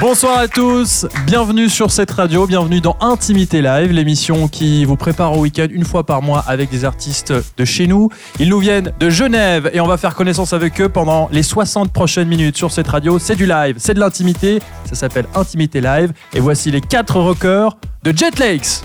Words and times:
Bonsoir 0.00 0.38
à 0.38 0.48
tous, 0.48 1.06
bienvenue 1.26 1.68
sur 1.68 1.90
cette 1.90 2.10
radio, 2.10 2.46
bienvenue 2.46 2.80
dans 2.80 2.96
Intimité 3.00 3.60
Live, 3.60 3.92
l'émission 3.92 4.48
qui 4.48 4.86
vous 4.86 4.96
prépare 4.96 5.36
au 5.36 5.42
week-end 5.42 5.66
une 5.70 5.84
fois 5.84 6.06
par 6.06 6.22
mois 6.22 6.42
avec 6.46 6.70
des 6.70 6.86
artistes 6.86 7.34
de 7.58 7.64
chez 7.66 7.86
nous. 7.86 8.08
Ils 8.38 8.48
nous 8.48 8.60
viennent 8.60 8.94
de 8.98 9.10
Genève 9.10 9.70
et 9.74 9.80
on 9.80 9.86
va 9.86 9.98
faire 9.98 10.14
connaissance 10.14 10.54
avec 10.54 10.80
eux 10.80 10.88
pendant 10.88 11.28
les 11.32 11.42
60 11.42 11.92
prochaines 11.92 12.28
minutes 12.28 12.56
sur 12.56 12.70
cette 12.70 12.88
radio. 12.88 13.18
C'est 13.18 13.36
du 13.36 13.44
live, 13.44 13.74
c'est 13.76 13.92
de 13.92 14.00
l'intimité, 14.00 14.60
ça 14.86 14.94
s'appelle 14.94 15.26
Intimité 15.34 15.82
Live 15.82 16.14
et 16.32 16.40
voici 16.40 16.70
les 16.70 16.80
quatre 16.80 17.20
rockers 17.20 17.76
de 18.02 18.16
Jet 18.16 18.38
Lakes. 18.38 18.82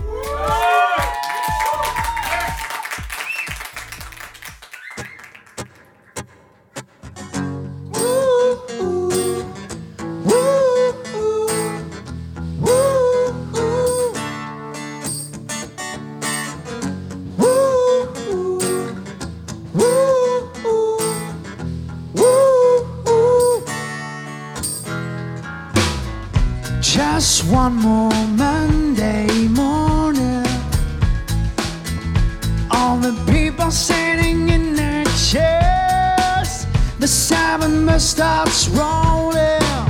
One 27.66 27.76
more 27.77 28.27
Monday 28.38 29.48
morning. 29.48 30.46
All 32.70 32.98
the 32.98 33.13
people 33.32 33.71
sitting 33.71 34.49
in 34.49 34.76
their 34.76 35.04
chairs. 35.30 36.68
The 36.99 37.08
seven 37.08 37.88
bus 37.88 38.04
stops 38.08 38.68
rolling. 38.70 39.88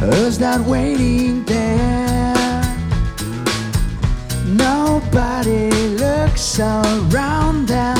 Who's 0.00 0.36
that 0.38 0.60
waiting 0.66 1.44
there? 1.44 2.62
Nobody 4.44 5.70
looks 6.04 6.58
around 6.58 7.68
them. 7.68 7.98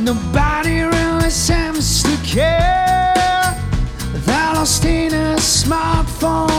Nobody 0.00 0.80
really 0.80 1.30
seems 1.30 2.02
to 2.02 2.16
care. 2.24 3.54
They're 4.26 4.52
lost 4.54 4.84
in 4.84 5.14
a 5.14 5.36
smartphone 5.36 6.55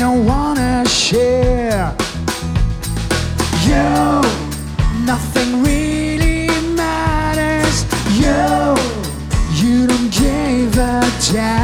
don't 0.00 0.24
wanna 0.24 0.82
share. 0.88 1.94
You, 3.66 4.22
nothing 5.04 5.62
really 5.62 6.48
matters. 6.74 7.84
You, 8.16 8.74
you 9.60 9.86
don't 9.86 10.10
give 10.10 10.78
a 10.78 11.02
damn. 11.30 11.59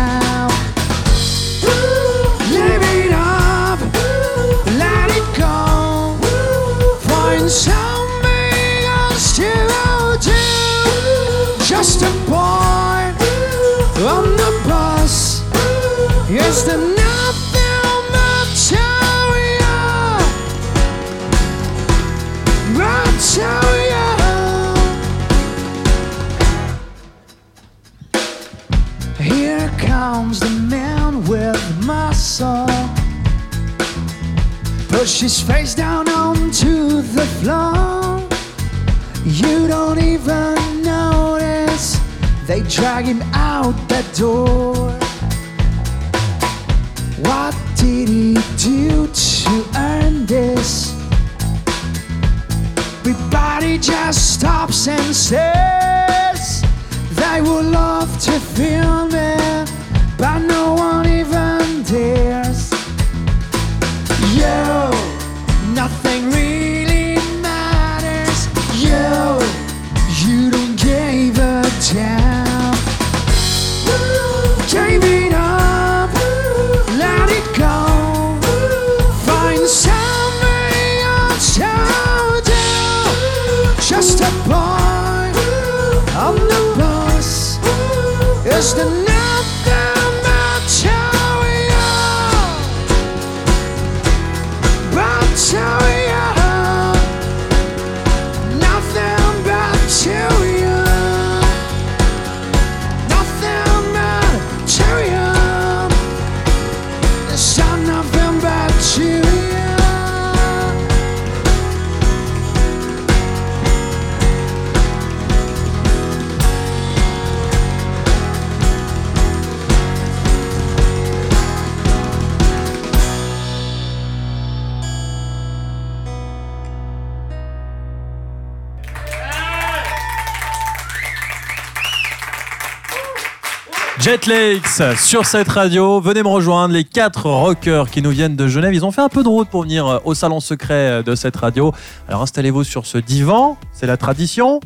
Jet 134.06 134.26
Lakes 134.28 134.96
sur 135.00 135.26
cette 135.26 135.48
radio. 135.48 136.00
Venez 136.00 136.22
me 136.22 136.28
rejoindre, 136.28 136.72
les 136.72 136.84
quatre 136.84 137.28
rockers 137.28 137.90
qui 137.90 138.02
nous 138.02 138.10
viennent 138.10 138.36
de 138.36 138.46
Genève. 138.46 138.72
Ils 138.72 138.84
ont 138.84 138.92
fait 138.92 139.00
un 139.00 139.08
peu 139.08 139.24
de 139.24 139.28
route 139.28 139.48
pour 139.48 139.62
venir 139.62 139.84
euh, 139.84 139.98
au 140.04 140.14
salon 140.14 140.38
secret 140.38 141.02
de 141.02 141.16
cette 141.16 141.34
radio. 141.34 141.72
Alors 142.08 142.22
installez-vous 142.22 142.62
sur 142.62 142.86
ce 142.86 142.98
divan, 142.98 143.58
c'est 143.72 143.86
la 143.88 143.96
tradition. 143.96 144.60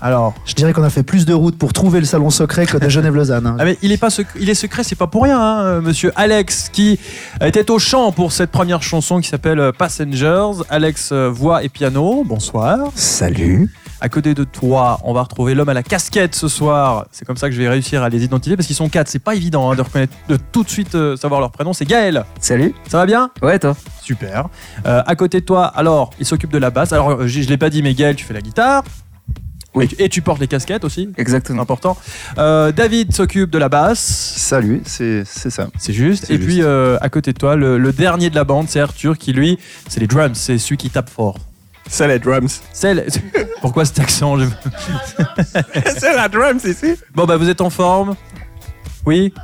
Alors, 0.00 0.32
je 0.46 0.54
dirais 0.54 0.72
qu'on 0.72 0.82
a 0.82 0.88
fait 0.88 1.02
plus 1.02 1.26
de 1.26 1.34
route 1.34 1.58
pour 1.58 1.74
trouver 1.74 2.00
le 2.00 2.06
salon 2.06 2.30
secret 2.30 2.64
que 2.64 2.78
de 2.78 2.88
Genève-Lausanne. 2.88 3.46
hein. 3.46 3.56
Ah 3.58 3.66
mais 3.66 3.76
il 3.82 3.92
est 3.92 3.98
pas 3.98 4.08
sec- 4.08 4.26
il 4.40 4.48
est 4.48 4.54
secret, 4.54 4.82
c'est 4.82 4.94
pas 4.96 5.06
pour 5.08 5.24
rien, 5.24 5.38
hein, 5.38 5.60
euh, 5.64 5.80
Monsieur 5.82 6.10
Alex 6.16 6.70
qui 6.72 6.98
était 7.42 7.70
au 7.70 7.78
chant 7.78 8.12
pour 8.12 8.32
cette 8.32 8.50
première 8.50 8.82
chanson 8.82 9.20
qui 9.20 9.28
s'appelle 9.28 9.60
euh, 9.60 9.72
Passengers. 9.72 10.62
Alex 10.70 11.10
euh, 11.12 11.28
voix 11.28 11.62
et 11.64 11.68
piano. 11.68 12.24
Bonsoir. 12.26 12.78
Salut. 12.94 13.70
À 14.02 14.08
côté 14.08 14.32
de 14.34 14.44
toi, 14.44 14.98
on 15.04 15.12
va 15.12 15.22
retrouver 15.22 15.54
l'homme 15.54 15.68
à 15.68 15.74
la 15.74 15.82
casquette 15.82 16.34
ce 16.34 16.48
soir. 16.48 17.06
C'est 17.12 17.24
comme 17.26 17.36
ça 17.36 17.48
que 17.48 17.54
je 17.54 17.60
vais 17.60 17.68
réussir 17.68 18.02
à 18.02 18.08
les 18.08 18.24
identifier 18.24 18.56
parce 18.56 18.66
qu'ils 18.66 18.76
sont 18.76 18.88
quatre. 18.88 19.08
C'est 19.08 19.18
pas 19.18 19.34
évident 19.34 19.70
hein, 19.70 19.74
de 19.76 19.82
reconnaître, 19.82 20.14
de 20.28 20.36
tout 20.36 20.64
de 20.64 20.70
suite 20.70 20.94
euh, 20.94 21.16
savoir 21.16 21.40
leur 21.40 21.50
prénom. 21.50 21.72
C'est 21.74 21.84
Gaël. 21.84 22.24
Salut. 22.40 22.74
Ça 22.88 22.96
va 22.98 23.06
bien? 23.06 23.30
Ouais, 23.42 23.58
toi 23.58 23.76
Super. 24.02 24.48
Euh, 24.86 25.02
à 25.06 25.14
côté 25.16 25.40
de 25.40 25.44
toi, 25.44 25.66
alors, 25.66 26.10
il 26.18 26.24
s'occupe 26.24 26.50
de 26.50 26.58
la 26.58 26.70
basse. 26.70 26.92
Alors, 26.94 27.10
euh, 27.10 27.26
je, 27.26 27.42
je 27.42 27.48
l'ai 27.48 27.58
pas 27.58 27.68
dit, 27.68 27.82
mais 27.82 27.92
Gaël, 27.94 28.16
tu 28.16 28.24
fais 28.24 28.32
la 28.34 28.40
guitare. 28.40 28.84
Oui. 29.74 29.84
Et, 29.84 29.88
tu- 29.88 30.02
et 30.02 30.08
tu 30.08 30.22
portes 30.22 30.40
les 30.40 30.48
casquettes 30.48 30.84
aussi? 30.84 31.10
C'est 31.14 31.20
Exactement. 31.20 31.62
important. 31.62 31.96
Euh, 32.38 32.72
David 32.72 33.14
s'occupe 33.14 33.50
de 33.50 33.58
la 33.58 33.68
basse. 33.68 34.00
Salut, 34.00 34.82
c'est 34.86 35.24
ça. 35.26 35.68
C'est 35.78 35.92
juste. 35.92 36.28
Et 36.30 36.38
puis, 36.38 36.62
euh, 36.62 36.96
à 37.02 37.08
côté 37.10 37.32
de 37.34 37.38
toi, 37.38 37.54
le, 37.54 37.76
le 37.78 37.92
dernier 37.92 38.30
de 38.30 38.34
la 38.34 38.44
bande, 38.44 38.66
c'est 38.68 38.80
Arthur 38.80 39.16
qui, 39.18 39.32
lui, 39.32 39.58
c'est 39.88 40.00
les 40.00 40.08
drums. 40.08 40.34
C'est 40.36 40.58
celui 40.58 40.76
qui 40.78 40.90
tape 40.90 41.08
fort. 41.10 41.36
C'est 41.92 42.06
les 42.08 42.18
drums. 42.20 42.60
C'est 42.72 42.94
le- 42.94 43.04
Pourquoi 43.60 43.84
cet 43.84 43.98
accent 44.00 44.38
je- 44.38 44.46
c'est 45.98 46.14
la 46.14 46.28
drums 46.28 46.64
ici. 46.64 46.94
Bon 47.14 47.24
bah 47.24 47.36
vous 47.36 47.48
êtes 47.48 47.60
en 47.60 47.70
forme 47.70 48.14
Oui 49.04 49.34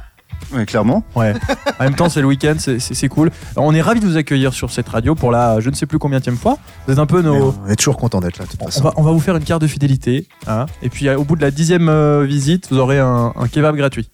Ouais, 0.53 0.65
clairement. 0.65 1.03
Ouais. 1.17 1.35
En 1.81 1.83
même 1.85 1.97
temps 1.97 2.09
c'est 2.09 2.21
le 2.21 2.29
week-end, 2.29 2.55
c'est- 2.59 2.79
c'est 2.79 2.95
c'est 2.95 3.09
cool. 3.09 3.33
On 3.57 3.75
est 3.75 3.83
ravis 3.83 3.99
de 3.99 4.07
vous 4.07 4.17
accueillir 4.17 4.55
sur 4.55 4.71
cette 4.71 4.89
radio 4.89 5.17
pour 5.17 5.33
la 5.33 5.59
je 5.59 5.69
ne 5.71 5.75
sais 5.75 5.87
plus 5.87 5.99
combien 5.99 6.21
fois. 6.37 6.57
Vous 6.87 6.93
êtes 6.93 6.99
un 7.01 7.07
peu 7.07 7.17
Mais 7.21 7.29
nos... 7.29 7.53
On 7.67 7.69
est 7.69 7.75
toujours 7.77 7.97
content 7.97 8.21
d'être 8.21 8.39
là, 8.39 8.45
de 8.45 8.51
toute 8.51 8.63
On 8.63 8.67
façon. 8.67 8.83
va, 8.85 8.93
on 8.97 9.03
va 9.03 9.11
vous 9.11 9.19
faire 9.21 9.37
une 9.37 9.43
carte 9.45 9.63
de 9.63 9.67
fidélité. 9.67 10.29
hein. 10.47 10.67
Et 10.83 10.89
puis 10.89 11.09
euh, 11.09 11.19
au 11.19 11.25
bout 11.25 11.35
de 11.35 11.43
la 11.43 11.51
dixième 11.51 11.89
euh, 11.89 12.25
visite, 12.25 12.69
vous 12.71 12.79
aurez 12.79 13.01
un, 13.01 13.33
un 13.35 13.49
kebab 13.49 13.75
gratuit. 13.77 14.09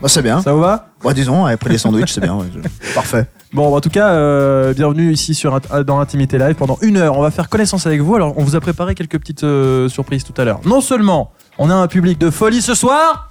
Bah, 0.00 0.08
c'est 0.08 0.22
bien. 0.22 0.40
Ça 0.40 0.52
vous 0.54 0.60
va? 0.60 0.88
Bah, 1.04 1.12
disons, 1.12 1.44
après 1.44 1.70
les 1.70 1.78
sandwichs, 1.78 2.12
c'est 2.12 2.20
bien. 2.22 2.34
ouais, 2.36 2.46
je- 2.54 2.94
Parfait. 2.94 3.26
Bon, 3.52 3.74
en 3.74 3.80
tout 3.80 3.88
cas, 3.88 4.08
euh, 4.10 4.74
bienvenue 4.74 5.10
ici 5.10 5.34
sur, 5.34 5.56
Int- 5.56 5.82
dans 5.84 6.00
Intimité 6.00 6.36
Live. 6.38 6.54
Pendant 6.54 6.78
une 6.82 6.98
heure, 6.98 7.16
on 7.16 7.22
va 7.22 7.30
faire 7.30 7.48
connaissance 7.48 7.86
avec 7.86 8.00
vous. 8.02 8.14
Alors, 8.14 8.34
on 8.36 8.44
vous 8.44 8.56
a 8.56 8.60
préparé 8.60 8.94
quelques 8.94 9.18
petites 9.18 9.42
euh, 9.44 9.88
surprises 9.88 10.22
tout 10.22 10.34
à 10.36 10.44
l'heure. 10.44 10.60
Non 10.66 10.82
seulement, 10.82 11.32
on 11.56 11.70
a 11.70 11.74
un 11.74 11.86
public 11.86 12.18
de 12.18 12.30
folie 12.30 12.60
ce 12.60 12.74
soir. 12.74 13.30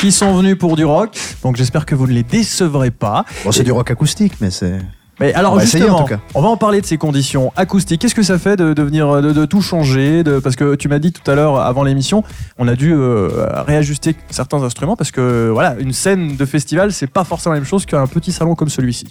Qui 0.00 0.10
sont 0.12 0.34
venus 0.36 0.58
pour 0.58 0.76
du 0.76 0.84
rock, 0.84 1.16
donc 1.42 1.56
j'espère 1.56 1.86
que 1.86 1.94
vous 1.94 2.06
ne 2.06 2.12
les 2.12 2.24
décevrez 2.24 2.90
pas. 2.90 3.24
Bon, 3.42 3.52
c'est 3.52 3.62
du 3.62 3.72
rock 3.72 3.90
acoustique, 3.90 4.34
mais 4.40 4.50
c'est. 4.50 4.78
Mais 5.20 5.32
alors 5.34 5.54
On 5.54 5.60
essayer, 5.60 5.84
justement, 5.84 5.98
en 5.98 6.02
tout 6.02 6.14
cas. 6.14 6.20
on 6.34 6.42
va 6.42 6.48
en 6.48 6.56
parler 6.56 6.80
de 6.80 6.86
ces 6.86 6.98
conditions 6.98 7.52
acoustiques. 7.56 8.00
Qu'est-ce 8.00 8.14
que 8.14 8.22
ça 8.22 8.38
fait 8.38 8.56
de, 8.56 8.72
de 8.72 8.82
venir 8.82 9.22
de, 9.22 9.32
de 9.32 9.44
tout 9.44 9.62
changer 9.62 10.24
de, 10.24 10.38
Parce 10.40 10.56
que 10.56 10.74
tu 10.74 10.88
m'as 10.88 10.98
dit 10.98 11.12
tout 11.12 11.28
à 11.30 11.34
l'heure 11.34 11.60
avant 11.60 11.84
l'émission, 11.84 12.24
on 12.58 12.66
a 12.66 12.74
dû 12.74 12.92
euh, 12.92 13.28
réajuster 13.66 14.16
certains 14.30 14.62
instruments 14.62 14.96
parce 14.96 15.10
que 15.12 15.50
voilà, 15.52 15.76
une 15.78 15.92
scène 15.92 16.36
de 16.36 16.44
festival, 16.44 16.92
c'est 16.92 17.06
pas 17.06 17.24
forcément 17.24 17.54
la 17.54 17.60
même 17.60 17.68
chose 17.68 17.86
qu'un 17.86 18.06
petit 18.06 18.32
salon 18.32 18.54
comme 18.54 18.68
celui-ci. 18.68 19.06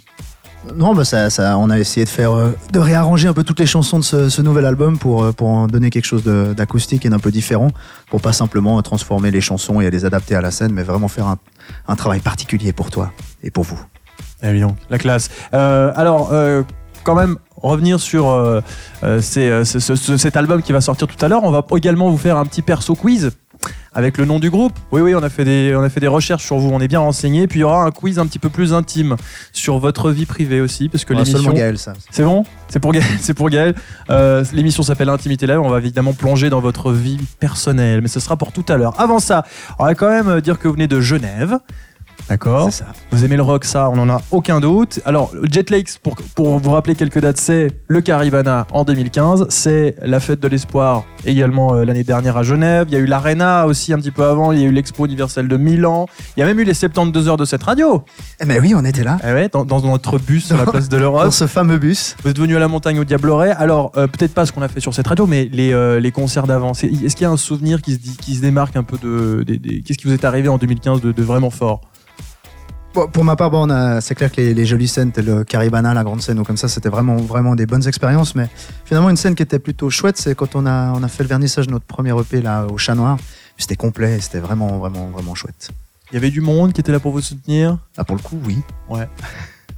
Non, 0.78 0.94
bah 0.94 1.04
ça, 1.04 1.30
ça, 1.30 1.58
on 1.58 1.70
a 1.70 1.78
essayé 1.78 2.06
de 2.06 2.10
faire, 2.10 2.32
euh, 2.32 2.52
de 2.72 2.80
réarranger 2.80 3.28
un 3.28 3.34
peu 3.34 3.44
toutes 3.44 3.60
les 3.60 3.66
chansons 3.66 4.00
de 4.00 4.04
ce, 4.04 4.30
ce 4.30 4.42
nouvel 4.42 4.66
album 4.66 4.98
pour, 4.98 5.24
euh, 5.24 5.32
pour 5.34 5.50
en 5.50 5.68
donner 5.68 5.90
quelque 5.90 6.06
chose 6.06 6.24
d'acoustique 6.24 7.06
et 7.06 7.10
d'un 7.10 7.20
peu 7.20 7.32
différent, 7.32 7.70
pour 8.10 8.22
pas 8.22 8.32
simplement 8.32 8.82
transformer 8.82 9.30
les 9.30 9.42
chansons 9.42 9.82
et 9.82 9.92
les 9.92 10.06
adapter 10.06 10.36
à 10.36 10.42
la 10.42 10.52
scène, 10.52 10.72
mais 10.72 10.84
vraiment 10.84 11.10
faire 11.10 11.28
un, 11.28 11.38
un 11.90 11.96
travail 11.98 12.22
particulier 12.22 12.72
pour 12.72 12.92
toi 12.92 13.12
et 13.44 13.52
pour 13.52 13.66
vous. 13.66 13.80
Eh 14.44 14.52
bien, 14.52 14.76
la 14.90 14.98
classe. 14.98 15.30
Euh, 15.54 15.92
alors, 15.96 16.30
euh, 16.34 16.64
quand 17.04 17.16
même, 17.16 17.38
revenir 17.62 18.00
sur 18.00 18.30
euh, 18.30 18.62
ces- 19.22 19.64
ce- 19.66 19.80
ce- 19.80 19.96
ce- 19.96 20.18
cet 20.18 20.36
album 20.38 20.62
qui 20.62 20.74
va 20.74 20.82
sortir 20.82 21.08
tout 21.08 21.24
à 21.24 21.28
l'heure. 21.30 21.44
On 21.44 21.52
va 21.52 21.66
également 21.76 22.10
vous 22.10 22.18
faire 22.18 22.38
un 22.38 22.46
petit 22.46 22.62
perso 22.62 22.94
quiz 22.96 23.32
avec 23.94 24.18
le 24.18 24.26
nom 24.26 24.40
du 24.40 24.50
groupe. 24.50 24.74
Oui, 24.92 25.00
oui, 25.02 25.16
on 25.16 25.24
a 25.24 25.30
fait 25.30 25.46
des, 25.46 25.74
on 25.78 25.82
a 25.84 25.90
fait 25.90 26.00
des 26.02 26.08
recherches 26.08 26.44
sur 26.44 26.58
vous, 26.58 26.70
on 26.74 26.80
est 26.82 26.88
bien 26.90 27.00
renseigné. 27.00 27.48
Puis 27.48 27.60
il 27.60 27.62
y 27.62 27.64
aura 27.64 27.84
un 27.86 27.92
quiz 27.92 28.20
un 28.20 28.26
petit 28.26 28.40
peu 28.40 28.50
plus 28.50 28.74
intime 28.74 29.16
sur 29.54 29.78
votre 29.80 30.12
vie 30.12 30.26
privée 30.26 30.60
aussi, 30.60 30.90
parce 30.90 31.06
que 31.06 31.14
l'émission. 31.14 31.38
seulement 31.38 31.54
Gaël, 31.54 31.78
ça. 31.78 31.94
C'est 32.12 32.24
bon? 32.24 32.44
C'est 32.68 32.80
pour 32.82 32.92
Gaël. 32.92 33.06
C'est 33.22 33.34
pour 33.34 33.50
Gaël. 33.50 33.76
Euh, 34.10 34.44
L'émission 34.52 34.84
s'appelle 34.84 35.08
Intimité 35.10 35.48
Live. 35.48 35.60
On 35.64 35.70
va 35.70 35.78
évidemment 35.78 36.12
plonger 36.14 36.50
dans 36.50 36.60
votre 36.60 36.92
vie 36.92 37.20
personnelle, 37.40 38.02
mais 38.02 38.08
ce 38.10 38.20
sera 38.20 38.36
pour 38.36 38.52
tout 38.52 38.66
à 38.68 38.76
l'heure. 38.76 39.00
Avant 39.00 39.20
ça, 39.20 39.46
on 39.80 39.86
va 39.86 39.96
quand 39.96 40.10
même 40.10 40.42
dire 40.42 40.60
que 40.60 40.68
vous 40.68 40.74
venez 40.74 40.88
de 40.88 41.00
Genève. 41.00 41.60
D'accord 42.30 42.70
C'est 42.72 42.80
ça. 42.84 42.94
vous 43.12 43.26
aimez 43.26 43.36
le 43.36 43.42
rock, 43.44 43.66
ça, 43.66 43.90
on 43.90 43.96
n'en 43.98 44.10
a 44.10 44.22
aucun 44.32 44.60
doute. 44.60 45.00
Alors, 45.06 45.32
Jet 45.52 45.70
Lakes, 45.70 46.00
pour, 46.02 46.16
pour 46.36 46.58
vous 46.60 46.72
rappeler 46.72 46.96
quelques 46.96 47.20
dates, 47.20 47.38
c'est 47.38 47.68
le 47.88 48.02
Caribana 48.02 48.66
en 48.72 48.84
2015, 48.86 49.48
c'est 49.50 49.96
la 50.02 50.20
fête 50.20 50.40
de 50.40 50.48
l'espoir 50.48 51.04
également 51.26 51.76
euh, 51.76 51.84
l'année 51.86 52.04
dernière 52.04 52.38
à 52.38 52.44
Genève. 52.44 52.86
Il 52.90 52.94
y 52.94 52.98
a 52.98 53.00
eu 53.00 53.06
l'Arena 53.06 53.66
aussi 53.68 53.94
un 53.94 53.98
petit 53.98 54.12
peu 54.12 54.24
avant, 54.24 54.52
il 54.52 54.60
y 54.60 54.64
a 54.64 54.68
eu 54.68 54.72
l'Expo 54.72 55.06
universelle 55.06 55.48
de 55.48 55.58
Milan. 55.58 56.08
Il 56.38 56.40
y 56.40 56.44
a 56.44 56.46
même 56.46 56.60
eu 56.60 56.64
les 56.64 56.74
72 56.74 57.28
heures 57.28 57.38
de 57.38 57.46
cette 57.46 57.64
radio. 57.64 58.04
Eh 58.42 58.46
ben 58.46 58.60
oui, 58.62 58.74
on 58.76 58.86
était 58.86 59.04
là. 59.04 59.20
Eh 59.24 59.32
ouais, 59.34 59.50
dans, 59.50 59.66
dans 59.66 59.82
notre 59.82 60.18
bus 60.18 60.46
sur 60.48 60.58
la 60.58 60.66
place 60.72 60.90
de 60.90 60.98
l'Europe. 60.98 61.26
Dans 61.26 61.32
ce 61.32 61.46
fameux 61.48 61.78
bus. 61.78 62.16
Vous 62.24 62.30
êtes 62.30 62.40
venu 62.40 62.56
à 62.56 62.60
la 62.60 62.68
montagne 62.68 63.00
au 63.00 63.04
Diableret. 63.04 63.52
Alors, 63.52 63.92
euh, 63.98 64.08
peut-être 64.08 64.34
pas 64.34 64.46
ce 64.46 64.52
qu'on 64.52 64.62
a 64.62 64.68
fait 64.70 64.80
sur 64.80 64.94
cette 64.94 65.08
radio, 65.08 65.28
mais 65.28 65.50
les, 65.52 65.74
euh, 65.74 66.00
les 66.00 66.12
concerts 66.12 66.48
d'avant. 66.48 66.72
Est-ce 66.72 67.16
qu'il 67.16 67.22
y 67.24 67.26
a 67.26 67.32
un 67.32 67.38
souvenir 67.38 67.82
qui 67.82 67.94
se, 67.94 68.00
dit, 68.00 68.16
qui 68.18 68.36
se 68.36 68.42
démarque 68.42 68.76
un 68.76 68.84
peu 68.84 68.98
de. 68.98 69.44
des- 69.44 69.58
des- 69.58 69.82
Qu'est-ce 69.82 69.98
qui 69.98 70.08
vous 70.08 70.14
est 70.14 70.24
arrivé 70.26 70.48
en 70.50 70.58
2015 70.58 71.02
de, 71.02 71.12
de 71.12 71.24
vraiment 71.24 71.50
fort? 71.50 71.82
Pour 72.94 73.24
ma 73.24 73.36
part, 73.36 73.52
bon, 73.52 73.68
c'est 74.02 74.16
clair 74.16 74.32
que 74.32 74.38
les, 74.38 74.54
les 74.54 74.66
jolies 74.66 74.88
scènes, 74.88 75.12
telles 75.12 75.26
le 75.26 75.44
Caribana, 75.44 75.94
la 75.94 76.04
grande 76.04 76.22
scène 76.22 76.40
ou 76.40 76.44
comme 76.44 76.58
ça, 76.58 76.68
c'était 76.68 76.90
vraiment, 76.90 77.18
vraiment 77.18 77.56
des 77.56 77.66
bonnes 77.66 77.88
expériences. 77.88 78.36
Mais 78.36 78.48
finalement, 78.86 79.10
une 79.10 79.18
scène 79.18 79.36
qui 79.36 79.44
était 79.44 79.60
plutôt 79.60 79.90
chouette, 79.90 80.18
c'est 80.18 80.36
quand 80.36 80.56
on 80.56 80.66
a, 80.66 80.92
on 80.92 81.04
a 81.04 81.08
fait 81.08 81.24
le 81.24 81.30
vernissage 81.30 81.68
de 81.68 81.72
notre 81.72 81.86
premier 81.86 82.18
EP 82.18 82.42
là, 82.42 82.66
au 82.66 82.78
Chat 82.78 82.96
Noir. 82.96 83.18
C'était 83.58 83.76
complet, 83.76 84.18
et 84.18 84.20
c'était 84.20 84.40
vraiment, 84.40 84.78
vraiment, 84.80 85.08
vraiment 85.08 85.36
chouette. 85.36 85.70
Il 86.12 86.16
y 86.16 86.18
avait 86.18 86.32
du 86.32 86.42
monde 86.42 86.74
qui 86.74 86.82
était 86.82 86.92
là 86.92 87.00
pour 87.00 87.12
vous 87.12 87.22
soutenir? 87.22 87.78
Ah, 87.98 88.04
pour 88.04 88.16
le 88.16 88.22
coup, 88.22 88.40
oui. 88.46 88.60
Ouais. 88.90 89.08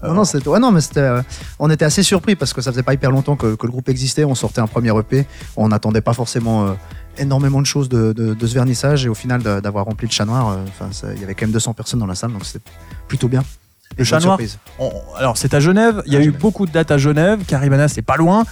Non, 0.03 0.13
non, 0.13 0.23
ouais, 0.23 0.59
non, 0.59 0.71
mais 0.71 0.81
c'était, 0.81 0.99
euh, 0.99 1.21
on 1.57 1.69
était 1.69 1.85
assez 1.85 2.03
surpris 2.03 2.35
parce 2.35 2.53
que 2.53 2.61
ça 2.61 2.71
faisait 2.71 2.83
pas 2.83 2.93
hyper 2.93 3.09
longtemps 3.11 3.35
que, 3.35 3.55
que 3.55 3.65
le 3.65 3.71
groupe 3.71 3.89
existait. 3.89 4.23
On 4.23 4.35
sortait 4.35 4.61
un 4.61 4.67
premier 4.67 4.95
EP, 4.99 5.25
on 5.55 5.69
n'attendait 5.69 6.01
pas 6.01 6.13
forcément 6.13 6.67
euh, 6.67 6.73
énormément 7.17 7.61
de 7.61 7.65
choses 7.65 7.89
de, 7.89 8.13
de- 8.13 8.33
de 8.33 8.47
ce 8.47 8.53
vernissage 8.53 9.05
et 9.05 9.09
au 9.09 9.13
final 9.15 9.41
d'avoir 9.43 9.85
rempli 9.85 10.07
le 10.07 10.11
chat 10.11 10.25
noir, 10.25 10.49
euh, 10.49 10.57
enfin, 10.67 10.89
il 11.15 11.21
y 11.21 11.23
avait 11.23 11.33
quand 11.35 11.45
même 11.45 11.53
200 11.53 11.73
personnes 11.73 11.99
dans 11.99 12.05
la 12.05 12.15
salle, 12.15 12.31
donc 12.33 12.45
c'était 12.45 12.63
plutôt 13.07 13.27
bien. 13.27 13.43
Le 13.97 14.03
Chat 14.03 14.19
Noir. 14.19 14.37
On- 14.79 14.91
alors, 15.17 15.37
c'est 15.37 15.53
à 15.53 15.59
Genève. 15.61 16.01
Il 16.05 16.11
y 16.11 16.15
a 16.15 16.19
À 16.19 16.21
eu 16.21 16.25
Genève. 16.25 16.41
beaucoup 16.41 16.65
de 16.65 16.71
dates 16.71 16.91
à 16.91 16.97
Genève. 16.97 17.45
Caribana, 17.47 17.87
c'est 17.87 18.01
pas 18.01 18.17
loin. 18.17 18.43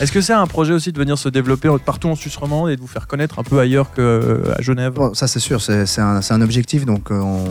Est-ce 0.00 0.12
que 0.12 0.22
c'est 0.22 0.32
un 0.32 0.46
projet 0.46 0.72
aussi 0.72 0.92
de 0.92 0.98
venir 0.98 1.18
se 1.18 1.28
développer 1.28 1.70
partout 1.84 2.08
en 2.08 2.14
Suisse 2.14 2.34
romande 2.36 2.70
et 2.70 2.76
de 2.76 2.80
vous 2.80 2.86
faire 2.86 3.06
connaître 3.06 3.38
un 3.38 3.42
peu 3.42 3.58
ailleurs 3.58 3.92
qu'à 3.92 4.58
Genève? 4.62 4.94
Bon, 4.94 5.12
ça 5.12 5.26
c'est 5.26 5.40
sûr, 5.40 5.60
c'est 5.60 6.00
un, 6.00 6.40
objectif, 6.40 6.86
donc 6.86 7.10
euh, 7.10 7.20
on, 7.20 7.44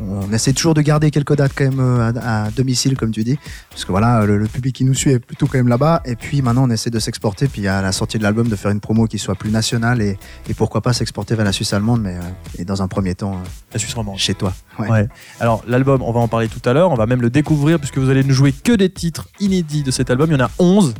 on 0.00 0.32
essaie 0.32 0.54
toujours 0.54 0.72
de 0.72 0.80
garder 0.80 1.10
quelques 1.10 1.36
dates 1.36 1.52
quand 1.54 1.64
même 1.64 1.78
euh, 1.78 2.10
à, 2.22 2.44
à 2.44 2.50
domicile, 2.52 2.96
comme 2.96 3.10
tu 3.10 3.22
dis, 3.22 3.38
parce 3.68 3.84
que 3.84 3.92
voilà, 3.92 4.24
le, 4.24 4.38
le 4.38 4.46
public 4.46 4.76
qui 4.76 4.84
nous 4.84 4.94
suit 4.94 5.10
est 5.10 5.18
plutôt 5.18 5.46
quand 5.46 5.58
même 5.58 5.68
là-bas, 5.68 6.00
et 6.06 6.16
puis 6.16 6.40
maintenant 6.40 6.64
on 6.66 6.70
essaie 6.70 6.88
de 6.88 6.98
s'exporter, 6.98 7.48
puis 7.48 7.68
à 7.68 7.82
la 7.82 7.92
sortie 7.92 8.16
de 8.16 8.22
l'album 8.22 8.48
de 8.48 8.56
faire 8.56 8.70
une 8.70 8.80
promo 8.80 9.04
qui 9.06 9.18
soit 9.18 9.34
plus 9.34 9.50
nationale, 9.50 10.00
et, 10.00 10.18
et 10.48 10.54
pourquoi 10.54 10.80
pas 10.80 10.94
s'exporter 10.94 11.34
vers 11.34 11.44
la 11.44 11.52
Suisse 11.52 11.74
allemande, 11.74 12.00
mais 12.00 12.14
euh, 12.14 12.20
et 12.58 12.64
dans 12.64 12.80
un 12.80 12.88
premier 12.88 13.14
temps 13.14 13.34
euh, 13.34 13.48
La 13.74 13.78
Suisse 13.78 13.92
romande. 13.92 14.16
chez 14.16 14.32
toi. 14.32 14.54
Ouais. 14.78 14.88
Ouais. 14.88 15.08
Alors 15.38 15.62
l'album, 15.68 16.00
on 16.00 16.12
va 16.12 16.20
en 16.20 16.28
parler 16.28 16.48
tout 16.48 16.66
à 16.66 16.72
l'heure, 16.72 16.90
on 16.92 16.96
va 16.96 17.04
même 17.04 17.20
le 17.20 17.28
découvrir 17.28 17.78
puisque 17.78 17.98
vous 17.98 18.08
allez 18.08 18.24
nous 18.24 18.32
jouer 18.32 18.52
que 18.52 18.72
des 18.72 18.88
titres 18.88 19.28
inédits 19.38 19.82
de 19.82 19.90
cet 19.90 20.10
album. 20.10 20.30
Il 20.30 20.38
y 20.38 20.42
en 20.42 20.46
a 20.46 20.50
11. 20.58 20.94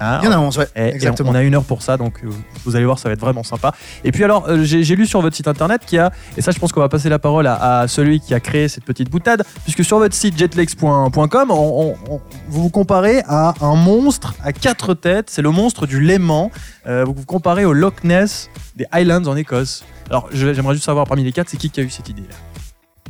Ah, 0.00 0.18
Il 0.22 0.26
y 0.26 0.28
en 0.28 0.32
a 0.32 0.38
11, 0.38 0.56
ouais, 0.58 0.66
et- 0.74 0.80
et 0.80 0.94
exactement. 0.94 1.30
on 1.30 1.34
a 1.34 1.42
une 1.42 1.54
heure 1.54 1.64
pour 1.64 1.82
ça, 1.82 1.96
donc 1.96 2.14
euh, 2.24 2.28
vous 2.64 2.74
allez 2.74 2.84
voir, 2.86 2.98
ça 2.98 3.08
va 3.08 3.12
être 3.12 3.20
vraiment 3.20 3.42
sympa. 3.42 3.72
Et 4.02 4.12
puis 4.12 4.24
alors, 4.24 4.48
euh, 4.48 4.64
j'ai 4.64 4.96
lu 4.96 5.06
sur 5.06 5.20
votre 5.20 5.36
site 5.36 5.46
internet 5.46 5.82
qu'il 5.86 5.96
y 5.96 5.98
a, 6.00 6.10
et 6.36 6.40
ça 6.42 6.50
je 6.52 6.58
pense 6.58 6.72
qu'on 6.72 6.80
va 6.80 6.88
passer 6.88 7.08
la 7.10 7.18
parole 7.18 7.46
à, 7.46 7.80
à 7.80 7.88
celui 7.88 8.18
qui 8.20 8.32
a 8.34 8.40
créé 8.40 8.68
cette 8.68 8.84
petite 8.84 9.10
boutade, 9.10 9.44
puisque 9.64 9.84
sur 9.84 9.98
votre 9.98 10.14
site 10.14 10.38
jetlex.com, 10.38 11.50
on- 11.50 11.54
on- 11.54 11.96
on- 12.14 12.20
vous 12.48 12.62
vous 12.62 12.70
comparez 12.70 13.22
à 13.28 13.54
un 13.60 13.74
monstre 13.76 14.34
à 14.42 14.52
quatre 14.52 14.94
têtes, 14.94 15.28
c'est 15.30 15.42
le 15.42 15.50
monstre 15.50 15.86
du 15.86 16.00
Léman. 16.00 16.50
Euh, 16.86 17.04
vous 17.04 17.12
vous 17.14 17.24
comparez 17.26 17.64
au 17.64 17.72
Loch 17.72 18.02
Ness 18.04 18.48
des 18.76 18.86
Highlands 18.92 19.26
en 19.26 19.36
Écosse. 19.36 19.84
Alors 20.08 20.28
j'aimerais 20.32 20.74
juste 20.74 20.86
savoir 20.86 21.06
parmi 21.06 21.22
les 21.24 21.32
quatre, 21.32 21.48
c'est 21.50 21.56
qui 21.56 21.70
qui 21.70 21.80
a 21.80 21.82
eu 21.82 21.90
cette 21.90 22.08
idée-là? 22.08 22.34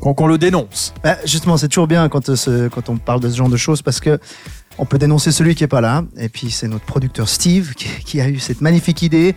Qu'on 0.00 0.26
le 0.26 0.38
dénonce. 0.38 0.94
Bah, 1.04 1.16
justement, 1.26 1.59
c'est 1.59 1.68
toujours 1.68 1.87
bien 1.87 2.09
quand, 2.09 2.35
ce- 2.35 2.68
quand 2.68 2.88
on 2.88 2.97
parle 2.97 3.20
de 3.20 3.28
ce 3.28 3.37
genre 3.37 3.50
de 3.50 3.56
choses 3.59 3.82
parce 3.82 4.00
que 4.00 4.18
on 4.82 4.87
peut 4.87 4.99
dénoncer 4.99 5.30
celui 5.30 5.54
qui 5.54 5.62
est 5.64 5.68
pas 5.68 5.80
là. 5.82 6.04
Et 6.16 6.28
puis 6.28 6.50
c'est 6.50 6.66
notre 6.68 6.84
producteur 6.87 7.28
Steve 7.28 7.75
qui, 7.75 7.88
qui 8.04 8.20
a 8.20 8.28
eu 8.28 8.38
cette 8.38 8.60
magnifique 8.62 9.02
idée 9.02 9.34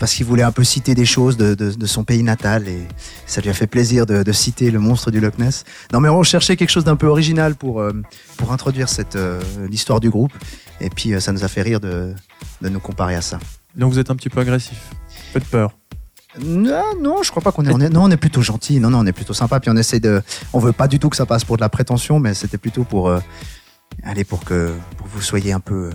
parce 0.00 0.12
qu'il 0.14 0.26
voulait 0.26 0.42
un 0.42 0.50
peu 0.50 0.64
citer 0.64 0.94
des 0.96 1.04
choses 1.04 1.36
de, 1.36 1.54
de- 1.54 1.70
de 1.70 1.86
son 1.86 2.02
pays 2.02 2.24
natal 2.24 2.66
et 2.68 2.80
ça 3.26 3.40
lui 3.40 3.50
a 3.50 3.54
fait 3.54 3.68
plaisir 3.68 4.04
de, 4.06 4.24
de 4.24 4.32
citer 4.32 4.72
le 4.72 4.80
monstre 4.80 5.12
du 5.12 5.20
Loch 5.20 5.38
Ness. 5.38 5.64
Non, 5.92 6.00
mais 6.00 6.08
on 6.08 6.22
cherchait 6.24 6.56
quelque 6.56 6.70
chose 6.70 6.82
d'un 6.84 6.96
peu 6.96 7.06
original 7.06 7.54
pour, 7.54 7.80
euh, 7.80 7.92
pour 8.36 8.52
introduire 8.52 8.88
cette, 8.88 9.14
euh, 9.14 9.40
l'histoire 9.70 10.00
du 10.00 10.10
groupe. 10.10 10.32
Et 10.80 10.90
puis 10.90 11.14
euh, 11.14 11.20
ça 11.20 11.30
nous 11.32 11.44
a 11.44 11.48
fait 11.48 11.62
rire 11.62 11.78
de, 11.78 12.12
de 12.60 12.68
nous 12.68 12.80
comparer 12.80 13.14
à 13.14 13.20
ça. 13.22 13.38
Donc 13.76 13.92
vous 13.92 13.98
êtes 14.00 14.10
un 14.10 14.16
petit 14.16 14.28
peu 14.30 14.40
agressif. 14.40 14.78
Faites 15.32 15.44
peur. 15.44 15.70
Non, 16.44 16.82
non, 17.00 17.22
je 17.22 17.30
crois 17.30 17.42
pas 17.44 17.52
qu'on 17.52 17.64
est, 17.64 17.72
on 17.72 17.80
est. 17.80 17.90
Non, 17.90 18.02
on 18.02 18.10
est 18.10 18.16
plutôt 18.16 18.42
gentil. 18.42 18.80
Non, 18.80 18.90
non, 18.90 18.98
on 18.98 19.06
est 19.06 19.12
plutôt 19.12 19.34
sympa. 19.34 19.60
Puis 19.60 19.70
on 19.70 19.76
essaie 19.76 20.00
de. 20.00 20.20
On 20.52 20.58
veut 20.58 20.72
pas 20.72 20.88
du 20.88 20.98
tout 20.98 21.08
que 21.08 21.14
ça 21.16 21.26
passe 21.26 21.44
pour 21.44 21.56
de 21.56 21.60
la 21.62 21.68
prétention, 21.68 22.18
mais 22.18 22.34
c'était 22.34 22.58
plutôt 22.58 22.82
pour. 22.82 23.08
Allez, 24.04 24.24
pour 24.24 24.44
que 24.44 24.72
pour 24.96 25.06
vous 25.06 25.20
soyez 25.20 25.52
un 25.52 25.60
peu 25.60 25.86
euh, 25.86 25.92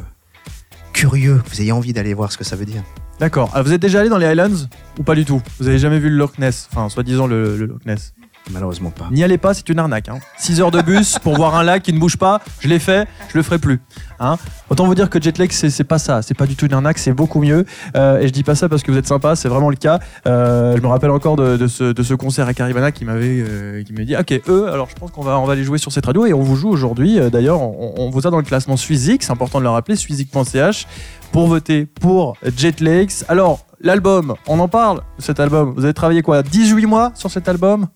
curieux, 0.94 1.42
que 1.44 1.50
vous 1.50 1.62
ayez 1.62 1.72
envie 1.72 1.94
d'aller 1.94 2.14
voir 2.14 2.32
ce 2.32 2.38
que 2.38 2.44
ça 2.44 2.56
veut 2.56 2.66
dire. 2.66 2.84
D'accord. 3.20 3.52
Ah, 3.54 3.62
vous 3.62 3.74
êtes 3.74 3.82
déjà 3.82 4.00
allé 4.00 4.10
dans 4.10 4.18
les 4.18 4.26
Highlands 4.26 4.68
ou 4.98 5.04
pas 5.04 5.16
du 5.16 5.26
tout? 5.26 5.42
Vous 5.60 5.68
avez 5.68 5.78
jamais 5.78 6.00
vu 6.00 6.10
le 6.10 6.16
Loch 6.16 6.38
Ness? 6.40 6.68
Enfin, 6.72 6.90
soi-disant 6.90 7.28
le 7.28 7.56
Loch 7.66 7.86
Ness. 7.86 8.14
Malheureusement 8.50 8.90
pas. 8.90 9.08
N'y 9.12 9.24
allez 9.24 9.38
pas, 9.38 9.54
c'est 9.54 9.68
une 9.70 9.80
arnaque. 9.80 10.10
6 10.38 10.62
heures 10.62 10.72
de 10.72 10.82
bus 10.82 11.20
pour 11.20 11.36
voir 11.36 11.56
un 11.56 11.64
lac 11.64 11.84
qui 11.84 11.94
ne 11.94 12.00
bouge 12.00 12.18
pas. 12.18 12.42
Je 12.60 12.68
l'ai 12.68 12.80
fait, 12.80 13.08
je 13.30 13.38
le 13.38 13.44
ferai 13.44 13.60
plus. 13.60 13.80
Hein 14.20 14.38
Autant 14.70 14.86
vous 14.86 14.96
dire 14.96 15.10
que 15.10 15.22
Jetlag, 15.22 15.52
c'est 15.52 15.84
pas 15.84 16.00
ça. 16.00 16.22
C'est 16.22 16.34
pas 16.34 16.46
du 16.46 16.56
tout 16.56 16.66
une 16.66 16.74
arnaque, 16.74 16.98
c'est 16.98 17.14
beaucoup 17.14 17.42
mieux. 17.42 17.66
Euh, 17.96 18.20
et 18.20 18.28
je 18.28 18.34
dis 18.34 18.44
pas 18.44 18.56
ça 18.56 18.70
parce 18.70 18.84
que 18.84 18.92
vous 18.92 18.98
êtes 18.98 19.08
sympa, 19.08 19.36
c'est 19.36 19.48
vraiment 19.48 19.70
le 19.70 19.76
cas. 19.76 20.00
Euh, 20.28 20.76
je 20.76 20.82
me 20.82 20.88
rappelle 20.88 21.12
encore 21.12 21.36
de, 21.36 21.68
ce, 21.68 22.14
concert 22.14 22.48
à 22.48 22.54
Caribana 22.54 22.92
qui 22.92 23.06
m'avait 23.06 23.44
euh, 23.48 23.84
dit 23.84 24.16
Ok, 24.16 24.42
eux, 24.48 24.68
alors 24.68 24.90
je 24.90 24.96
pense 24.96 25.12
qu'on 25.12 25.24
va, 25.24 25.40
on 25.40 25.46
va 25.46 25.56
les 25.56 25.64
jouer 25.64 25.78
sur 25.78 25.92
cette 25.92 26.06
radio 26.06 26.26
et 26.26 26.34
on 26.34 26.42
vous 26.42 26.56
joue 26.56 26.70
aujourd'hui. 26.70 27.20
D'ailleurs, 27.32 27.62
on, 27.62 27.94
on 27.98 28.10
vous 28.10 28.28
a 28.28 28.32
dans 28.32 28.38
le 28.38 28.44
classement 28.44 28.78
Suizik, 28.78 29.24
c'est 29.24 29.32
important 29.32 29.60
de 29.60 29.64
le 29.64 29.70
rappeler, 29.70 29.96
suizik.ch, 29.96 30.88
pour 31.32 31.48
voter 31.48 31.86
pour 31.86 32.36
Jetlegs. 32.58 33.12
Alors, 33.28 33.66
l'album, 33.82 34.36
on 34.48 34.60
en 34.60 34.68
parle, 34.68 35.02
cet 35.18 35.40
album. 35.40 35.74
Vous 35.76 35.84
avez 35.84 35.94
travaillé 35.94 36.22
quoi 36.22 36.44
18 36.44 36.86
mois 36.86 37.12
sur 37.16 37.32
cet 37.32 37.48
album? 37.48 37.88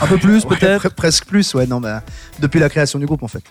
Un 0.00 0.06
peu 0.06 0.18
plus 0.18 0.44
Ouais, 0.46 0.56
peut-être 0.56 0.84
pre- 0.86 0.94
presque 0.94 1.24
plus, 1.26 1.54
ouais. 1.54 1.66
Non, 1.66 1.80
bah, 1.80 2.02
depuis 2.40 2.60
la 2.60 2.68
création 2.68 2.98
du 2.98 3.06
groupe 3.06 3.22
en 3.22 3.28
fait. 3.28 3.42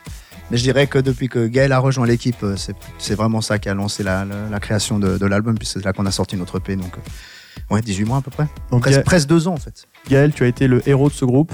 Mais 0.52 0.58
je 0.58 0.64
dirais 0.64 0.88
que 0.88 0.98
depuis 1.00 1.28
que 1.30 1.46
Gaël 1.48 1.72
a 1.72 1.80
rejoint 1.80 2.06
l'équipe, 2.08 2.42
euh, 2.44 2.56
c'est 2.98 3.16
vraiment 3.16 3.42
ça 3.42 3.60
qui 3.60 3.70
a 3.70 3.74
lancé 3.74 4.02
la, 4.04 4.26
la- 4.26 4.50
la 4.50 4.60
création 4.60 4.98
de, 5.00 5.18
de 5.18 5.26
l'album, 5.26 5.58
puis 5.58 5.68
c'est 5.68 5.84
là 5.86 5.94
qu'on 5.94 6.06
a 6.08 6.12
sorti 6.12 6.36
notre 6.38 6.58
EP, 6.58 6.76
donc 6.76 6.92
euh, 6.98 7.74
ouais, 7.76 7.82
18 7.82 8.06
mois 8.06 8.18
à 8.18 8.22
peu 8.22 8.32
près. 8.32 8.48
Donc, 8.72 8.82
Presque, 8.82 9.04
presque 9.04 9.28
deux 9.28 9.48
ans 9.48 9.54
en 9.54 9.58
fait. 9.58 9.86
Gaël, 10.10 10.34
tu 10.34 10.44
as 10.44 10.48
été 10.48 10.68
le 10.68 10.88
héros 10.90 11.10
de 11.10 11.14
ce 11.14 11.26
groupe. 11.26 11.52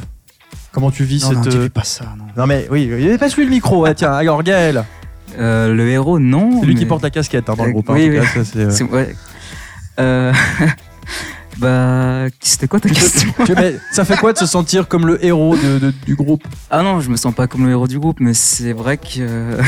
Comment 0.71 0.91
tu 0.91 1.03
vis 1.03 1.23
Non, 1.23 1.31
non, 1.33 1.43
cette. 1.43 1.51
dis 1.53 1.57
euh, 1.57 1.69
pas 1.69 1.83
ça, 1.83 2.05
non. 2.17 2.25
Non 2.37 2.47
mais 2.47 2.67
oui, 2.71 2.89
oui, 2.93 3.17
passe-lui 3.17 3.43
le 3.45 3.49
micro. 3.51 3.81
ouais, 3.83 3.93
tiens, 3.95 4.13
alors 4.13 4.43
Gaël, 4.43 4.83
Euh, 5.37 5.73
le 5.73 5.89
héros, 5.89 6.17
non. 6.19 6.61
c'est 6.61 6.67
lui 6.67 6.75
qui 6.75 6.85
porte 6.85 7.03
la 7.03 7.09
casquette 7.09 7.49
hein, 7.49 7.55
dans 7.57 7.65
le 7.65 7.71
groupe. 7.73 7.89
hein, 7.89 7.93
oui, 7.95 8.05
en 8.19 8.21
tout 8.23 8.27
oui. 8.29 8.33
cas, 8.33 8.43
ça, 8.45 8.69
c'est, 8.69 8.83
euh, 8.87 8.87
ouais. 8.91 10.67
Euh, 11.63 12.27
bah, 12.27 12.35
c'était 12.41 12.67
quoi 12.67 12.79
ta 12.79 12.89
question 12.89 13.31
ça 13.91 14.03
fait 14.05 14.17
quoi 14.17 14.33
de 14.33 14.37
se 14.37 14.45
sentir 14.45 14.87
comme 14.87 15.07
le 15.07 15.23
héros 15.25 15.55
de- 15.55 15.79
de- 15.79 15.93
du 16.05 16.15
groupe 16.15 16.43
Ah 16.69 16.81
non, 16.83 16.99
je 17.01 17.09
me 17.09 17.17
sens 17.17 17.33
pas 17.33 17.47
comme 17.47 17.65
le 17.65 17.71
héros 17.71 17.87
du 17.87 17.99
groupe, 17.99 18.19
mais 18.19 18.33
c'est 18.33 18.73
vrai 18.73 18.97
que. 18.97 19.57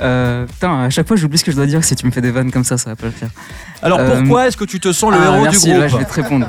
Euh, 0.00 0.46
putain, 0.46 0.80
à 0.80 0.90
chaque 0.90 1.06
fois 1.06 1.16
j'oublie 1.16 1.38
ce 1.38 1.44
que 1.44 1.52
je 1.52 1.56
dois 1.56 1.66
dire. 1.66 1.84
Si 1.84 1.94
tu 1.94 2.04
me 2.06 2.10
fais 2.10 2.20
des 2.22 2.32
vannes 2.32 2.50
comme 2.50 2.64
ça, 2.64 2.76
ça 2.76 2.90
va 2.90 2.96
pas 2.96 3.06
le 3.06 3.12
faire. 3.12 3.28
Alors 3.82 4.00
Euh, 4.00 4.18
pourquoi 4.18 4.48
est-ce 4.48 4.56
que 4.56 4.64
tu 4.64 4.80
te 4.80 4.92
sens 4.92 5.12
le 5.12 5.18
Ah, 5.20 5.26
héros 5.26 5.42
merci, 5.42 5.70
du 5.72 5.78
là, 5.78 5.86
je 5.86 5.94
groupe 5.94 6.00
vais 6.00 6.06
te 6.06 6.20
répondre. 6.22 6.48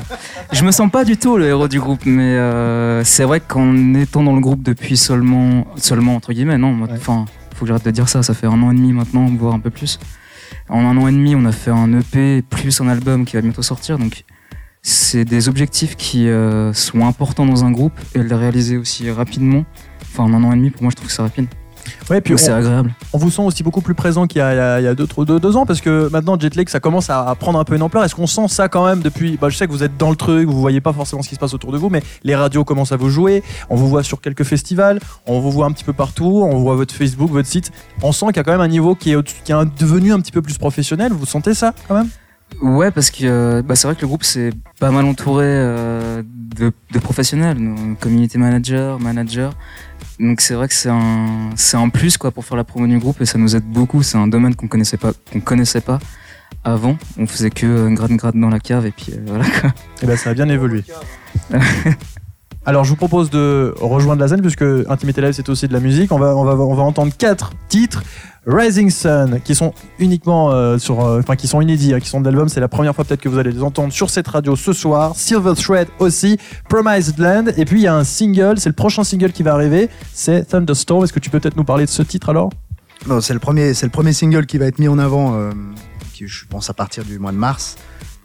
Je 0.50 0.64
me 0.64 0.72
sens 0.72 0.90
pas 0.90 1.04
du 1.04 1.16
tout 1.16 1.36
le 1.36 1.46
héros 1.46 1.68
du 1.68 1.78
groupe, 1.78 2.00
mais 2.04 2.22
euh, 2.36 3.04
c'est 3.04 3.22
vrai 3.22 3.38
qu'en 3.38 3.94
étant 3.94 4.24
dans 4.24 4.34
le 4.34 4.40
groupe 4.40 4.62
depuis 4.64 4.96
seulement, 4.96 5.68
seulement 5.76 6.16
entre 6.16 6.32
guillemets, 6.32 6.58
non, 6.58 6.72
Ouais. 6.80 6.88
enfin, 6.96 7.26
faut 7.54 7.60
que 7.64 7.68
j'arrête 7.68 7.84
de 7.84 7.90
dire 7.92 8.08
ça. 8.08 8.24
Ça 8.24 8.34
fait 8.34 8.48
un 8.48 8.60
an 8.60 8.72
et 8.72 8.74
demi 8.74 8.92
maintenant, 8.92 9.30
voire 9.38 9.54
un 9.54 9.60
peu 9.60 9.70
plus. 9.70 10.00
En 10.68 10.80
un 10.84 10.96
an 10.96 11.08
et 11.08 11.12
demi, 11.12 11.34
on 11.34 11.44
a 11.44 11.52
fait 11.52 11.70
un 11.70 11.92
EP 11.92 12.42
plus 12.42 12.80
un 12.80 12.88
album 12.88 13.24
qui 13.24 13.36
va 13.36 13.42
bientôt 13.42 13.62
sortir, 13.62 13.98
donc 13.98 14.24
c'est 14.82 15.24
des 15.24 15.48
objectifs 15.48 15.96
qui 15.96 16.28
euh, 16.28 16.72
sont 16.72 17.06
importants 17.06 17.46
dans 17.46 17.64
un 17.64 17.70
groupe 17.70 17.98
et 18.14 18.22
le 18.22 18.34
réaliser 18.34 18.76
aussi 18.76 19.10
rapidement. 19.10 19.64
Enfin, 20.02 20.24
en 20.24 20.34
un 20.34 20.44
an 20.44 20.52
et 20.52 20.56
demi, 20.56 20.70
pour 20.70 20.82
moi, 20.82 20.90
je 20.90 20.96
trouve 20.96 21.08
que 21.08 21.14
c'est 21.14 21.22
rapide. 21.22 21.46
Ouais, 22.10 22.20
puis 22.20 22.38
c'est 22.38 22.52
on, 22.52 22.56
agréable. 22.56 22.94
on 23.12 23.18
vous 23.18 23.30
sent 23.30 23.42
aussi 23.42 23.62
beaucoup 23.62 23.80
plus 23.80 23.94
présent 23.94 24.26
qu'il 24.26 24.38
y 24.38 24.42
a, 24.42 24.80
il 24.80 24.90
y 24.90 24.94
deux, 24.94 25.06
trois- 25.06 25.24
deux- 25.24 25.40
deux 25.40 25.56
ans 25.56 25.64
parce 25.66 25.80
que 25.80 26.08
maintenant 26.12 26.38
Jetlag 26.38 26.68
ça 26.68 26.78
commence 26.80 27.08
à, 27.10 27.34
prendre 27.38 27.58
un 27.58 27.64
peu 27.64 27.74
une 27.76 27.82
ampleur. 27.82 28.04
Est-ce 28.04 28.14
qu'on 28.14 28.26
sent 28.26 28.48
ça 28.48 28.68
quand 28.68 28.84
même 28.86 29.00
depuis 29.00 29.38
bah, 29.40 29.48
Je 29.48 29.56
sais 29.56 29.66
que 29.66 29.72
vous 29.72 29.82
êtes 29.82 29.96
dans 29.96 30.10
le 30.10 30.16
truc, 30.16 30.46
vous 30.48 30.60
voyez 30.60 30.80
pas 30.80 30.92
forcément 30.92 31.22
ce 31.22 31.28
qui 31.28 31.34
se 31.34 31.40
passe 31.40 31.54
autour 31.54 31.72
de 31.72 31.78
vous, 31.78 31.88
mais 31.88 32.02
les 32.22 32.34
radios 32.36 32.64
commencent 32.64 32.92
à 32.92 32.96
vous 32.96 33.08
jouer. 33.10 33.42
On 33.70 33.76
vous 33.76 33.88
voit 33.88 34.02
sur 34.02 34.20
quelques 34.20 34.44
festivals, 34.44 35.00
on 35.26 35.40
vous 35.40 35.50
voit 35.50 35.66
un 35.66 35.72
petit 35.72 35.84
peu 35.84 35.92
partout, 35.94 36.42
on 36.44 36.58
voit 36.58 36.74
votre 36.76 36.94
Facebook, 36.94 37.30
votre 37.30 37.48
site. 37.48 37.72
On 38.02 38.12
sent 38.12 38.26
qu'il 38.26 38.36
y 38.36 38.40
a 38.40 38.44
quand 38.44 38.52
même 38.52 38.60
un 38.60 38.68
niveau 38.68 38.94
qui 38.94 39.12
est, 39.12 39.16
au- 39.16 39.22
qui 39.22 39.52
est 39.52 39.80
devenu 39.80 40.12
un 40.12 40.20
petit 40.20 40.32
peu 40.32 40.42
plus 40.42 40.58
professionnel. 40.58 41.12
Vous 41.12 41.26
sentez 41.26 41.54
ça 41.54 41.72
quand 41.88 41.94
même? 41.94 42.08
Ouais, 42.62 42.90
parce 42.90 43.10
que 43.10 43.24
euh, 43.24 43.62
bah, 43.62 43.76
c'est 43.76 43.86
vrai 43.86 43.96
que 43.96 44.02
le 44.02 44.06
groupe 44.06 44.24
c'est 44.24 44.50
pas 44.80 44.90
mal 44.90 45.04
entouré 45.04 45.46
euh, 45.46 46.22
de, 46.24 46.72
de 46.92 46.98
professionnels, 46.98 47.58
community 48.00 48.38
manager, 48.38 48.98
manager. 49.00 49.52
Donc 50.20 50.40
c'est 50.40 50.54
vrai 50.54 50.68
que 50.68 50.74
c'est 50.74 50.90
un 50.90 51.50
c'est 51.56 51.76
un 51.76 51.88
plus 51.88 52.16
quoi 52.16 52.30
pour 52.30 52.44
faire 52.44 52.56
la 52.56 52.64
promo 52.64 52.86
du 52.86 52.98
groupe 52.98 53.20
et 53.20 53.26
ça 53.26 53.38
nous 53.38 53.56
aide 53.56 53.64
beaucoup. 53.64 54.02
C'est 54.02 54.18
un 54.18 54.28
domaine 54.28 54.54
qu'on 54.54 54.68
connaissait 54.68 54.96
pas 54.96 55.12
qu'on 55.32 55.40
connaissait 55.40 55.80
pas 55.80 55.98
avant. 56.62 56.96
On 57.18 57.26
faisait 57.26 57.50
que 57.50 57.66
euh, 57.66 57.90
grade 57.90 58.12
grade 58.12 58.36
dans 58.36 58.48
la 58.48 58.60
cave 58.60 58.86
et 58.86 58.92
puis 58.92 59.12
euh, 59.12 59.18
voilà. 59.26 59.44
Quoi. 59.60 59.72
Et 60.02 60.06
ben 60.06 60.16
ça 60.16 60.30
a 60.30 60.34
bien 60.34 60.48
évolué. 60.48 60.84
Alors 62.66 62.84
je 62.84 62.90
vous 62.90 62.96
propose 62.96 63.28
de 63.28 63.74
rejoindre 63.80 64.22
la 64.22 64.28
scène 64.28 64.40
puisque 64.40 64.64
Intimité 64.88 65.20
Live 65.20 65.32
c'est 65.32 65.48
aussi 65.48 65.68
de 65.68 65.72
la 65.72 65.80
musique. 65.80 66.12
On 66.12 66.18
va, 66.18 66.34
on 66.36 66.44
va, 66.44 66.54
on 66.54 66.74
va 66.74 66.82
entendre 66.82 67.12
quatre 67.16 67.50
titres. 67.68 68.02
Rising 68.46 68.90
Sun 68.90 69.40
qui 69.42 69.54
sont 69.54 69.72
uniquement 69.98 70.52
euh, 70.52 70.78
sur, 70.78 71.04
euh, 71.04 71.20
enfin 71.20 71.36
qui 71.36 71.48
sont 71.48 71.60
inédits, 71.60 71.94
hein, 71.94 72.00
qui 72.00 72.08
sont 72.08 72.20
de 72.20 72.26
l'album. 72.26 72.48
C'est 72.48 72.60
la 72.60 72.68
première 72.68 72.94
fois 72.94 73.04
peut-être 73.04 73.20
que 73.20 73.28
vous 73.28 73.38
allez 73.38 73.52
les 73.52 73.62
entendre 73.62 73.92
sur 73.92 74.10
cette 74.10 74.28
radio 74.28 74.56
ce 74.56 74.72
soir. 74.72 75.12
Silver 75.16 75.54
Thread 75.54 75.88
aussi, 75.98 76.38
Promised 76.68 77.18
Land. 77.18 77.46
Et 77.56 77.64
puis 77.64 77.80
il 77.80 77.84
y 77.84 77.88
a 77.88 77.94
un 77.94 78.04
single, 78.04 78.58
c'est 78.58 78.68
le 78.68 78.74
prochain 78.74 79.04
single 79.04 79.32
qui 79.32 79.42
va 79.42 79.54
arriver, 79.54 79.88
c'est 80.12 80.44
Thunderstorm. 80.44 81.04
Est-ce 81.04 81.12
que 81.12 81.20
tu 81.20 81.30
peux 81.30 81.40
peut-être 81.40 81.56
nous 81.56 81.64
parler 81.64 81.84
de 81.84 81.90
ce 81.90 82.02
titre 82.02 82.28
alors? 82.28 82.50
Non, 83.06 83.20
c'est 83.20 83.34
le 83.34 83.40
premier, 83.40 83.74
c'est 83.74 83.86
le 83.86 83.92
premier 83.92 84.12
single 84.12 84.46
qui 84.46 84.58
va 84.58 84.66
être 84.66 84.78
mis 84.78 84.88
en 84.88 84.98
avant, 84.98 85.34
euh, 85.34 85.50
qui, 86.14 86.26
je 86.26 86.46
pense 86.46 86.70
à 86.70 86.74
partir 86.74 87.04
du 87.04 87.18
mois 87.18 87.32
de 87.32 87.36
mars. 87.36 87.76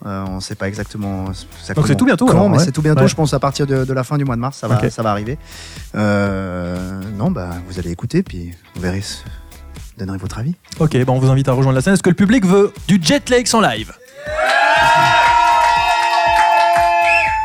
Euh, 0.05 0.23
on 0.29 0.35
ne 0.35 0.39
sait 0.39 0.55
pas 0.55 0.69
exactement. 0.69 1.25
ça 1.61 1.73
Donc 1.73 1.87
c'est 1.87 1.97
tout 1.97 2.05
bientôt, 2.05 2.25
Quand, 2.25 2.31
alors, 2.31 2.49
mais 2.49 2.57
ouais. 2.57 2.63
c'est 2.63 2.71
tout 2.71 2.81
bientôt. 2.81 3.01
Ouais. 3.01 3.07
Je 3.09 3.15
pense 3.15 3.33
à 3.33 3.39
partir 3.39 3.67
de, 3.67 3.83
de 3.83 3.93
la 3.93 4.05
fin 4.05 4.17
du 4.17 4.23
mois 4.23 4.37
de 4.37 4.41
mars, 4.41 4.57
ça 4.57 4.69
va, 4.69 4.89
ça 4.89 5.03
va 5.03 5.11
arriver. 5.11 5.37
Euh, 5.95 7.01
non, 7.17 7.31
bah 7.31 7.49
vous 7.67 7.79
allez 7.79 7.91
écouter, 7.91 8.23
puis 8.23 8.51
vous 8.75 8.81
verrez, 8.81 9.03
donnerez 9.99 10.17
votre 10.17 10.39
avis. 10.39 10.55
Ok, 10.79 10.97
on 11.07 11.19
vous 11.19 11.29
invite 11.29 11.47
à 11.47 11.53
rejoindre 11.53 11.75
la 11.75 11.81
scène. 11.81 11.93
Est-ce 11.93 12.03
que 12.03 12.09
le 12.09 12.15
public 12.15 12.45
veut 12.45 12.73
du 12.87 12.99
Jet 13.01 13.29
Lakes 13.29 13.53
en 13.53 13.61
live 13.61 13.91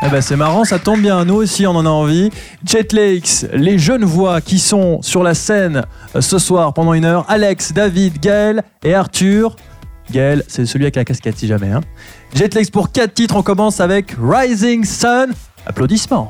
Eh 0.03 0.09
ben 0.09 0.21
c'est 0.21 0.35
marrant, 0.35 0.65
ça 0.65 0.77
tombe 0.77 1.01
bien, 1.01 1.25
nous 1.25 1.35
aussi 1.35 1.65
on 1.65 1.71
en 1.71 1.85
a 1.85 1.89
envie. 1.89 2.29
Jet 2.63 2.93
Lakes, 2.93 3.47
les 3.53 3.79
jeunes 3.79 4.05
voix 4.05 4.39
qui 4.39 4.59
sont 4.59 5.01
sur 5.01 5.23
la 5.23 5.33
scène 5.33 5.83
euh, 6.15 6.21
ce 6.21 6.37
soir 6.37 6.73
pendant 6.73 6.93
une 6.93 7.05
heure, 7.05 7.25
Alex, 7.27 7.73
David, 7.73 8.19
Gaël 8.19 8.63
et 8.83 8.93
Arthur. 8.93 9.55
Gaël, 10.11 10.43
c'est 10.47 10.67
celui 10.67 10.85
avec 10.85 10.95
la 10.95 11.05
casquette 11.05 11.37
si 11.37 11.47
jamais. 11.47 11.71
Hein. 11.71 11.81
Jet 12.35 12.53
Lakes 12.53 12.71
pour 12.71 12.91
4 12.91 13.13
titres, 13.15 13.35
on 13.35 13.41
commence 13.41 13.79
avec 13.79 14.15
Rising 14.21 14.85
Sun. 14.85 15.33
Applaudissements. 15.65 16.29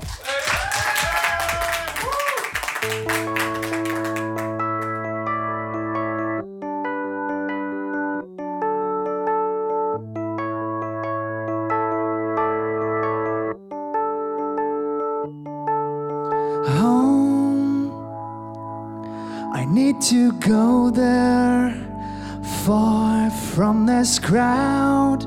Need 19.96 20.02
to 20.02 20.32
go 20.34 20.90
there, 20.90 21.74
far 22.66 23.30
from 23.30 23.86
this 23.86 24.20
crowd. 24.20 25.24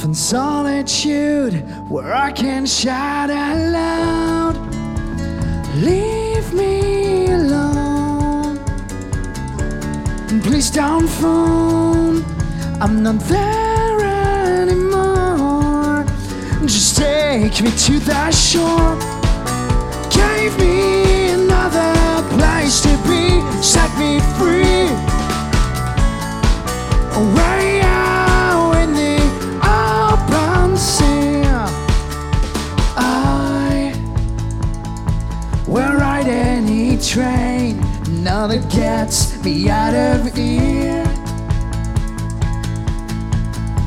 From 0.00 0.14
solitude 0.14 1.54
where 1.90 2.14
I 2.14 2.32
can 2.32 2.66
shout 2.66 3.30
out 3.30 3.56
loud. 3.70 4.56
Leave 5.76 6.52
me 6.54 7.26
alone. 7.26 8.58
And 10.30 10.42
please 10.42 10.70
don't 10.70 11.06
phone. 11.06 12.24
I'm 12.80 13.02
not 13.02 13.20
there 13.28 14.00
anymore. 14.62 16.04
Just 16.62 16.96
take 16.96 17.60
me 17.62 17.70
to 17.70 17.98
that 18.00 18.34
shore. 18.34 18.96
Gave 20.10 20.58
me 20.58 21.09
place 22.60 22.80
to 22.82 22.94
be. 23.08 23.40
Set 23.62 23.90
me 23.98 24.20
free. 24.36 24.88
Way 27.36 27.80
out 27.82 28.72
in 28.82 28.92
the 28.92 29.16
open 29.80 30.76
sea. 30.76 31.42
I 32.96 33.94
will 35.66 35.94
ride 35.94 36.28
any 36.28 36.98
train. 36.98 37.80
Now 38.22 38.46
that 38.46 38.70
gets 38.70 39.42
me 39.42 39.70
out 39.70 39.94
of 39.94 40.34
here. 40.34 41.04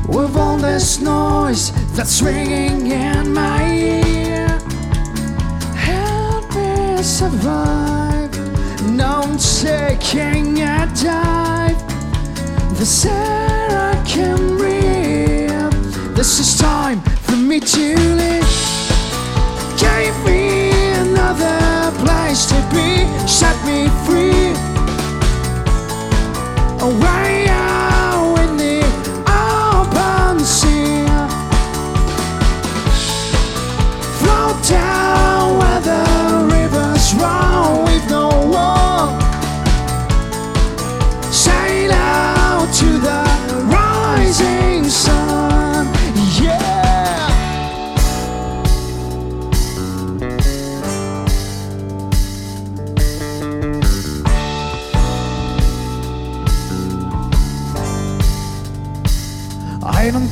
With 0.08 0.36
all 0.36 0.58
this 0.58 1.00
noise 1.00 1.72
that's 1.96 2.20
ringing 2.22 2.90
in 2.90 3.32
my 3.32 3.62
ear, 3.72 4.48
help 5.76 6.54
me 6.54 7.02
survive. 7.02 8.03
Now 8.96 9.22
I'm 9.22 9.36
taking 9.38 10.60
a 10.60 10.88
dive. 11.02 11.76
This 12.78 13.04
air 13.06 13.68
I 13.90 14.00
can 14.06 14.56
breathe. 14.56 16.14
This 16.14 16.38
is 16.38 16.56
time 16.56 17.00
for 17.00 17.34
me 17.34 17.58
to 17.58 17.96
live. 18.20 18.46
Gave 19.78 20.16
me 20.24 20.70
another 21.02 21.90
place 22.04 22.46
to 22.46 22.58
be. 22.72 23.04
Set 23.26 23.56
me 23.66 23.88
free. 24.06 24.54
Away 26.80 27.43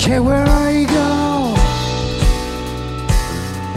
care 0.02 0.20
where 0.20 0.44
I 0.44 0.82
go, 0.82 1.54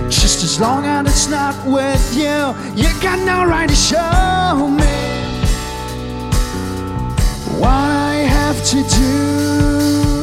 just 0.10 0.44
as 0.44 0.60
long 0.60 0.84
as 0.84 1.06
it's 1.06 1.28
not 1.28 1.54
with 1.68 2.16
you, 2.18 2.56
you 2.74 2.90
got 3.00 3.20
no 3.20 3.46
right 3.46 3.70
to 3.70 3.76
show 3.76 4.68
me 4.68 4.98
what 7.60 7.70
I 7.70 8.26
have 8.38 8.58
to 8.72 8.78
do. 9.02 10.22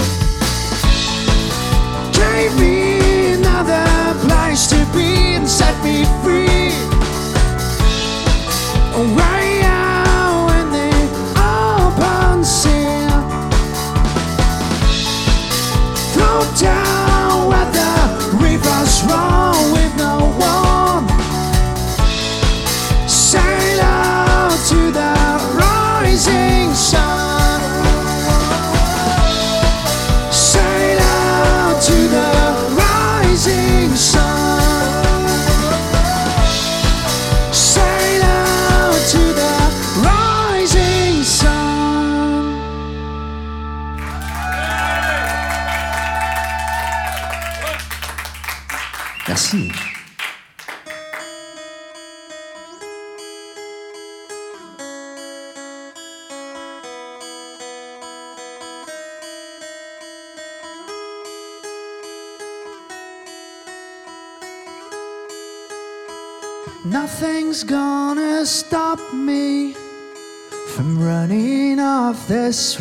Gave 2.12 2.52
me 2.58 3.34
another 3.34 3.86
place 4.26 4.66
to 4.70 4.84
be 4.92 5.36
and 5.36 5.48
set 5.48 5.76
me 5.84 6.04
free. 6.24 6.72
Way 9.14 9.31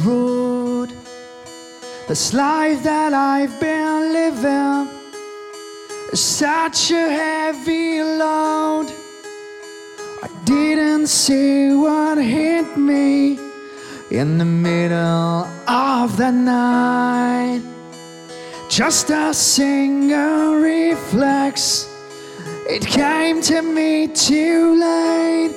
road. 0.06 0.92
This 2.08 2.34
life 2.34 2.84
that 2.84 3.14
I've 3.14 3.60
been 3.60 4.14
living 4.14 4.90
is 6.12 6.20
such 6.20 6.92
a 6.92 7.10
heavy 7.10 8.04
load. 8.04 8.88
I 10.24 10.30
didn't 10.46 11.08
see 11.08 11.74
what 11.74 12.18
hit 12.18 12.78
me 12.78 13.40
in 14.10 14.38
the 14.38 14.46
middle 14.46 15.48
of 15.68 16.18
the 16.18 16.32
night. 16.32 17.62
Just 18.70 19.10
a 19.10 19.34
single 19.34 20.56
reflex. 20.56 21.88
It 22.68 22.86
came 22.86 23.42
to 23.44 23.62
me 23.62 24.08
too 24.08 24.76
late. 24.80 25.56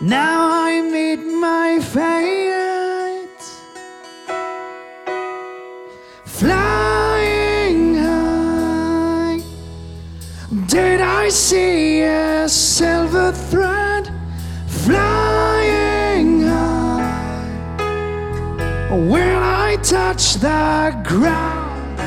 Now 0.00 0.48
I 0.50 0.82
meet 0.82 1.20
my 1.20 1.80
fate. 1.80 2.81
Flying 6.42 7.94
high. 7.94 9.40
Did 10.66 11.00
I 11.00 11.28
see 11.28 12.02
a 12.02 12.48
silver 12.48 13.30
thread? 13.30 14.10
Flying 14.66 16.42
high. 16.42 17.78
When 18.90 19.36
I 19.36 19.76
touch 19.84 20.34
the 20.34 21.00
ground. 21.04 21.98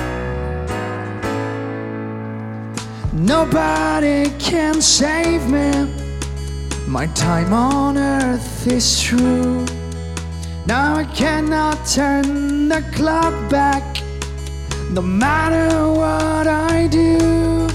Nobody 3.14 4.30
can 4.38 4.82
save 4.82 5.50
me. 5.50 5.72
My 6.86 7.08
time 7.16 7.54
on 7.54 7.98
earth 7.98 8.68
is 8.68 9.02
through. 9.02 9.66
Now 10.66 10.96
I 10.96 11.06
cannot 11.06 11.86
turn 11.86 12.68
the 12.68 12.84
clock 12.94 13.50
back, 13.50 13.84
no 14.92 15.02
matter 15.02 15.92
what 15.92 16.48
I 16.48 16.88
do. 16.88 17.68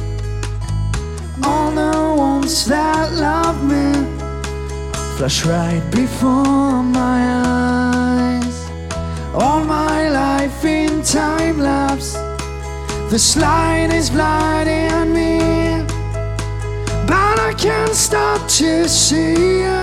All 1.43 1.71
the 1.71 2.15
ones 2.17 2.67
that 2.67 3.13
love 3.13 3.63
me 3.65 4.11
flash 5.21 5.45
right 5.45 5.83
before 5.91 6.83
my 6.83 7.21
eyes. 7.45 8.71
All 9.35 9.63
my 9.63 10.09
life 10.09 10.65
in 10.65 11.03
time 11.03 11.59
lapse. 11.59 12.15
This 13.11 13.37
light 13.37 13.91
is 13.93 14.09
blinding 14.09 15.13
me, 15.13 15.85
but 17.07 17.37
I 17.39 17.53
can't 17.59 17.95
stop 17.95 18.41
to 18.49 18.89
see 18.89 19.61
you. 19.61 19.83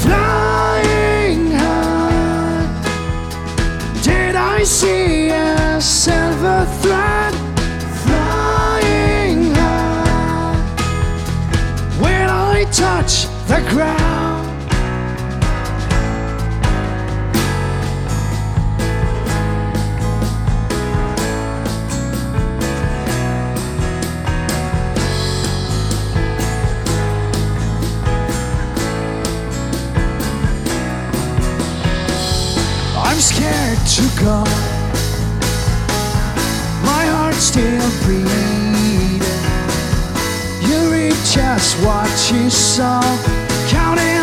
Flying 0.00 0.49
I 4.60 4.64
see 4.64 5.30
a 5.30 5.80
silver 5.80 6.66
thread? 6.82 7.32
Flying 8.04 9.54
high, 9.54 10.54
when 11.98 12.28
I 12.28 12.64
touch 12.70 13.24
the 13.48 13.66
ground. 13.70 14.29
Scared 33.20 33.78
to 33.86 34.02
go. 34.18 34.44
My 36.86 37.04
heart's 37.04 37.44
still 37.44 37.90
beating. 38.08 39.20
You 40.66 40.90
read 40.90 41.12
just 41.26 41.76
what 41.84 42.08
you 42.32 42.48
saw, 42.48 43.02
counting 43.68 44.19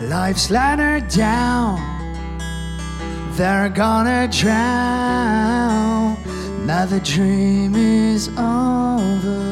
life's 0.00 0.50
ladder 0.50 1.00
down, 1.08 1.78
they're 3.36 3.68
gonna 3.68 4.28
drown. 4.40 6.16
Now 6.66 6.84
the 6.86 7.00
dream 7.00 7.74
is 7.76 8.28
over. 8.30 9.42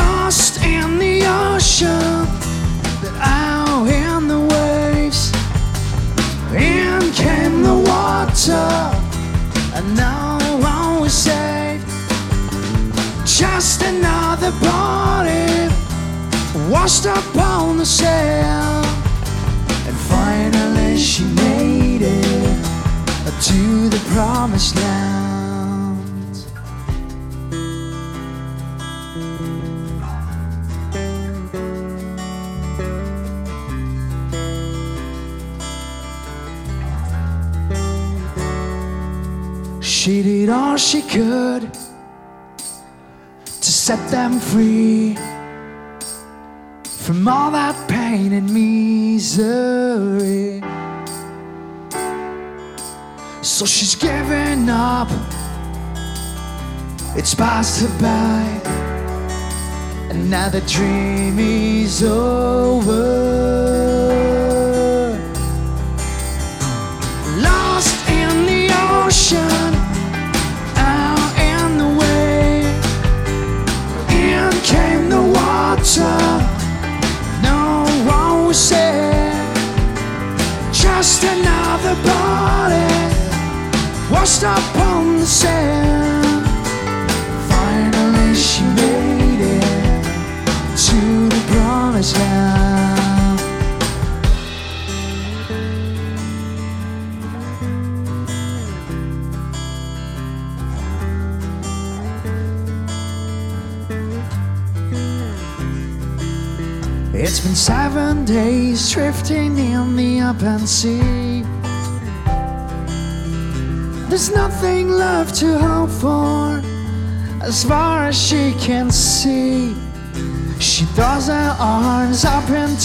Lost 0.00 0.54
in 0.74 0.98
the 0.98 1.16
ocean 1.26 2.26
that 3.02 3.14
I 3.20 3.45
In 6.56 7.12
came 7.12 7.62
the 7.62 7.74
water, 7.74 8.68
and 9.74 9.94
now 9.94 10.38
one 10.58 11.00
was 11.02 11.12
saved. 11.12 11.84
Just 13.26 13.82
another 13.82 14.52
body 14.62 15.68
washed 16.70 17.06
up 17.06 17.36
on 17.36 17.76
the 17.76 17.84
sand, 17.84 18.86
and 19.86 19.96
finally 19.96 20.96
she 20.96 21.24
made 21.24 22.02
it 22.02 22.62
to 23.42 23.88
the 23.90 24.00
promised 24.14 24.76
land. 24.76 25.25
She 40.06 40.22
did 40.22 40.50
all 40.50 40.76
she 40.76 41.02
could 41.02 41.68
to 43.44 43.72
set 43.72 44.08
them 44.08 44.38
free 44.38 45.16
from 46.84 47.26
all 47.26 47.50
that 47.50 47.74
pain 47.88 48.32
and 48.32 48.48
misery. 48.54 49.42
So 53.42 53.66
she's 53.66 53.96
giving 53.96 54.68
up. 54.70 55.10
It's 57.16 57.34
passed 57.34 57.80
her 57.80 57.88
by, 58.00 58.44
and 60.12 60.30
now 60.30 60.48
the 60.50 60.60
dream 60.60 61.36
is 61.40 62.04
over. 62.04 63.35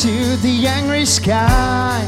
Into 0.03 0.35
the 0.37 0.65
angry 0.67 1.05
sky. 1.05 2.01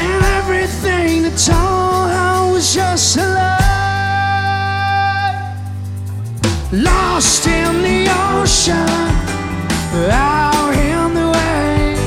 And 0.00 0.24
everything 0.38 1.22
that 1.22 1.36
told 1.38 2.10
her 2.10 2.52
was 2.52 2.74
just 2.74 3.16
a 3.18 3.20
lie. 3.20 3.58
Lost 6.72 7.46
in 7.46 7.82
the 7.82 8.08
ocean, 8.34 8.88
out 10.10 10.74
in 10.74 11.14
the 11.14 11.28
wave. 11.36 11.98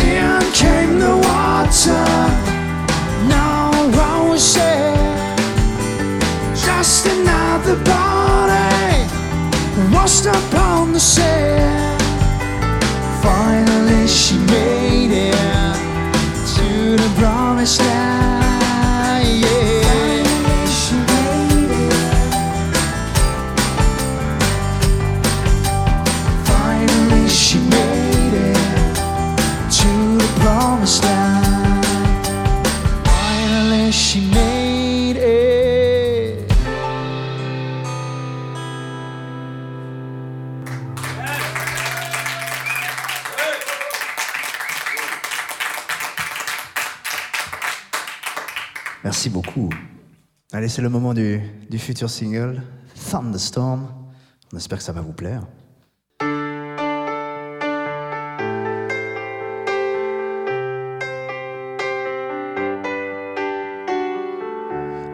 In 0.00 0.40
came 0.52 0.98
the 0.98 1.16
water. 1.16 2.06
No 3.28 3.70
one 3.96 4.30
was 4.30 4.54
there. 4.54 5.36
Just 6.56 7.06
another 7.06 7.76
body 7.84 8.34
washed 9.92 10.26
up 10.26 10.54
on 10.54 10.92
the 10.92 11.00
sand. 11.00 11.53
Merci 49.04 49.28
beaucoup. 49.28 49.68
Allez, 50.50 50.68
c'est 50.68 50.80
le 50.80 50.88
moment 50.88 51.12
du, 51.12 51.38
du 51.68 51.78
futur 51.78 52.08
single, 52.08 52.62
Thunderstorm. 53.10 53.86
On 54.52 54.56
espère 54.56 54.78
que 54.78 54.84
ça 54.84 54.92
va 54.92 55.02
vous 55.02 55.12
plaire. 55.12 55.42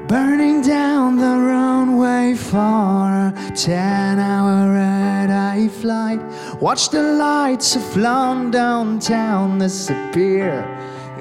Burning 0.07 0.63
down 0.63 1.17
the 1.17 1.37
runway 1.37 2.35
for 2.35 2.59
a 2.59 3.33
10 3.57 4.19
hour 4.19 4.73
red 4.73 5.31
eye 5.31 5.69
flight. 5.69 6.21
Watch 6.61 6.91
the 6.91 7.03
lights 7.03 7.75
of 7.75 7.97
London 7.97 9.01
town 9.01 9.59
disappear 9.59 10.65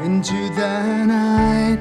into 0.03 0.53
the 0.55 1.05
night. 1.05 1.79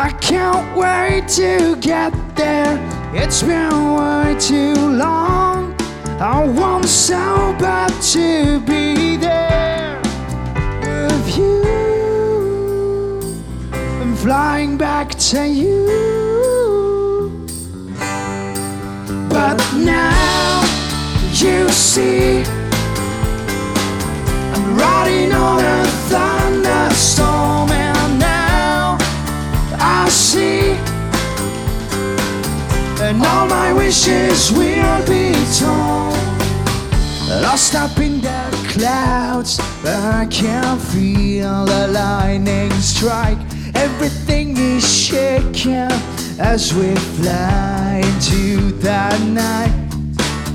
I 0.00 0.10
can't 0.20 0.76
wait 0.76 1.26
to 1.36 1.76
get 1.80 2.12
there. 2.36 2.78
It's 3.12 3.42
been 3.42 3.94
way 3.94 4.36
too 4.38 4.74
long. 4.74 5.74
I 6.20 6.44
want 6.46 6.84
so 6.84 7.16
bad 7.58 7.90
to 8.12 8.60
be 8.60 9.16
there 9.16 10.00
with 10.82 11.36
you. 11.36 11.64
I'm 14.00 14.14
flying 14.14 14.76
back 14.76 15.10
to 15.30 15.44
you. 15.46 15.86
But 19.28 19.58
now 19.74 20.62
you 21.32 21.68
see, 21.70 22.44
I'm 24.54 24.76
riding 24.76 25.32
on 25.32 25.64
a 25.64 25.86
thunderstorm, 26.10 27.37
And 33.00 33.22
all 33.24 33.46
my 33.46 33.72
wishes 33.72 34.52
will 34.52 35.00
be 35.06 35.32
torn. 35.58 36.12
Lost 37.40 37.74
up 37.74 37.96
in 37.98 38.20
the 38.20 38.68
clouds, 38.68 39.58
I 39.84 40.26
can 40.30 40.78
feel 40.78 41.64
the 41.64 41.88
lightning 41.88 42.70
strike. 42.72 43.38
Everything 43.74 44.54
is 44.58 44.84
shaking 44.86 45.90
as 46.38 46.74
we 46.74 46.94
fly 47.16 48.02
into 48.04 48.72
the 48.72 49.16
night. 49.32 49.72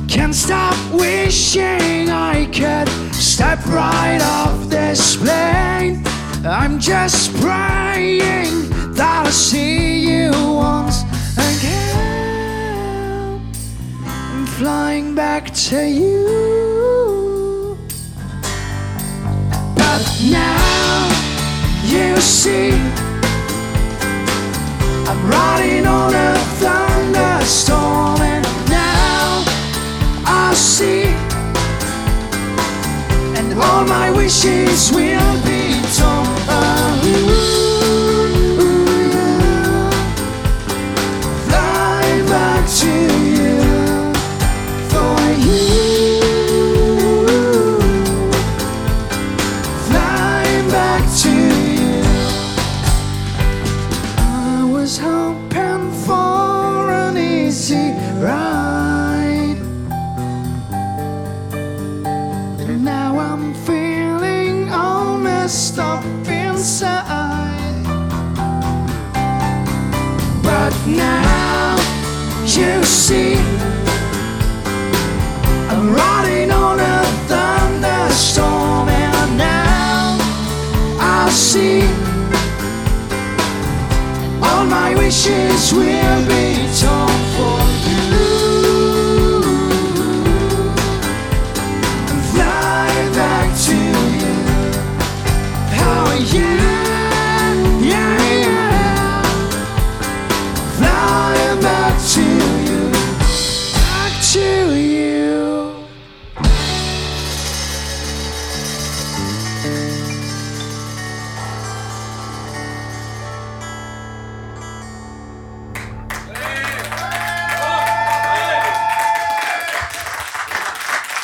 Can't 0.07 0.35
stop 0.35 0.77
wishing 0.93 2.09
I 2.09 2.45
could 2.53 2.89
step 3.15 3.65
right 3.65 4.21
off 4.21 4.69
this 4.69 5.15
plane. 5.15 6.03
I'm 6.45 6.79
just 6.79 7.33
praying 7.41 8.72
that 8.95 9.25
I'll 9.25 9.31
see 9.31 10.09
you 10.09 10.31
once 10.31 11.03
again. 11.37 13.41
I'm 14.05 14.45
flying 14.45 15.15
back 15.15 15.53
to 15.69 15.87
you. 15.87 17.77
But 19.75 20.03
now 20.29 21.09
you 21.85 22.17
see, 22.21 22.71
I'm 25.09 25.29
riding 25.29 25.85
on 25.85 26.13
a 26.13 26.35
thunderstorm, 26.61 28.21
and 28.21 28.45
now 28.69 29.43
I'll 30.25 30.55
see, 30.55 31.05
and 33.37 33.53
all 33.59 33.85
my 33.85 34.11
wishes 34.11 34.91
will 34.91 35.43
be 35.45 35.52
my 85.25 85.29
wishes 85.29 85.73
will 85.73 86.27
be 86.27 86.79
torn 86.79 87.12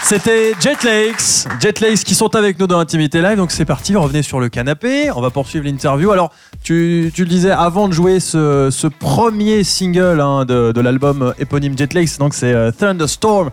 C'était 0.10 0.54
Jet 0.60 0.84
Lakes, 0.84 1.48
Jet 1.60 1.80
Lakes 1.82 2.04
qui 2.04 2.15
sont 2.15 2.36
avec 2.36 2.58
nous 2.58 2.65
dans 2.65 2.80
Intimité 2.80 3.22
Live. 3.22 3.38
Donc 3.38 3.52
c'est 3.52 3.63
parti, 3.63 3.95
revenez 3.95 4.24
sur 4.24 4.39
le 4.39 4.50
canapé. 4.50 5.12
On 5.12 5.22
va 5.22 5.30
poursuivre 5.30 5.65
l'interview. 5.65 6.10
Alors, 6.10 6.32
tu, 6.63 7.12
tu 7.13 7.26
le 7.26 7.30
disais 7.30 7.52
avant 7.52 7.88
de 7.88 7.93
jouer 7.93 8.19
ce, 8.19 8.69
ce 8.72 8.88
premier 8.88 9.63
single 9.63 10.19
hein, 10.19 10.45
de, 10.45 10.72
de 10.72 10.82
l'album 10.82 11.36
éponyme 11.38 11.78
Jet 11.78 11.93
Lakes, 11.93 12.17
donc 12.17 12.34
c'est 12.34 12.52
euh, 12.52 12.72
Thunderstorm. 12.72 13.52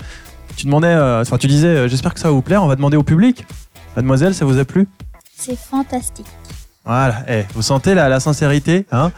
Tu 0.57 0.65
demandais, 0.65 0.87
euh, 0.87 1.21
enfin 1.21 1.37
tu 1.37 1.47
disais, 1.47 1.67
euh, 1.67 1.89
j'espère 1.89 2.15
que 2.15 2.21
ça 2.21 2.29
va 2.29 2.33
vous 2.33 2.41
plaire. 2.41 2.63
On 2.63 2.69
va 2.69 2.77
demander 2.77 2.97
au 2.97 3.03
public. 3.03 3.45
Mademoiselle, 3.95 4.35
ça 4.35 4.47
vous 4.47 4.59
a 4.59 4.65
plu? 4.65 4.89
C'est 5.37 5.59
fantastique. 5.59 6.25
Voilà. 6.87 7.17
Eh, 7.29 7.43
vous 7.55 7.61
sentez 7.61 7.95
la, 7.95 8.09
la 8.09 8.19
sincérité 8.19 8.87
hein? 8.93 9.13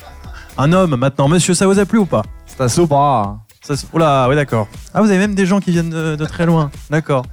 Un 0.56 0.72
homme 0.72 0.96
maintenant, 0.96 1.28
monsieur, 1.28 1.52
ça 1.52 1.66
vous 1.66 1.78
a 1.78 1.84
plu 1.84 1.98
ou 1.98 2.06
pas? 2.06 2.22
C'est 2.46 2.68
super. 2.70 3.34
Ça 3.62 3.76
se- 3.76 3.86
Oula, 3.92 4.26
oui, 4.28 4.36
d'accord. 4.36 4.68
Ah, 4.94 5.02
vous 5.02 5.10
avez 5.10 5.18
même 5.18 5.34
des 5.34 5.46
gens 5.46 5.60
qui 5.60 5.70
viennent 5.70 5.90
de, 5.90 6.24
très 6.24 6.46
loin. 6.46 6.70
D'accord. 6.88 7.26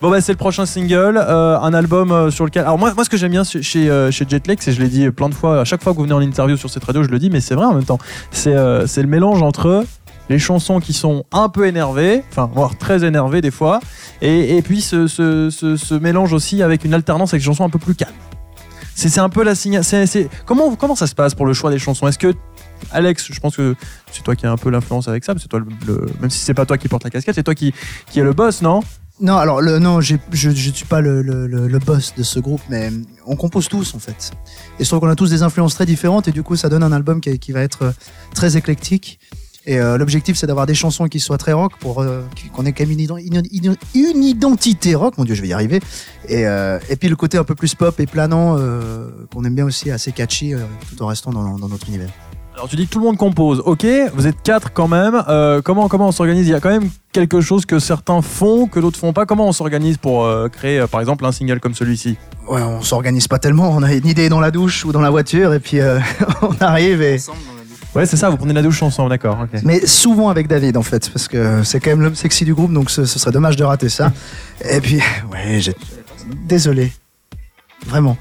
Bon, 0.00 0.10
bah, 0.10 0.20
c'est 0.20 0.32
le 0.32 0.38
prochain 0.38 0.64
single, 0.64 1.16
euh, 1.18 1.58
un 1.58 1.74
album 1.74 2.10
euh, 2.12 2.30
sur 2.30 2.44
lequel. 2.44 2.62
Alors, 2.62 2.78
moi, 2.78 2.94
moi 2.94 3.04
ce 3.04 3.10
que 3.10 3.16
j'aime 3.16 3.32
bien 3.32 3.44
chez, 3.44 3.62
chez, 3.62 3.90
euh, 3.90 4.10
chez 4.10 4.24
Jetlex, 4.28 4.66
et 4.68 4.72
je 4.72 4.80
l'ai 4.80 4.88
dit 4.88 5.10
plein 5.10 5.28
de 5.28 5.34
fois, 5.34 5.60
à 5.60 5.64
chaque 5.64 5.82
fois 5.82 5.92
que 5.92 5.98
vous 5.98 6.04
venez 6.04 6.14
en 6.14 6.20
interview 6.20 6.56
sur 6.56 6.70
cette 6.70 6.84
radio, 6.84 7.02
je 7.02 7.08
le 7.08 7.18
dis, 7.18 7.30
mais 7.30 7.40
c'est 7.40 7.54
vrai 7.54 7.66
en 7.66 7.74
même 7.74 7.84
temps, 7.84 7.98
c'est 8.30 8.54
euh, 8.54 8.86
c'est 8.86 9.02
le 9.02 9.08
mélange 9.08 9.42
entre 9.42 9.84
les 10.30 10.38
chansons 10.38 10.78
qui 10.78 10.92
sont 10.92 11.24
un 11.32 11.48
peu 11.48 11.66
énervées, 11.66 12.22
enfin, 12.30 12.48
voire 12.54 12.76
très 12.78 13.04
énervées 13.04 13.40
des 13.40 13.50
fois, 13.50 13.80
et, 14.22 14.56
et 14.56 14.62
puis 14.62 14.80
ce, 14.80 15.06
ce, 15.06 15.50
ce, 15.50 15.94
mélange 15.94 16.32
aussi 16.32 16.62
avec 16.62 16.84
une 16.84 16.94
alternance 16.94 17.30
avec 17.34 17.40
des 17.42 17.46
chansons 17.46 17.64
un 17.64 17.70
peu 17.70 17.78
plus 17.78 17.94
calmes. 17.94 18.12
C'est 18.94 19.08
c'est 19.08 19.20
un 19.20 19.28
peu 19.28 19.42
la 19.44 19.54
signal. 19.54 19.84
c'est- 19.84 20.06
c'est- 20.06 20.28
Comment, 20.44 20.74
comment 20.76 20.96
ça 20.96 21.06
se 21.06 21.14
passe 21.14 21.34
pour 21.34 21.46
le 21.46 21.52
choix 21.54 21.70
des 21.70 21.78
chansons? 21.78 22.06
Est-ce 22.08 22.18
que 22.18 22.34
Alex, 22.90 23.28
je 23.32 23.40
pense 23.40 23.56
que 23.56 23.74
c'est 24.12 24.22
toi 24.22 24.34
qui 24.36 24.46
as 24.46 24.52
un 24.52 24.56
peu 24.56 24.70
l'influence 24.70 25.08
avec 25.08 25.24
ça, 25.24 25.34
toi, 25.34 25.60
même 26.20 26.30
si 26.30 26.38
c'est 26.38 26.54
pas 26.54 26.66
toi 26.66 26.78
qui 26.78 26.88
porte 26.88 27.04
la 27.04 27.10
casquette, 27.10 27.34
c'est 27.34 27.42
toi 27.42 27.54
qui, 27.54 27.72
qui 28.10 28.20
est 28.20 28.24
le 28.24 28.32
boss, 28.32 28.62
non? 28.62 28.80
Non, 29.20 29.36
alors 29.36 29.60
non, 29.62 30.00
je 30.00 30.14
ne 30.14 30.54
suis 30.54 30.84
pas 30.84 31.00
le, 31.00 31.78
boss 31.84 32.14
de 32.16 32.22
ce 32.22 32.38
groupe, 32.38 32.60
mais 32.70 32.90
on 33.26 33.34
compose 33.34 33.68
tous 33.68 33.94
en 33.94 33.98
fait. 33.98 34.30
Et 34.78 34.84
je 34.84 34.88
trouve 34.88 35.00
qu'on 35.00 35.08
a 35.08 35.16
tous 35.16 35.30
des 35.30 35.42
influences 35.42 35.74
très 35.74 35.86
différentes 35.86 36.28
et 36.28 36.32
du 36.32 36.42
coup 36.44 36.54
ça 36.54 36.68
donne 36.68 36.84
un 36.84 36.92
album 36.92 37.20
qui, 37.20 37.52
va 37.52 37.62
être 37.62 37.82
euh, 37.82 37.90
très 38.32 38.56
éclectique. 38.56 39.18
Et 39.66 39.80
euh, 39.80 39.98
l'objectif 39.98 40.36
c'est 40.36 40.46
d'avoir 40.46 40.66
des 40.66 40.74
chansons 40.74 41.08
qui 41.08 41.18
soient 41.18 41.36
très 41.36 41.52
rock 41.52 41.72
pour 41.80 42.00
euh, 42.00 42.22
qu'on 42.54 42.64
ait 42.64 42.72
quand 42.72 42.84
même 42.84 42.92
une, 42.92 43.00
ident- 43.00 43.18
une- 43.18 43.42
une- 43.52 43.76
une 43.94 44.24
identité 44.24 44.94
rock, 44.94 45.18
mon 45.18 45.24
dieu 45.24 45.34
je 45.34 45.42
vais 45.42 45.48
y 45.48 45.52
arriver. 45.52 45.80
Et, 46.28 46.44
puis 47.00 47.08
le 47.08 47.16
côté 47.16 47.38
un 47.38 47.44
peu 47.44 47.56
plus 47.56 47.74
pop 47.74 47.98
et 47.98 48.06
planant 48.06 48.56
qu'on 49.32 49.44
aime 49.44 49.54
bien 49.54 49.64
aussi, 49.64 49.90
assez 49.90 50.12
catchy 50.12 50.54
tout 50.88 51.02
en 51.02 51.08
restant 51.08 51.32
dans 51.32 51.58
notre 51.68 51.88
univers. 51.88 52.10
Alors 52.58 52.68
tu 52.68 52.74
dis 52.74 52.88
que 52.88 52.92
tout 52.92 52.98
le 52.98 53.04
monde 53.04 53.16
compose, 53.16 53.62
ok, 53.64 53.86
vous 54.14 54.26
êtes 54.26 54.42
quatre 54.42 54.72
quand 54.72 54.88
même, 54.88 55.22
euh, 55.28 55.62
comment, 55.62 55.86
comment 55.86 56.08
on 56.08 56.10
s'organise? 56.12 56.48
Il 56.48 56.50
y 56.50 56.54
a 56.54 56.58
quand 56.58 56.70
même 56.70 56.90
quelque 57.12 57.40
chose 57.40 57.64
que 57.66 57.78
certains 57.78 58.20
font, 58.20 58.66
que 58.66 58.80
d'autres 58.80 58.98
font 58.98 59.12
pas, 59.12 59.26
comment 59.26 59.46
on 59.46 59.52
s'organise 59.52 59.96
pour 59.96 60.24
euh, 60.24 60.48
créer 60.48 60.80
euh, 60.80 60.88
par 60.88 60.98
exemple 60.98 61.24
un 61.24 61.30
single 61.30 61.60
comme 61.60 61.74
celui-ci? 61.74 62.16
Ouais, 62.48 62.60
on 62.60 62.82
s'organise 62.82 63.28
pas 63.28 63.38
tellement, 63.38 63.70
on 63.70 63.84
a 63.84 63.94
une 63.94 64.08
idée 64.08 64.28
dans 64.28 64.40
la 64.40 64.50
douche 64.50 64.84
ou 64.84 64.90
dans 64.90 65.00
la 65.00 65.10
voiture 65.10 65.54
et 65.54 65.60
puis 65.60 65.78
euh, 65.78 66.00
on 66.42 66.56
arrive 66.60 67.00
et... 67.00 67.14
Ensemble 67.14 67.38
dans 67.46 67.52
la 67.52 67.60
douche. 67.60 67.94
Ouais 67.94 68.06
c'est 68.06 68.16
ça, 68.16 68.28
vous 68.28 68.36
prenez 68.36 68.54
la 68.54 68.62
douche 68.62 68.82
ensemble, 68.82 69.10
d'accord. 69.10 69.38
Mais 69.62 69.86
souvent 69.86 70.28
avec 70.28 70.48
David 70.48 70.76
en 70.76 70.82
fait, 70.82 71.10
parce 71.12 71.28
que 71.28 71.62
c'est 71.62 71.78
quand 71.78 71.90
même 71.90 72.02
l'homme 72.02 72.16
sexy 72.16 72.44
du 72.44 72.54
groupe, 72.54 72.72
donc 72.72 72.90
ce, 72.90 73.04
ce 73.04 73.20
serait 73.20 73.30
dommage 73.30 73.54
de 73.54 73.62
rater 73.62 73.88
ça. 73.88 74.12
Et 74.68 74.80
puis, 74.80 74.96
ouais, 75.30 75.60
j'ai... 75.60 75.76
Désolé. 76.48 76.90
Vraiment. 77.86 78.16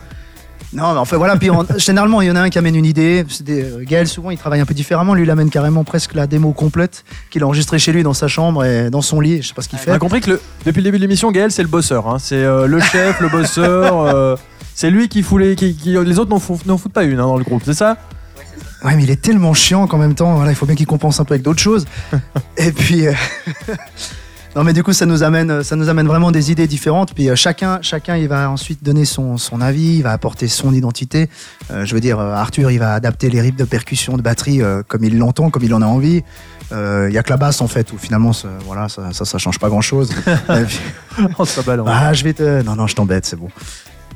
Non, 0.73 0.91
mais 0.93 0.99
en 0.99 1.05
fait, 1.05 1.15
voilà, 1.15 1.37
puis 1.37 1.49
on- 1.49 1.65
généralement, 1.77 2.21
il 2.21 2.27
y 2.27 2.31
en 2.31 2.35
a 2.35 2.41
un 2.41 2.49
qui 2.49 2.57
amène 2.57 2.75
une 2.75 2.85
idée. 2.85 3.25
Des- 3.41 3.63
euh, 3.63 3.83
Gaël, 3.85 4.07
souvent, 4.07 4.31
il 4.31 4.37
travaille 4.37 4.59
un 4.59 4.65
peu 4.65 4.73
différemment. 4.73 5.13
Lui, 5.13 5.23
il 5.23 5.29
amène 5.31 5.49
carrément 5.49 5.83
presque 5.83 6.13
la 6.13 6.27
démo 6.27 6.51
complète 6.51 7.05
qu'il 7.29 7.41
a 7.43 7.45
enregistrée 7.45 7.79
chez 7.79 7.91
lui 7.93 8.03
dans 8.03 8.13
sa 8.13 8.27
chambre 8.27 8.65
et 8.65 8.89
dans 8.89 9.01
son 9.01 9.19
lit. 9.21 9.41
Je 9.41 9.47
sais 9.47 9.53
pas 9.53 9.61
ce 9.61 9.69
qu'il 9.69 9.79
On 9.79 9.81
fait. 9.81 9.91
a 9.91 9.99
compris 9.99 10.19
que 10.21 10.31
le- 10.31 10.41
depuis 10.65 10.79
le 10.79 10.83
début 10.83 10.97
de 10.97 11.03
l'émission, 11.03 11.31
Gaël 11.31 11.51
c'est 11.51 11.61
le 11.63 11.69
bosseur, 11.69 12.07
hein. 12.09 12.17
c'est 12.19 12.35
euh, 12.35 12.67
le 12.67 12.79
chef, 12.81 13.19
le 13.21 13.29
bosseur, 13.29 14.01
euh, 14.05 14.35
c'est 14.75 14.89
lui 14.91 15.07
qui 15.07 15.23
fout 15.23 15.39
les... 15.41 15.55
Qui, 15.55 15.73
qui- 15.75 15.93
les 15.93 16.19
autres 16.19 16.29
n'en 16.29 16.39
foutent, 16.39 16.63
foutent 16.77 16.91
pas 16.93 17.03
une 17.05 17.19
hein, 17.19 17.27
dans 17.27 17.37
le 17.37 17.43
groupe, 17.45 17.61
c'est 17.65 17.73
ça? 17.73 17.97
Ouais, 18.83 18.95
mais 18.95 19.03
il 19.03 19.09
est 19.09 19.21
tellement 19.21 19.53
chiant 19.55 19.87
qu'en 19.87 19.97
même 19.97 20.13
temps, 20.15 20.35
voilà, 20.35 20.51
il 20.51 20.55
faut 20.55 20.65
bien 20.67 20.75
qu'il 20.75 20.85
compense 20.85 21.19
un 21.19 21.25
peu 21.25 21.33
avec 21.33 21.41
d'autres 21.43 21.61
choses. 21.61 21.85
Et 22.57 22.71
puis, 22.71 23.07
euh, 23.07 23.13
non, 24.57 24.63
mais 24.63 24.73
du 24.73 24.81
coup, 24.81 24.91
ça 24.91 25.05
nous 25.05 25.21
amène, 25.21 25.61
ça 25.61 25.75
nous 25.75 25.87
amène 25.87 26.07
vraiment 26.07 26.31
des 26.31 26.51
idées 26.51 26.65
différentes. 26.65 27.13
Puis 27.13 27.29
euh, 27.29 27.35
chacun, 27.35 27.77
chacun, 27.83 28.17
il 28.17 28.27
va 28.27 28.49
ensuite 28.49 28.83
donner 28.83 29.05
son, 29.05 29.37
son 29.37 29.61
avis, 29.61 29.97
il 29.97 30.01
va 30.01 30.13
apporter 30.13 30.47
son 30.47 30.73
identité. 30.73 31.29
Euh, 31.69 31.85
je 31.85 31.93
veux 31.93 32.01
dire, 32.01 32.19
euh, 32.19 32.33
Arthur, 32.33 32.71
il 32.71 32.79
va 32.79 32.95
adapter 32.95 33.29
les 33.29 33.39
riffs 33.39 33.55
de 33.55 33.65
percussion, 33.65 34.17
de 34.17 34.23
batterie 34.23 34.63
euh, 34.63 34.81
comme 34.87 35.03
il 35.03 35.15
l'entend, 35.19 35.51
comme 35.51 35.63
il 35.63 35.75
en 35.75 35.83
a 35.83 35.85
envie. 35.85 36.23
Euh, 36.71 37.05
Il 37.07 37.13
y 37.13 37.19
a 37.19 37.23
que 37.23 37.29
la 37.29 37.37
basse 37.37 37.61
en 37.61 37.67
fait 37.67 37.93
où 37.93 37.99
finalement, 37.99 38.33
ça, 38.33 38.47
voilà, 38.65 38.89
ça, 38.89 39.13
ça, 39.13 39.25
ça 39.25 39.37
change 39.37 39.59
pas 39.59 39.69
grand 39.69 39.81
chose. 39.81 40.09
On 41.37 41.45
se 41.45 41.61
balance. 41.61 41.87
Ah, 41.91 42.13
je 42.13 42.23
vais 42.23 42.33
te. 42.33 42.63
Non, 42.63 42.75
non, 42.75 42.87
je 42.87 42.95
t'embête, 42.95 43.27
c'est 43.27 43.37
bon. 43.37 43.49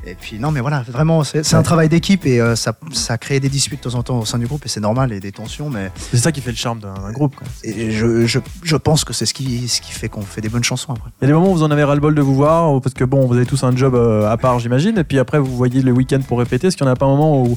Et 0.04 0.16
puis, 0.16 0.40
non, 0.40 0.50
mais 0.50 0.60
voilà, 0.60 0.82
vraiment, 0.88 1.22
c'est 1.22 1.54
un 1.54 1.62
travail 1.62 1.88
d'équipe 1.88 2.26
et 2.26 2.40
euh, 2.40 2.56
ça, 2.56 2.74
ça 2.92 3.18
crée 3.18 3.38
des 3.38 3.48
disputes 3.48 3.84
de 3.84 3.88
temps 3.90 3.96
en 3.98 4.02
temps 4.02 4.18
au 4.18 4.24
sein 4.24 4.36
du 4.38 4.46
groupe 4.48 4.66
et 4.66 4.68
c'est 4.68 4.80
normal 4.80 5.12
et 5.12 5.20
des 5.20 5.30
tensions, 5.30 5.70
mais 5.70 5.92
C'est 6.10 6.16
ça 6.16 6.32
qui 6.32 6.40
fait 6.40 6.50
le 6.50 6.56
charme 6.56 6.80
d'un 6.80 7.12
groupe. 7.12 7.36
quoi. 7.36 7.46
et 7.62 7.92
je, 7.92 8.26
je, 8.26 8.40
je 8.64 8.76
pense 8.76 9.04
que 9.04 9.12
c'est 9.12 9.26
ce 9.26 9.32
qui, 9.34 9.68
ce 9.68 9.80
qui 9.80 9.92
fait 9.92 10.08
qu'on 10.08 10.22
fait 10.22 10.40
des 10.40 10.48
bonnes 10.48 10.64
chansons 10.64 10.92
après. 10.92 11.10
Il 11.20 11.22
y 11.22 11.24
a 11.26 11.28
des 11.28 11.32
moments 11.34 11.50
où 11.52 11.54
vous 11.54 11.62
en 11.62 11.70
avez 11.70 11.84
ras-le-bol 11.84 12.16
de 12.16 12.20
vous 12.20 12.34
voir, 12.34 12.80
parce 12.80 12.94
que 12.94 13.04
bon, 13.04 13.26
vous 13.28 13.34
avez 13.36 13.46
tous 13.46 13.62
un 13.62 13.76
job 13.76 13.94
euh, 13.94 14.28
à 14.28 14.36
part, 14.36 14.58
j'imagine, 14.58 14.98
et 14.98 15.04
puis 15.04 15.20
après 15.20 15.38
vous 15.38 15.56
voyez 15.56 15.82
le 15.82 15.92
week-end 15.92 16.20
pour 16.26 16.40
répéter. 16.40 16.66
Est-ce 16.66 16.76
qu'il 16.76 16.84
n'y 16.84 16.90
en 16.90 16.94
a 16.94 16.96
pas 16.96 17.06
un 17.06 17.10
moment 17.10 17.40
où, 17.44 17.56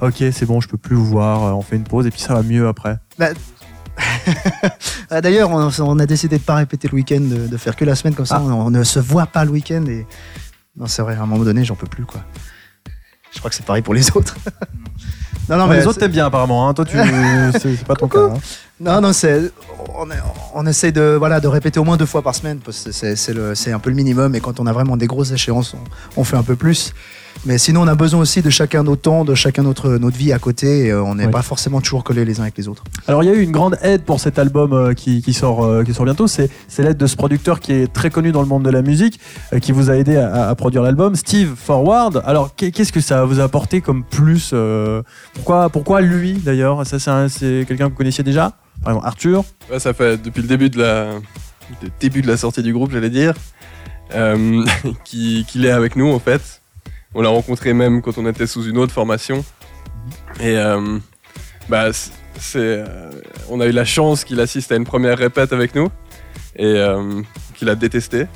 ok, 0.00 0.14
c'est 0.32 0.46
bon, 0.46 0.62
je 0.62 0.68
peux 0.68 0.78
plus 0.78 0.96
vous 0.96 1.04
voir, 1.06 1.44
euh, 1.44 1.50
on 1.52 1.60
fait 1.60 1.76
une 1.76 1.84
pause, 1.84 2.06
et 2.06 2.10
puis 2.10 2.20
ça 2.22 2.32
va 2.32 2.42
mieux 2.42 2.68
après? 2.68 2.96
Ah, 5.10 5.20
D'ailleurs, 5.20 5.50
on, 5.50 5.68
on 5.80 5.98
a 5.98 6.06
décidé 6.06 6.38
de 6.38 6.42
pas 6.42 6.54
répéter 6.54 6.88
le 6.88 6.94
week-end, 6.94 7.20
de, 7.20 7.46
de 7.48 7.56
faire 7.58 7.76
que 7.76 7.84
la 7.84 7.94
semaine 7.94 8.14
comme 8.14 8.24
ça, 8.24 8.36
Ah. 8.42 8.42
on, 8.46 8.66
on 8.66 8.70
ne 8.70 8.82
se 8.82 8.98
voit 8.98 9.26
pas 9.26 9.44
le 9.44 9.50
week-end 9.50 9.84
et. 9.86 10.06
Non, 10.76 10.86
c'est 10.86 11.02
vrai, 11.02 11.14
à 11.16 11.22
un 11.22 11.26
moment 11.26 11.44
donné, 11.44 11.64
j'en 11.64 11.74
peux 11.74 11.86
plus 11.86 12.04
quoi. 12.04 12.20
Je 13.32 13.38
crois 13.38 13.50
que 13.50 13.56
c'est 13.56 13.64
pareil 13.64 13.82
pour 13.82 13.94
les 13.94 14.10
autres. 14.16 14.36
non, 15.48 15.56
non, 15.56 15.66
mais 15.66 15.78
les 15.80 15.86
autres 15.86 15.98
t'aiment 15.98 16.10
bien 16.12 16.26
apparemment, 16.26 16.68
hein. 16.68 16.74
toi 16.74 16.84
tu, 16.84 16.96
c'est 17.60 17.84
pas 17.84 17.94
ton 17.94 18.08
cas. 18.08 18.18
hein. 18.34 18.38
Non, 18.80 19.00
non, 19.00 19.12
c'est. 19.12 19.50
On, 19.94 20.08
on 20.54 20.66
essaie 20.66 20.92
de, 20.92 21.14
voilà, 21.18 21.40
de 21.40 21.48
répéter 21.48 21.78
au 21.78 21.84
moins 21.84 21.96
deux 21.96 22.06
fois 22.06 22.22
par 22.22 22.34
semaine, 22.34 22.58
parce 22.58 22.84
que 22.84 22.92
c'est- 22.92 23.16
c'est 23.16 23.32
le- 23.32 23.54
c'est 23.54 23.72
un 23.72 23.78
peu 23.78 23.90
le 23.90 23.96
minimum. 23.96 24.34
Et 24.34 24.40
quand 24.40 24.60
on 24.60 24.66
a 24.66 24.72
vraiment 24.72 24.96
des 24.96 25.06
grosses 25.06 25.30
échéances, 25.30 25.74
on, 25.74 26.20
on 26.20 26.24
fait 26.24 26.36
un 26.36 26.42
peu 26.42 26.56
plus. 26.56 26.92
Mais 27.44 27.58
sinon, 27.58 27.82
on 27.82 27.88
a 27.88 27.94
besoin 27.96 28.20
aussi 28.20 28.40
de 28.40 28.50
chacun 28.50 28.84
notre 28.84 29.02
temps, 29.02 29.24
de 29.24 29.34
chacun 29.34 29.62
notre, 29.62 29.90
notre 29.98 30.16
vie 30.16 30.32
à 30.32 30.38
côté. 30.38 30.86
Et 30.86 30.90
euh, 30.92 31.02
on 31.02 31.16
n'est 31.16 31.24
Ouais. 31.26 31.30
pas 31.32 31.42
forcément 31.42 31.80
toujours 31.80 32.04
collés 32.04 32.24
les 32.24 32.38
uns 32.38 32.44
avec 32.44 32.56
les 32.56 32.68
autres. 32.68 32.84
Alors 33.08 33.22
il 33.24 33.26
y 33.26 33.30
a 33.30 33.34
eu 33.34 33.40
une 33.42 33.50
grande 33.52 33.76
aide 33.82 34.02
pour 34.04 34.20
cet 34.20 34.38
album 34.38 34.72
euh, 34.72 34.94
qui, 34.94 35.22
qui 35.22 35.32
sort, 35.32 35.64
euh, 35.64 35.82
qui 35.82 35.92
sort 35.92 36.04
bientôt. 36.04 36.26
C'est 36.28 36.50
c'est 36.68 36.82
l'aide 36.84 36.96
de 36.98 37.06
ce 37.06 37.16
producteur 37.16 37.58
qui 37.60 37.72
est 37.72 37.92
très 37.92 38.10
connu 38.10 38.30
dans 38.32 38.42
le 38.42 38.46
monde 38.48 38.62
de 38.64 38.70
la 38.70 38.82
musique, 38.82 39.18
qui 39.60 39.72
vous 39.72 39.90
a 39.90 39.96
aidé 39.96 40.16
à, 40.16 40.48
à 40.50 40.54
produire 40.54 40.82
l'album, 40.82 41.16
Steve 41.16 41.54
Forward. 41.56 42.22
Alors 42.24 42.54
qu'est- 42.54 42.70
qu'est-ce 42.70 42.92
que 42.92 43.00
ça 43.00 43.24
vous 43.24 43.40
a 43.40 43.44
apporté 43.44 43.80
comme 43.80 44.04
plus 44.04 44.50
euh, 44.52 45.02
pourquoi, 45.34 45.68
pourquoi 45.68 46.00
lui 46.00 46.34
d'ailleurs? 46.34 46.86
Ça 46.86 46.98
c'est 47.00 47.10
un- 47.10 47.28
c'est 47.28 47.64
quelqu'un 47.66 47.86
que 47.86 47.90
vous 47.90 47.96
connaissiez 47.98 48.22
déjà? 48.24 48.52
Par 48.82 48.92
exemple 48.92 49.06
Arthur. 49.08 49.44
Ouais, 49.70 49.78
ça 49.80 49.92
fait 49.94 50.16
depuis 50.22 50.42
le 50.42 50.48
début 50.48 50.70
de 50.70 50.78
la, 50.80 51.06
le 51.82 51.88
début 52.00 52.22
de 52.22 52.28
la 52.28 52.36
sortie 52.36 52.62
du 52.62 52.72
groupe, 52.72 52.92
j'allais 52.92 53.10
dire, 53.10 53.34
euh, 54.14 54.64
qui- 55.04 55.44
qu'il 55.48 55.64
est 55.66 55.70
avec 55.70 55.96
nous 55.96 56.10
en 56.12 56.18
fait. 56.18 56.61
On 57.14 57.22
l'a 57.22 57.28
rencontré 57.28 57.72
même 57.74 58.00
quand 58.02 58.16
on 58.18 58.26
était 58.26 58.46
sous 58.46 58.64
une 58.64 58.78
autre 58.78 58.92
formation. 58.92 59.44
Et 60.40 60.56
euh, 60.56 60.98
bah, 61.68 61.88
c'est, 61.92 62.58
euh, 62.58 63.10
on 63.50 63.60
a 63.60 63.66
eu 63.66 63.72
la 63.72 63.84
chance 63.84 64.24
qu'il 64.24 64.40
assiste 64.40 64.72
à 64.72 64.76
une 64.76 64.84
première 64.84 65.18
répète 65.18 65.52
avec 65.52 65.74
nous 65.74 65.88
et 66.56 66.64
euh, 66.64 67.20
qu'il 67.54 67.68
a 67.68 67.74
détesté. 67.74 68.26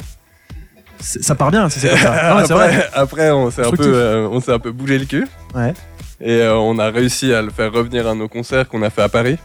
C'est- 1.01 1.23
Ça 1.23 1.35
part 1.35 1.51
bien, 1.51 1.69
c'est 1.69 1.81
c'est 1.81 1.89
comme 1.89 1.99
ça. 1.99 2.35
Non, 2.41 2.47
c'est 2.47 2.53
vrai. 2.55 2.67
après, 2.69 2.91
après, 2.95 3.31
on 3.31 3.51
s'est 3.51 3.67
un 3.67 3.71
peu, 3.71 3.83
euh, 3.95 4.29
on 4.31 4.41
s'est 4.41 4.53
un 4.53 4.59
peu 4.59 4.73
bougé 4.73 4.99
le 4.99 5.05
cul. 5.07 5.27
Ouais. 5.55 5.73
Et 6.21 6.47
on 6.49 6.79
a 6.79 6.89
réussi 6.91 7.33
à 7.35 7.43
le 7.43 7.51
faire 7.51 7.71
revenir 7.73 8.07
à 8.07 8.15
nos 8.15 8.29
concerts 8.29 8.69
qu'on 8.69 8.83
a 8.83 8.89
fait 8.91 9.03
à 9.03 9.09
Paris. 9.09 9.37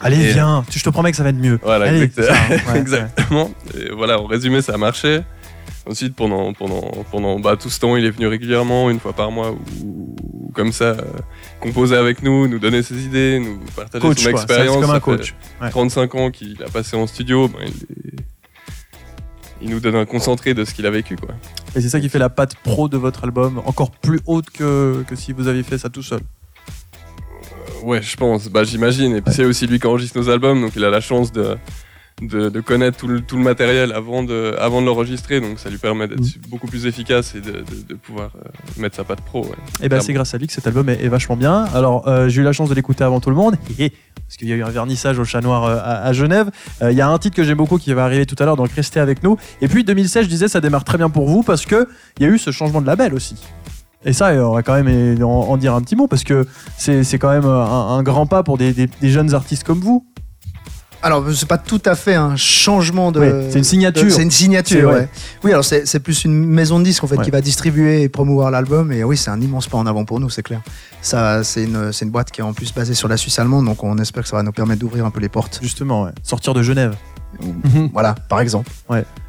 Allez, 0.00 0.16
Et- 0.22 0.32
viens, 0.32 0.64
je 0.70 0.82
te 0.82 0.90
promets 0.90 1.10
que 1.10 1.16
ça 1.16 1.22
va 1.22 1.28
être 1.30 1.36
mieux. 1.36 1.58
Voilà, 1.62 1.86
Allez, 1.86 2.02
exact- 2.02 2.26
c'est 2.28 2.32
ça, 2.32 2.34
hein. 2.70 2.72
Ouais, 2.72 2.78
exactement. 2.80 3.50
Et 3.78 3.90
voilà, 3.94 4.18
en 4.18 4.26
résumé, 4.26 4.60
ça 4.62 4.74
a 4.74 4.76
marché. 4.78 5.20
Ensuite, 5.86 6.14
pendant, 6.16 6.52
pendant, 6.54 6.80
pendant 7.10 7.38
bah, 7.40 7.56
tout 7.56 7.68
ce 7.68 7.78
temps, 7.78 7.96
il 7.96 8.04
est 8.06 8.10
venu 8.10 8.26
régulièrement, 8.26 8.88
une 8.90 8.98
fois 9.00 9.12
par 9.12 9.30
mois, 9.30 9.50
ou, 9.52 10.16
ou 10.22 10.50
comme 10.54 10.72
ça, 10.72 10.84
euh, 10.84 11.02
composer 11.60 11.96
avec 11.96 12.22
nous, 12.22 12.48
nous 12.48 12.58
donner 12.58 12.82
ses 12.82 13.04
idées, 13.04 13.38
nous 13.38 13.58
partager 13.76 14.00
Coach, 14.06 14.18
son 14.22 14.30
quoi. 14.30 14.40
Expérience. 14.40 14.74
comme 14.76 14.84
un 14.84 14.86
Ça 14.88 14.94
fait 14.94 15.00
coach. 15.00 15.34
Ouais. 15.60 15.70
35 15.70 16.14
ans 16.14 16.30
qu'il 16.30 16.62
a 16.62 16.70
passé 16.70 16.96
en 16.96 17.06
studio, 17.06 17.48
ben, 17.48 17.58
il, 17.66 17.68
est- 18.08 18.24
il 19.62 19.70
nous 19.70 19.80
donne 19.80 19.94
un 19.96 20.04
concentré 20.06 20.52
de 20.54 20.64
ce 20.64 20.74
qu'il 20.74 20.86
a 20.86 20.90
vécu. 20.90 21.16
Quoi. 21.16 21.30
Et 21.76 21.80
c'est 21.80 21.88
ça 21.88 22.00
qui 22.00 22.08
fait 22.08 22.18
la 22.18 22.28
patte 22.30 22.54
pro 22.56 22.88
de 22.88 22.96
votre 22.96 23.24
album, 23.24 23.60
encore 23.66 23.90
plus 23.90 24.20
haute 24.26 24.50
que, 24.50 25.04
que 25.08 25.16
si 25.16 25.32
vous 25.32 25.48
aviez 25.48 25.62
fait 25.62 25.78
ça 25.78 25.88
tout 25.90 26.02
seul. 26.02 26.20
Euh, 26.20 27.84
Ouais, 27.84 28.00
je 28.00 28.16
pense, 28.16 28.48
bah, 28.48 28.64
j'imagine. 28.64 29.14
Et 29.16 29.20
puis 29.20 29.34
c'est 29.34 29.44
aussi 29.44 29.66
lui 29.66 29.78
qui 29.78 29.86
enregistre 29.86 30.18
nos 30.18 30.30
albums, 30.30 30.60
donc 30.62 30.72
il 30.76 30.84
a 30.84 30.90
la 30.90 31.00
chance 31.02 31.32
de, 31.32 31.56
de, 32.22 32.48
de 32.48 32.60
connaître 32.60 32.96
tout 32.96 33.08
le, 33.08 33.20
tout 33.20 33.36
le 33.36 33.42
matériel 33.42 33.92
avant 33.92 34.22
de, 34.22 34.54
avant 34.60 34.80
de 34.80 34.86
l'enregistrer, 34.86 35.40
donc 35.40 35.58
ça 35.58 35.68
lui 35.68 35.78
permet 35.78 36.06
d'être 36.06 36.20
Mm. 36.20 36.48
beaucoup 36.48 36.68
plus 36.68 36.86
efficace 36.86 37.34
et 37.34 37.40
de, 37.40 37.50
de- 37.50 37.64
de 37.88 37.94
pouvoir 37.94 38.30
euh, 38.36 38.48
mettre 38.80 38.94
sa 38.96 39.02
patte 39.04 39.20
pro. 39.20 39.42
ouais. 39.42 39.48
Et 39.48 39.54
ben 39.82 39.88
Clairement. 39.88 40.04
c'est 40.04 40.12
grâce 40.12 40.34
à 40.34 40.38
lui 40.38 40.46
que 40.46 40.52
cet 40.52 40.66
album 40.66 40.88
est, 40.88 41.02
est 41.04 41.08
vachement 41.08 41.36
bien. 41.36 41.64
Alors 41.74 42.06
euh, 42.06 42.28
j'ai 42.28 42.40
eu 42.40 42.44
la 42.44 42.52
chance 42.52 42.68
de 42.68 42.74
l'écouter 42.74 43.02
avant 43.02 43.18
tout 43.20 43.30
le 43.30 43.36
monde, 43.36 43.56
parce 43.66 44.36
qu'il 44.38 44.48
y 44.48 44.52
a 44.52 44.54
eu 44.56 44.62
un 44.62 44.70
vernissage 44.70 45.18
au 45.18 45.24
Chat 45.24 45.40
Noir 45.40 45.64
euh, 45.64 45.76
à, 45.78 46.04
à 46.06 46.12
Genève. 46.12 46.50
Euh, 46.82 46.92
Il 46.92 46.96
y 46.96 47.00
a 47.00 47.08
un 47.08 47.18
titre 47.18 47.34
que 47.36 47.42
j'aime 47.42 47.56
beaucoup 47.58 47.78
qui 47.78 47.92
va 47.92 48.04
arriver 48.04 48.26
tout 48.26 48.36
à 48.38 48.44
l'heure, 48.44 48.56
donc 48.56 48.70
restez 48.70 49.00
avec 49.00 49.22
nous. 49.24 49.36
Et 49.60 49.66
puis 49.66 49.82
2016, 49.82 50.24
je 50.24 50.28
disais, 50.30 50.46
ça 50.48 50.60
démarre 50.60 50.84
très 50.84 50.98
bien 50.98 51.10
pour 51.10 51.28
vous 51.28 51.42
parce 51.42 51.66
que 51.66 51.88
il 52.18 52.22
y 52.22 52.26
a 52.26 52.28
eu 52.32 52.38
ce 52.38 52.52
changement 52.52 52.80
de 52.80 52.86
label 52.86 53.12
aussi. 53.14 53.34
Et 54.06 54.12
ça, 54.12 54.32
on 54.34 54.52
va 54.52 54.62
quand 54.62 54.80
même 54.80 55.20
en, 55.24 55.26
en 55.48 55.56
dire 55.56 55.74
un 55.74 55.80
petit 55.80 55.96
mot 55.96 56.06
parce 56.06 56.22
que 56.24 56.46
c'est 56.78 57.18
quand 57.18 57.30
même 57.30 57.46
un, 57.46 57.96
un 57.96 58.02
grand 58.02 58.26
pas 58.26 58.42
pour 58.44 58.56
des, 58.56 58.72
des- 58.72 58.86
des 59.00 59.08
jeunes 59.10 59.34
artistes 59.34 59.64
comme 59.64 59.80
vous. 59.80 60.06
Alors, 61.04 61.24
c'est 61.34 61.46
pas 61.46 61.58
tout 61.58 61.82
à 61.84 61.94
fait 61.94 62.14
un 62.14 62.34
changement 62.34 63.12
de. 63.12 63.20
Ouais, 63.20 63.46
c'est 63.50 63.58
une 63.58 63.64
signature. 63.64 64.02
C'est 64.10 64.22
une 64.22 64.30
signature, 64.30 64.88
ouais. 64.94 65.08
Oui, 65.44 65.52
alors 65.52 65.64
c'est 65.64 66.00
plus 66.00 66.24
une 66.24 66.32
maison 66.46 66.78
de 66.78 66.84
disques 66.84 67.04
en 67.04 67.06
fait 67.06 67.16
qui 67.24 67.30
va 67.30 67.40
distribuer 67.42 68.02
et 68.02 68.08
promouvoir 68.08 68.50
l'album. 68.50 68.90
Et 68.90 69.04
oui, 69.04 69.16
c'est 69.16 69.30
un 69.30 69.40
immense 69.40 69.68
pas 69.68 69.76
en 69.78 69.86
avant 69.86 70.04
pour 70.06 70.18
nous, 70.18 70.30
c'est 70.30 70.42
clair. 70.42 70.62
Ça, 71.02 71.44
c'est 71.44 71.64
une, 71.64 71.92
c'est 71.92 72.06
une 72.06 72.10
boîte 72.10 72.30
qui 72.30 72.40
est 72.40 72.44
en 72.44 72.54
plus 72.54 72.72
basée 72.72 72.94
sur 72.94 73.08
la 73.08 73.18
Suisse 73.18 73.38
allemande, 73.38 73.66
donc 73.66 73.84
on 73.84 73.98
espère 73.98 74.22
que 74.22 74.28
ça 74.30 74.36
va 74.36 74.42
nous 74.42 74.52
permettre 74.52 74.80
d'ouvrir 74.80 75.04
un 75.04 75.10
peu 75.10 75.20
les 75.20 75.28
portes. 75.28 75.58
Justement, 75.62 76.08
sortir 76.22 76.54
de 76.54 76.62
Genève. 76.62 76.96
Voilà, 77.92 78.14
par 78.28 78.40
exemple. 78.40 78.70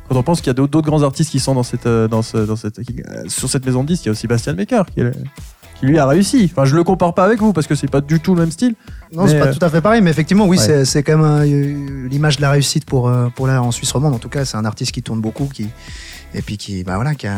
Quand 0.08 0.16
on 0.16 0.24
pense 0.24 0.40
qu'il 0.40 0.48
y 0.48 0.52
a 0.52 0.54
d'autres 0.54 0.82
grands 0.82 1.02
artistes 1.04 1.32
qui 1.32 1.40
sont 1.40 1.56
dans 1.56 1.64
cette, 1.64 1.88
euh, 1.88 2.08
dans 2.08 2.22
ce, 2.22 2.38
dans 2.38 2.56
cette, 2.56 2.82
qui- 2.84 3.02
euh, 3.02 3.24
sur 3.28 3.50
cette 3.50 3.66
maison 3.66 3.82
de 3.84 3.88
disques, 3.88 4.04
il 4.06 4.08
y 4.08 4.10
a 4.10 4.12
aussi 4.12 4.28
Bastian 4.28 4.54
Becker 4.54 4.84
qui, 4.94 5.02
est- 5.02 5.12
qui 5.80 5.86
lui 5.86 6.00
a 6.00 6.06
réussi. 6.08 6.50
Enfin, 6.52 6.66
je 6.66 6.76
le 6.76 6.84
compare 6.84 7.14
pas 7.14 7.26
avec 7.26 7.40
vous 7.40 7.54
parce 7.54 7.68
que 7.68 7.76
c'est 7.76 7.90
pas 7.90 8.02
du 8.02 8.20
tout 8.20 8.34
le 8.36 8.42
même 8.42 8.52
style. 8.52 8.76
Non, 9.14 9.28
c'est 9.28 9.40
pas 9.40 9.48
euh, 9.48 9.54
tout 9.54 9.64
à 9.64 9.70
fait 9.70 9.82
pareil, 9.82 10.02
mais 10.02 10.10
effectivement, 10.10 10.46
oui, 10.48 10.58
ouais. 10.58 10.86
c'est- 10.86 11.04
quand 11.04 11.18
même 11.18 11.26
euh, 11.26 12.08
l'image 12.10 12.38
de 12.38 12.42
la 12.42 12.52
réussite 12.52 12.86
pour, 12.86 13.08
euh, 13.08 13.28
pour 13.36 13.48
là 13.48 13.62
en 13.62 13.72
Suisse 13.72 13.92
romande. 13.92 14.14
En 14.14 14.20
tout 14.20 14.30
cas, 14.30 14.46
c'est 14.46 14.58
un 14.58 14.66
artiste 14.66 14.92
qui 14.92 15.04
tourne 15.04 15.22
beaucoup, 15.22 15.46
qui 15.54 15.68
et 16.34 16.42
puis 16.42 16.58
qui, 16.58 16.84
bah 16.84 16.96
voilà, 16.96 17.14
qui 17.16 17.28
a. 17.28 17.36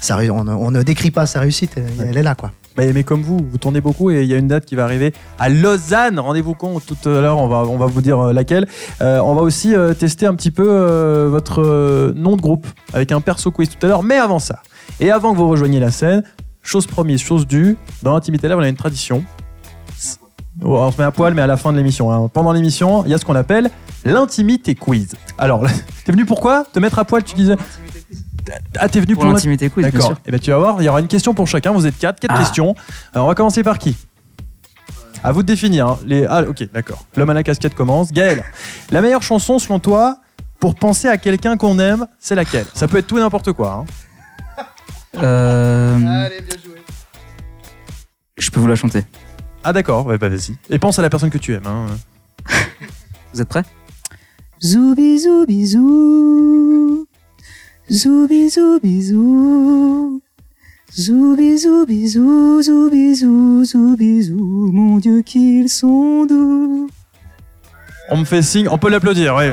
Ça, 0.00 0.16
ré- 0.16 0.30
on, 0.30 0.44
ne- 0.44 0.52
on 0.52 0.70
ne 0.70 0.82
décrit 0.82 1.10
pas 1.10 1.26
sa 1.26 1.40
réussite, 1.40 1.72
elle, 1.76 2.08
elle 2.10 2.16
est 2.18 2.22
là, 2.22 2.34
quoi. 2.34 2.52
Mais, 2.76 2.92
mais 2.92 3.02
comme 3.02 3.22
vous, 3.22 3.38
vous 3.50 3.56
tournez 3.58 3.80
beaucoup 3.80 4.10
et 4.10 4.20
il 4.22 4.28
y 4.28 4.34
a 4.34 4.36
une 4.36 4.48
date 4.48 4.66
qui 4.66 4.74
va 4.74 4.84
arriver 4.84 5.14
à 5.38 5.48
Lausanne. 5.48 6.18
Rendez-vous 6.20 6.52
compte, 6.54 6.84
tout 6.84 7.08
à 7.08 7.20
l'heure, 7.22 7.38
on 7.38 7.48
va, 7.48 7.58
on 7.66 7.78
va 7.78 7.86
vous 7.86 8.02
dire 8.02 8.20
euh, 8.20 8.32
laquelle. 8.34 8.68
Euh, 9.00 9.18
on 9.20 9.34
va 9.34 9.40
aussi 9.40 9.74
euh, 9.74 9.94
tester 9.94 10.26
un 10.26 10.34
petit 10.34 10.50
peu 10.50 10.66
euh, 10.68 11.28
votre 11.30 11.62
euh, 11.62 12.12
nom 12.14 12.36
de 12.36 12.42
groupe 12.42 12.66
avec 12.92 13.12
un 13.12 13.22
perso 13.22 13.50
quiz 13.50 13.70
tout 13.70 13.86
à 13.86 13.88
l'heure. 13.88 14.02
Mais 14.02 14.16
avant 14.16 14.38
ça, 14.38 14.60
et 15.00 15.10
avant 15.10 15.32
que 15.32 15.38
vous 15.38 15.48
rejoigniez 15.48 15.80
la 15.80 15.90
scène, 15.90 16.22
chose 16.66 16.86
promise, 16.86 17.20
chose 17.20 17.46
due, 17.46 17.76
dans 18.02 18.12
l'intimité 18.14 18.48
là, 18.48 18.56
on 18.56 18.60
a 18.60 18.68
une 18.68 18.76
tradition. 18.76 19.24
On 20.62 20.90
se 20.90 20.96
met 20.98 21.04
à 21.04 21.10
poil, 21.10 21.34
mais 21.34 21.42
à 21.42 21.46
la 21.46 21.56
fin 21.58 21.70
de 21.72 21.76
l'émission. 21.76 22.10
hein. 22.10 22.28
Pendant 22.32 22.52
l'émission, 22.52 23.04
il 23.04 23.10
y 23.10 23.14
a 23.14 23.18
ce 23.18 23.24
qu'on 23.26 23.34
appelle 23.36 23.70
l'intimité 24.04 24.74
quiz. 24.74 25.14
Alors, 25.36 25.62
t'es 26.04 26.12
venu 26.12 26.24
pourquoi 26.24 26.64
Te 26.72 26.78
mettre 26.78 26.98
à 26.98 27.04
poil, 27.04 27.22
tu 27.24 27.34
disais? 27.34 27.56
Ah, 28.78 28.88
t'es 28.88 29.00
venu 29.00 29.14
Pour 29.14 29.24
pour, 29.24 29.32
l'intimité 29.32 29.68
quiz, 29.68 29.84
D'accord. 29.84 30.14
Et 30.24 30.30
ben 30.30 30.40
tu 30.40 30.50
vas 30.50 30.58
voir, 30.58 30.76
il 30.80 30.84
y 30.84 30.88
aura 30.88 31.00
une 31.00 31.08
question 31.08 31.34
pour 31.34 31.46
chacun. 31.46 31.72
Vous 31.72 31.86
êtes 31.86 31.98
quatre, 31.98 32.20
quatre 32.20 32.32
Ah. 32.34 32.38
questions. 32.38 32.74
Alors 33.12 33.26
on 33.26 33.28
va 33.28 33.34
commencer 33.34 33.62
par 33.62 33.78
qui? 33.78 33.96
À 35.24 35.32
vous 35.32 35.42
de 35.42 35.46
définir. 35.48 35.88
hein. 35.88 35.98
Les... 36.06 36.24
Ah 36.26 36.42
ok, 36.42 36.68
d'accord. 36.72 37.04
L'homme 37.16 37.30
à 37.30 37.34
la 37.34 37.42
casquette 37.42 37.74
commence. 37.74 38.12
Gaël, 38.12 38.44
la 38.90 39.02
meilleure 39.02 39.22
chanson 39.22 39.58
selon 39.58 39.78
toi 39.80 40.18
pour 40.60 40.74
penser 40.76 41.08
à 41.08 41.18
quelqu'un 41.18 41.56
qu'on 41.56 41.78
aime, 41.80 42.06
c'est 42.20 42.34
laquelle? 42.36 42.66
Ça 42.72 42.86
peut 42.88 42.98
être 42.98 43.06
tout 43.08 43.18
et 43.18 43.20
n'importe 43.20 43.52
quoi. 43.52 43.72
hein. 43.72 43.84
Euh, 45.18 45.98
je 48.38 48.50
peux 48.50 48.60
vous 48.60 48.66
la 48.66 48.76
chanter. 48.76 49.04
Ah 49.64 49.72
d'accord, 49.72 50.06
ouais, 50.06 50.18
bah 50.18 50.28
vas-y. 50.28 50.56
Et 50.70 50.78
pense 50.78 50.98
à 50.98 51.02
la 51.02 51.10
personne 51.10 51.30
que 51.30 51.38
tu 51.38 51.54
aimes. 51.54 51.66
hein. 51.66 51.86
Vous 53.32 53.40
êtes 53.40 53.48
prêts? 53.48 53.64
Zoubi 54.62 55.18
zoubi 55.18 55.66
zou. 55.66 57.06
Zoubi 57.90 58.48
zoubi 58.50 59.02
zou. 59.02 60.22
Zoubi 60.96 61.58
zoubi 61.58 62.08
zou, 62.08 62.62
zoubi 62.62 63.14
zou, 63.14 63.64
zoubi 63.64 64.22
zou. 64.22 64.70
Mon 64.72 64.98
Dieu 64.98 65.22
qu'ils 65.22 65.68
sont 65.68 66.24
doux. 66.26 66.88
On 68.08 68.16
me 68.18 68.24
fait 68.24 68.40
signe, 68.42 68.68
on 68.68 68.78
peut 68.78 68.88
l'applaudir, 68.88 69.34
ouais. 69.34 69.52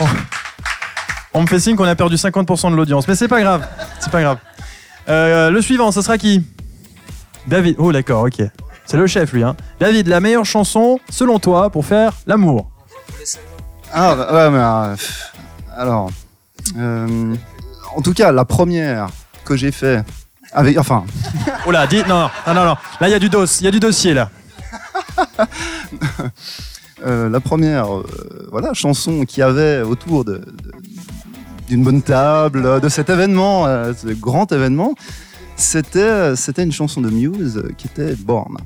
on... 0.00 0.06
on 1.36 1.42
me 1.42 1.46
fait 1.46 1.60
signe 1.60 1.76
qu'on 1.76 1.84
a 1.84 1.94
perdu 1.94 2.16
50% 2.16 2.70
de 2.70 2.76
l'audience, 2.76 3.06
mais 3.06 3.14
c'est 3.14 3.28
pas 3.28 3.40
grave, 3.40 3.66
c'est 4.00 4.10
pas 4.10 4.22
grave. 4.22 4.38
Euh, 5.08 5.50
le 5.50 5.60
suivant, 5.62 5.92
ce 5.92 6.02
sera 6.02 6.18
qui? 6.18 6.44
David. 7.46 7.76
Oh 7.78 7.92
d'accord, 7.92 8.24
ok. 8.24 8.42
C'est 8.86 8.96
le 8.96 9.06
chef 9.06 9.32
lui. 9.32 9.42
Hein. 9.42 9.56
David, 9.80 10.08
la 10.08 10.20
meilleure 10.20 10.44
chanson 10.44 10.98
selon 11.10 11.38
toi 11.38 11.70
pour 11.70 11.84
faire 11.84 12.12
l'amour? 12.26 12.70
Ah, 13.92 14.14
ouais, 14.16 14.50
mais. 14.50 14.58
euh, 14.58 14.96
alors. 15.76 16.10
euh, 16.76 17.34
en 17.94 18.02
tout 18.02 18.12
cas, 18.14 18.32
la 18.32 18.44
première 18.44 19.08
que 19.44 19.56
j'ai 19.56 19.70
fait. 19.72 20.02
Avec, 20.52 20.78
enfin, 20.78 21.04
Oh 21.66 21.70
là, 21.70 21.86
dis 21.86 22.02
non, 22.08 22.28
non, 22.46 22.54
non, 22.54 22.64
non. 22.64 22.76
Là 23.00 23.08
il 23.08 23.10
y 23.10 23.14
a 23.14 23.18
du 23.18 23.28
dos, 23.28 23.44
il 23.46 23.64
y 23.64 23.68
a 23.68 23.70
du 23.70 23.80
dossier 23.80 24.14
là. 24.14 24.30
euh, 27.04 27.28
la 27.28 27.40
première 27.40 27.94
euh, 27.94 28.48
voilà, 28.50 28.72
chanson 28.74 29.24
qu'il 29.24 29.40
y 29.40 29.42
avait 29.42 29.82
autour 29.82 30.24
de- 30.24 30.38
de- 30.38 30.72
d'une 31.68 31.82
bonne 31.82 32.02
table, 32.02 32.80
de 32.80 32.88
cet 32.88 33.10
événement, 33.10 33.66
euh, 33.66 33.92
ce 33.94 34.08
grand 34.08 34.50
événement, 34.52 34.94
c'était, 35.56 36.36
c'était 36.36 36.62
une 36.62 36.72
chanson 36.72 37.00
de 37.00 37.10
Muse 37.10 37.56
euh, 37.58 37.72
qui 37.76 37.86
était 37.88 38.14
Born. 38.14 38.56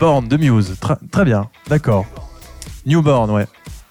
Born 0.00 0.26
de 0.28 0.36
Muse, 0.36 0.76
très 1.12 1.24
bien, 1.24 1.48
d'accord. 1.68 2.06
Newborn, 2.86 3.30
ouais. 3.30 3.46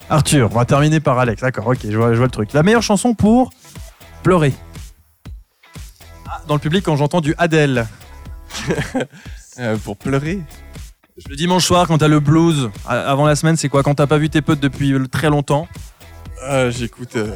Arthur, 0.10 0.50
on 0.52 0.56
va 0.56 0.66
terminer 0.66 1.00
par 1.00 1.18
Alex, 1.20 1.42
d'accord, 1.42 1.68
ok, 1.68 1.80
je 1.84 1.96
vois, 1.98 2.12
je 2.12 2.18
vois 2.18 2.26
le 2.28 2.32
truc. 2.32 2.54
La 2.54 2.64
meilleure 2.64 2.84
chanson 2.84 3.14
pour 3.14 3.52
pleurer. 4.22 4.54
Ah, 6.28 6.42
Dans 6.48 6.56
le 6.56 6.60
public, 6.60 6.84
quand 6.86 6.96
j'entends 6.96 7.22
du 7.22 7.36
Adele. 7.38 7.88
Euh, 9.60 9.78
pour 9.78 9.98
pleurer? 9.98 10.42
Le 11.30 11.36
dimanche 11.36 11.64
soir, 11.66 11.86
quand 11.88 12.00
t'as 12.00 12.08
le 12.08 12.20
blues, 12.20 12.72
avant 12.88 13.28
la 13.28 13.36
semaine, 13.36 13.56
c'est 13.56 13.70
quoi? 13.70 13.84
Quand 13.84 13.94
t'as 13.94 14.08
pas 14.08 14.18
vu 14.18 14.32
tes 14.32 14.42
potes 14.42 14.60
depuis 14.60 14.94
euh, 14.94 15.06
très 15.08 15.30
longtemps? 15.30 15.68
Ah, 16.42 16.72
J'écoute. 16.72 17.16
euh, 17.18 17.36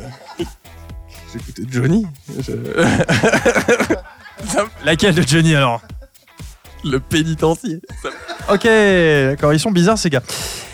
J'écoute 1.34 1.60
Johnny. 1.70 2.06
Je- 2.40 2.52
Laquelle 4.86 5.16
de 5.16 5.22
Johnny 5.24 5.56
alors? 5.56 5.82
Le 6.84 7.00
pénitencier. 7.00 7.82
Ok, 8.50 8.64
d'accord, 8.64 9.54
ils 9.54 9.60
sont 9.60 9.72
bizarres 9.72 9.98
ces 9.98 10.10
gars. 10.10 10.22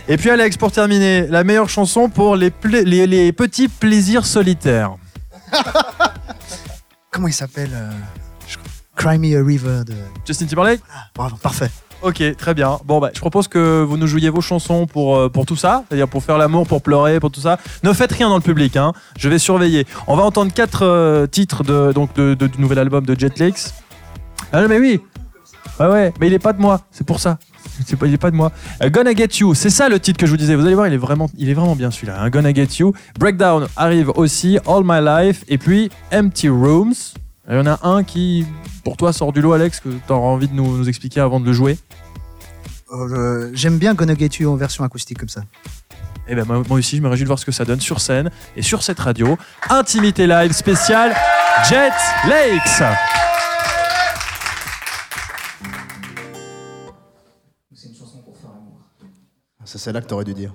Et 0.07 0.17
puis 0.17 0.29
Alex, 0.29 0.57
pour 0.57 0.71
terminer, 0.71 1.27
la 1.27 1.43
meilleure 1.43 1.69
chanson 1.69 2.09
pour 2.09 2.35
les, 2.35 2.51
pla- 2.51 2.81
les, 2.81 3.07
les 3.07 3.31
petits 3.31 3.67
plaisirs 3.69 4.25
solitaires. 4.25 4.95
Comment 7.11 7.27
il 7.27 7.33
s'appelle 7.33 7.71
euh, 7.73 7.89
Cry 8.95 9.17
Me 9.17 9.39
a 9.39 9.43
River 9.45 9.83
de. 9.85 9.93
Justin 10.27 10.45
Timberlake? 10.47 10.81
Ah, 10.93 11.05
bravo, 11.15 11.35
parfait. 11.37 11.69
Ok, 12.03 12.21
très 12.37 12.53
bien. 12.53 12.79
Bon, 12.85 12.99
bah, 12.99 13.11
je 13.13 13.19
propose 13.21 13.47
que 13.47 13.81
vous 13.81 13.95
nous 13.95 14.07
jouiez 14.07 14.29
vos 14.29 14.41
chansons 14.41 14.85
pour, 14.87 15.15
euh, 15.15 15.29
pour 15.29 15.45
tout 15.45 15.55
ça, 15.55 15.85
c'est-à-dire 15.87 16.09
pour 16.09 16.21
faire 16.21 16.37
l'amour, 16.37 16.67
pour 16.67 16.81
pleurer, 16.81 17.21
pour 17.21 17.31
tout 17.31 17.39
ça. 17.39 17.57
Ne 17.83 17.93
faites 17.93 18.11
rien 18.11 18.27
dans 18.27 18.35
le 18.35 18.41
public, 18.41 18.75
hein. 18.75 18.91
je 19.17 19.29
vais 19.29 19.39
surveiller. 19.39 19.87
On 20.07 20.17
va 20.17 20.23
entendre 20.23 20.51
quatre 20.53 20.83
euh, 20.85 21.27
titres 21.27 21.63
de, 21.63 21.93
donc 21.93 22.13
de, 22.15 22.33
du 22.33 22.49
nouvel 22.59 22.79
album 22.79 23.05
de 23.05 23.17
Jetlix. 23.17 23.73
Ah 24.51 24.61
non, 24.61 24.67
mais 24.67 24.79
oui 24.79 24.99
Ouais, 25.79 25.87
ouais, 25.87 26.13
mais 26.19 26.27
il 26.27 26.33
est 26.33 26.39
pas 26.39 26.53
de 26.53 26.61
moi, 26.61 26.81
c'est 26.91 27.07
pour 27.07 27.19
ça. 27.21 27.39
C'est 27.85 27.95
pas, 27.95 28.05
il 28.05 28.13
est 28.13 28.17
pas 28.17 28.29
de 28.29 28.35
moi. 28.35 28.51
Euh, 28.83 28.89
Gonna 28.89 29.13
Get 29.15 29.29
You, 29.39 29.53
c'est 29.55 29.69
ça 29.71 29.87
le 29.87 29.97
titre 29.99 30.19
que 30.19 30.25
je 30.25 30.31
vous 30.31 30.37
disais. 30.37 30.55
Vous 30.55 30.65
allez 30.65 30.75
voir, 30.75 30.87
il 30.87 30.93
est 30.93 30.97
vraiment, 30.97 31.29
il 31.37 31.49
est 31.49 31.53
vraiment 31.55 31.75
bien 31.75 31.89
celui-là. 31.89 32.17
hein. 32.21 32.29
Gonna 32.29 32.53
Get 32.53 32.67
You. 32.79 32.93
Breakdown 33.17 33.67
arrive 33.77 34.11
aussi. 34.15 34.59
All 34.67 34.83
My 34.83 34.99
Life. 35.01 35.43
Et 35.47 35.57
puis 35.57 35.89
Empty 36.13 36.49
Rooms. 36.49 36.93
Il 37.49 37.55
y 37.55 37.59
en 37.59 37.65
a 37.65 37.79
un 37.83 38.03
qui, 38.03 38.45
pour 38.85 38.95
toi, 38.95 39.11
sort 39.11 39.33
du 39.33 39.41
lot, 39.41 39.51
Alex, 39.53 39.81
que 39.81 39.89
tu 39.89 40.13
auras 40.13 40.27
envie 40.27 40.47
de 40.47 40.53
nous, 40.53 40.77
nous 40.77 40.87
expliquer 40.87 41.19
avant 41.19 41.39
de 41.41 41.45
le 41.45 41.53
jouer. 41.53 41.77
Euh, 42.91 43.49
J'aime 43.53 43.77
bien 43.77 43.93
Gonna 43.95 44.15
Get 44.15 44.29
You 44.39 44.49
en 44.51 44.55
version 44.55 44.83
acoustique 44.83 45.19
comme 45.19 45.29
ça. 45.29 45.41
Et 46.27 46.35
ben 46.35 46.45
moi, 46.45 46.63
moi 46.69 46.77
aussi, 46.77 46.95
je 46.95 47.01
me 47.01 47.09
réjouis 47.09 47.23
de 47.25 47.27
voir 47.27 47.39
ce 47.39 47.45
que 47.45 47.51
ça 47.51 47.65
donne 47.65 47.81
sur 47.81 47.99
scène 47.99 48.31
et 48.55 48.61
sur 48.61 48.81
cette 48.81 48.99
radio. 48.99 49.37
Intimité 49.69 50.25
live 50.25 50.53
spéciale 50.53 51.13
Jet 51.69 51.91
Lakes. 52.29 52.83
Ça, 59.65 59.79
c'est 59.79 59.91
là 59.91 60.01
que 60.01 60.07
t'aurais 60.07 60.23
dû 60.23 60.33
dire. 60.33 60.53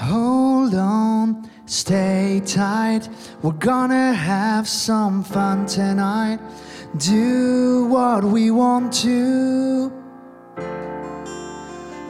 Hold 0.00 0.74
on, 0.74 1.36
stay 1.68 2.40
tight. 2.44 3.08
We're 3.42 3.52
gonna 3.52 4.12
have 4.14 4.66
some 4.66 5.22
fun 5.22 5.66
tonight. 5.66 6.40
Do 6.96 7.86
what 7.86 8.24
we 8.24 8.50
want 8.50 8.92
to. 9.04 9.92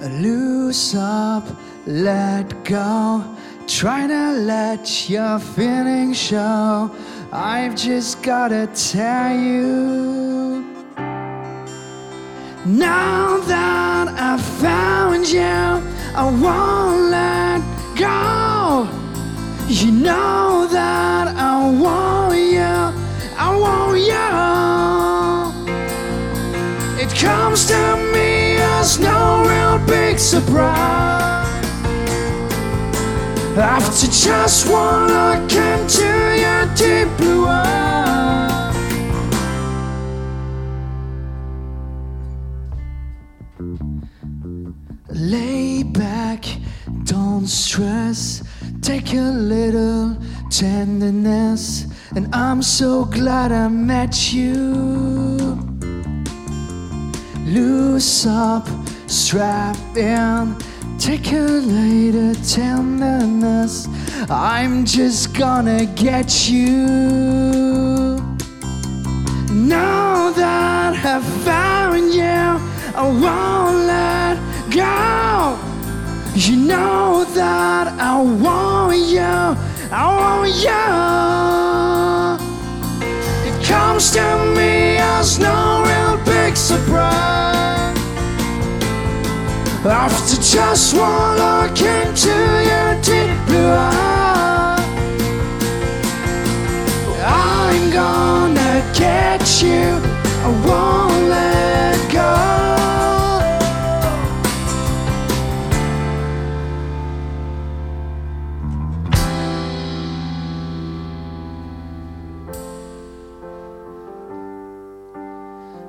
Loose 0.00 0.94
up, 0.94 1.44
let 1.86 2.64
go. 2.64 3.24
Try 3.66 4.06
to 4.06 4.32
let 4.32 5.10
your 5.10 5.38
feelings 5.38 6.16
show. 6.16 6.90
I've 7.32 7.76
just 7.76 8.22
gotta 8.22 8.68
tell 8.68 9.36
you. 9.36 10.64
Now 12.64 13.38
that 13.38 14.08
I've 14.08 14.44
found 14.60 15.28
you, 15.28 15.40
I 15.42 16.24
won't 16.42 17.10
let 17.10 17.60
go. 17.98 18.97
You 19.70 19.92
know 19.92 20.66
that 20.70 21.28
I 21.36 21.70
want 21.70 22.38
you, 22.38 22.58
I 23.36 23.54
want 23.54 23.98
you. 23.98 24.14
It 26.98 27.14
comes 27.14 27.66
to 27.66 27.96
me 28.14 28.56
as 28.56 28.98
no 28.98 29.44
real 29.46 29.78
big 29.86 30.18
surprise. 30.18 31.46
After 33.58 34.06
just 34.06 34.70
one 34.72 35.08
look 35.08 35.52
into 35.52 36.06
your 36.40 36.64
deep 36.74 37.14
blue 37.18 37.46
eyes. 37.46 38.74
Lay 45.10 45.82
back, 45.82 46.46
don't 47.04 47.46
stress. 47.46 48.37
Take 48.88 49.12
a 49.12 49.30
little 49.30 50.16
tenderness, 50.48 51.84
and 52.16 52.34
I'm 52.34 52.62
so 52.62 53.04
glad 53.04 53.52
I 53.52 53.68
met 53.68 54.32
you. 54.32 55.60
Loose 57.44 58.24
up, 58.24 58.66
strap 59.06 59.76
in. 59.94 60.56
Take 60.98 61.30
a 61.32 61.60
little 61.60 62.34
tenderness. 62.42 63.86
I'm 64.30 64.86
just 64.86 65.36
gonna 65.36 65.84
get 65.84 66.48
you. 66.48 66.86
Now 69.52 70.30
that 70.30 71.04
I've 71.04 71.44
found 71.44 72.14
you, 72.14 72.22
I 72.96 73.04
won't 73.04 73.86
let 73.86 74.38
go. 74.70 75.67
You 76.38 76.54
know 76.54 77.24
that 77.34 77.88
I 77.98 78.22
want 78.22 78.96
you, 78.96 79.56
I 79.90 80.06
want 80.18 80.54
you. 80.54 80.86
It 83.48 83.66
comes 83.66 84.12
to 84.12 84.22
me 84.54 84.98
as 84.98 85.40
no 85.40 85.82
real 85.82 86.16
big 86.24 86.56
surprise. 86.56 87.98
After 89.84 90.36
just 90.40 90.94
one 90.94 91.38
look 91.38 91.80
into 91.80 92.30
your 92.70 92.94
deep 93.02 93.36
blue 93.48 93.72
eyes. 93.74 94.78
I'm 97.26 97.90
gonna 97.90 98.92
get 98.94 99.42
you. 99.60 100.00
I 100.44 100.48
won't 100.64 101.30
let 101.30 102.12
go. 102.12 102.57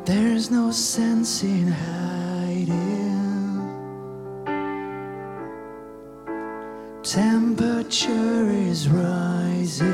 There's 0.10 0.50
no 0.50 0.72
sense 0.72 1.44
in 1.44 1.68
hiding. 1.68 2.74
Temperature 7.04 8.50
is 8.50 8.90
rising. 8.90 9.86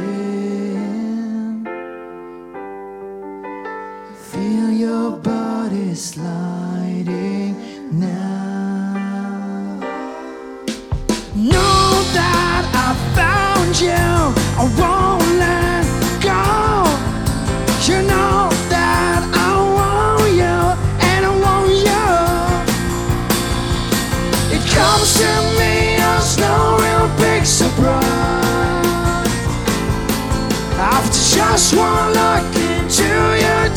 Feel 4.32 4.70
your 4.72 5.18
body 5.18 5.94
sliding 5.96 7.58
now. 8.00 8.25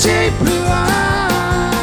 Deep 0.09 0.33
blue 0.39 0.65
eyes, 0.65 1.75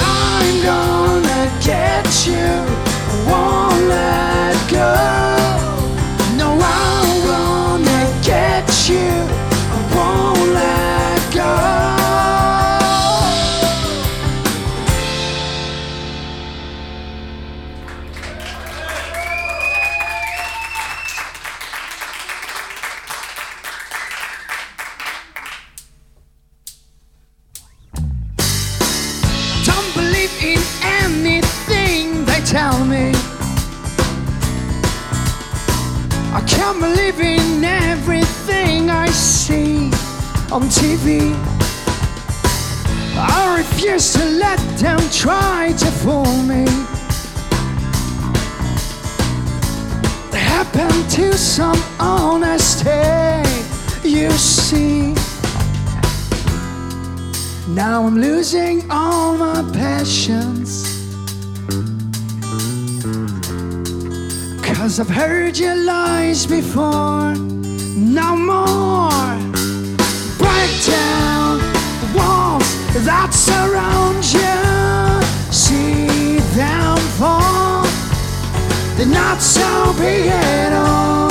I'm 0.00 0.62
gonna 0.64 1.42
get 1.62 2.26
you. 2.26 2.75
On 40.56 40.62
TV. 40.70 41.34
I 43.14 43.58
refuse 43.58 44.14
to 44.14 44.24
let 44.24 44.58
them 44.78 44.98
try 45.10 45.74
to 45.76 45.86
fool 46.00 46.32
me. 46.44 46.64
It 50.32 50.44
happened 50.56 51.10
to 51.10 51.36
some 51.36 51.78
honesty, 52.00 52.88
you 54.02 54.30
see. 54.30 55.12
Now 57.68 58.06
I'm 58.06 58.16
losing 58.16 58.90
all 58.90 59.36
my 59.36 59.60
passions. 59.74 60.70
Cause 64.64 65.00
I've 65.00 65.10
heard 65.10 65.58
your 65.58 65.76
lies 65.76 66.46
before. 66.46 67.34
No 67.34 68.36
more. 68.36 69.35
Down 70.86 71.58
the 71.58 72.08
walls 72.16 72.68
that 73.04 73.30
surround 73.34 74.22
you. 74.32 75.52
See 75.52 76.38
them 76.54 76.96
fall. 77.18 77.84
They're 78.96 79.06
not 79.06 79.42
so 79.42 79.92
big 79.98 80.26
at 80.28 80.72
all. 80.72 81.26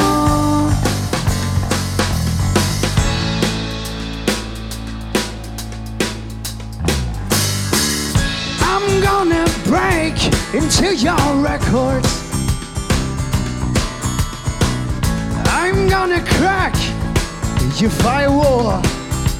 I'm 8.61 9.01
gonna 9.01 9.45
break 9.63 10.17
into 10.53 10.95
your 10.95 11.41
records. 11.41 12.11
I'm 15.47 15.87
gonna 15.87 16.21
crack 16.25 16.75
your 17.79 17.89
firewall. 17.89 18.94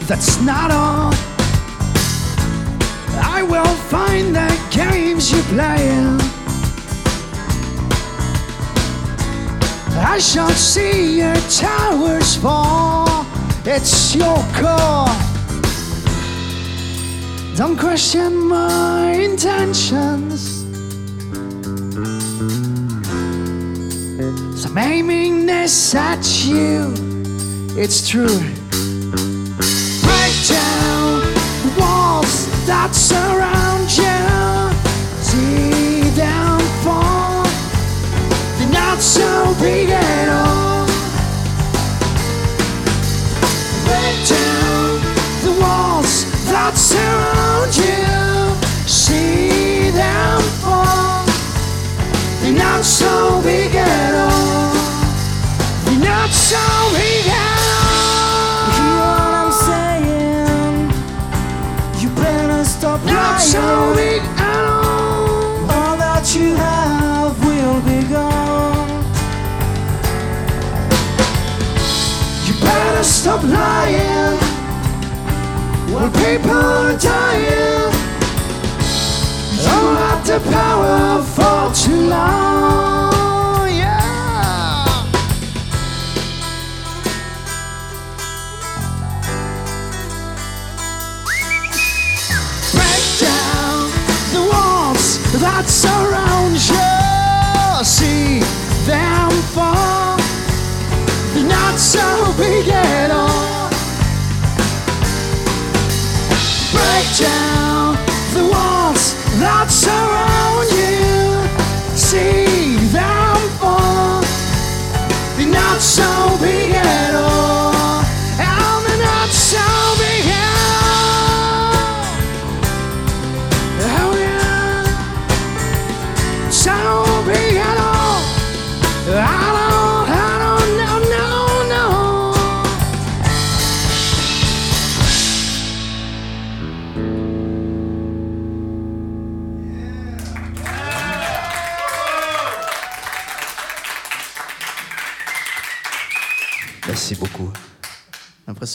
That's 0.08 0.40
not 0.42 0.70
all. 0.70 1.12
I 3.18 3.42
will 3.42 3.76
find 3.90 4.36
the 4.36 4.50
games 4.70 5.32
you're 5.32 5.42
playing. 5.46 6.20
I 9.98 10.20
shall 10.20 10.52
see 10.52 11.18
your 11.18 11.36
towers 11.50 12.36
fall. 12.36 13.26
It's 13.66 14.14
your 14.14 14.38
call. 14.54 15.08
Don't 17.56 17.76
question 17.76 18.48
my 18.48 19.12
intentions. 19.14 20.62
So 24.62 24.70
I'm 24.70 24.78
aiming 24.78 25.48
this 25.48 25.96
at 25.96 26.24
you. 26.46 26.94
It's 27.76 28.08
true. 28.08 28.65
That 32.66 32.96
surround 32.96 33.90
you. 33.96 34.18
See 35.22 36.10
them 36.16 36.60
fall. 36.84 37.44
They're 38.58 38.72
not 38.72 39.00
so 39.00 39.56
big 39.60 39.90
at 39.90 40.30
all. 40.30 40.88
Break 43.86 44.18
down 44.28 45.02
the 45.46 45.54
walls 45.62 46.26
that 46.50 46.74
surround 46.76 47.76
you. 47.78 48.88
See 48.88 49.92
them 49.92 50.42
fall. 50.62 51.26
They're 52.42 52.54
not 52.54 52.84
so 52.84 53.42
big 53.44 53.76
at 53.76 54.14
all. 54.16 54.74
They're 55.86 56.10
not 56.10 56.32
so 56.32 56.58
big 56.98 57.28
at 57.28 57.60
all. 57.60 57.65
So 63.46 63.60
lying. 63.60 63.96
big 63.96 64.22
all. 64.40 65.70
All 65.70 65.98
that 65.98 66.26
you 66.36 66.56
have 66.56 67.34
will 67.46 67.82
be 67.90 68.00
gone. 68.10 69.04
You 72.46 72.54
better 72.62 73.04
stop 73.04 73.44
lying. 73.44 74.38
When 75.94 76.12
people 76.24 76.52
are 76.52 76.98
dying. 76.98 77.94
Don't 79.66 79.94
let 80.02 80.26
the 80.26 80.40
power 80.52 81.24
fall 81.24 81.72
too 81.72 82.10
long. 82.10 83.05
That 95.86 96.00
surround 96.02 96.56
you. 96.70 97.84
See 97.84 98.40
them 98.86 99.32
fall. 99.54 100.15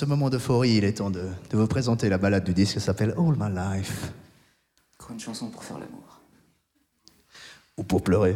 Ce 0.00 0.06
moment 0.06 0.30
d'euphorie, 0.30 0.76
il 0.76 0.84
est 0.84 0.94
temps 0.94 1.10
de, 1.10 1.28
de 1.50 1.56
vous 1.58 1.66
présenter 1.66 2.08
la 2.08 2.16
balade 2.16 2.42
du 2.42 2.54
disque 2.54 2.72
qui 2.72 2.80
s'appelle 2.80 3.14
All 3.18 3.36
My 3.36 3.54
Life. 3.54 4.10
Encore 4.98 5.12
une 5.12 5.20
chanson 5.20 5.50
pour 5.50 5.62
faire 5.62 5.78
l'amour. 5.78 6.20
Ou 7.76 7.82
pour 7.82 8.02
pleurer. 8.02 8.34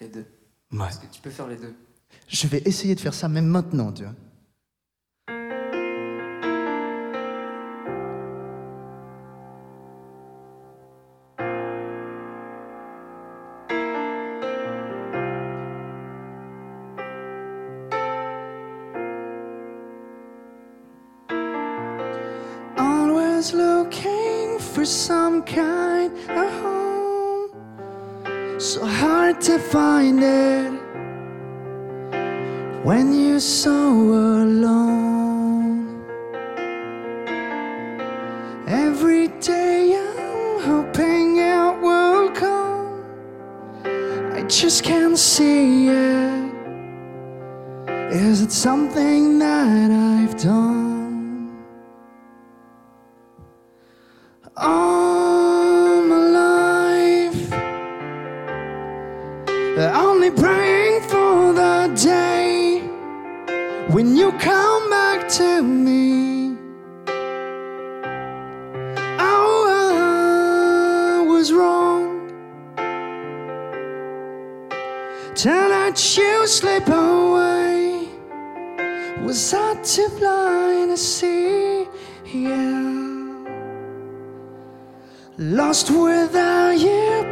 Les 0.00 0.08
deux. 0.08 0.26
Ouais. 0.72 0.88
Est-ce 0.88 0.98
que 0.98 1.06
tu 1.06 1.20
peux 1.20 1.30
faire 1.30 1.46
les 1.46 1.58
deux? 1.58 1.72
Je 2.26 2.48
vais 2.48 2.60
essayer 2.64 2.96
de 2.96 3.00
faire 3.00 3.14
ça 3.14 3.28
même 3.28 3.46
maintenant, 3.46 3.92
tu 3.92 4.02
vois. 4.02 4.14
Some 24.90 25.42
kind 25.44 26.12
of 26.28 26.50
home. 26.62 27.50
So 28.58 28.84
hard 28.84 29.40
to 29.42 29.58
find 29.58 30.20
it 30.20 30.72
when 32.84 33.14
you're 33.14 33.38
so 33.38 33.72
alone. 34.42 36.02
Every 38.66 39.28
day 39.38 39.94
I'm 39.94 40.60
hoping 40.60 41.36
it 41.36 41.80
will 41.80 42.30
come. 42.32 43.04
I 44.34 44.42
just 44.48 44.82
can't 44.82 45.16
see 45.16 45.86
it. 45.86 46.52
Is 48.10 48.42
it 48.42 48.50
something 48.50 49.38
that 49.38 49.90
I've 49.92 50.36
done? 50.42 50.89
Only 59.80 60.30
praying 60.30 61.00
for 61.08 61.54
the 61.54 61.90
day 61.96 62.82
when 63.88 64.14
you 64.14 64.30
come 64.32 64.90
back 64.90 65.26
to 65.38 65.62
me. 65.62 66.54
Oh, 69.18 69.64
I 71.16 71.22
was 71.26 71.50
wrong 71.50 72.28
to 75.36 75.48
let 75.48 76.16
you 76.16 76.46
slip 76.46 76.86
away. 76.88 78.06
Was 79.24 79.54
I 79.54 79.80
too 79.82 80.10
blind 80.18 80.90
to 80.90 80.96
see? 80.98 81.86
Yeah. 82.26 82.80
Lost 85.38 85.90
without 85.90 86.78
you 86.78 87.26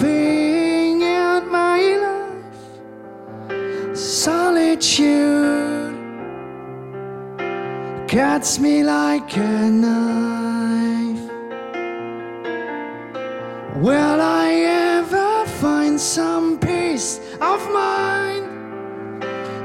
cuts 8.19 8.59
me 8.59 8.83
like 8.83 9.37
a 9.37 9.71
knife. 9.71 11.31
Will 13.77 14.21
I 14.21 14.49
ever 14.97 15.47
find 15.61 16.01
some 16.01 16.59
peace 16.59 17.21
of 17.41 17.61
mind? 17.73 18.45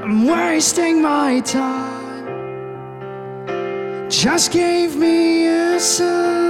I'm 0.04 0.28
wasting 0.28 1.01
my 1.01 1.39
time. 1.39 2.28
Just 4.08 4.51
gave 4.51 4.95
me 4.97 5.47
a 5.47 5.80
sign. 5.80 6.42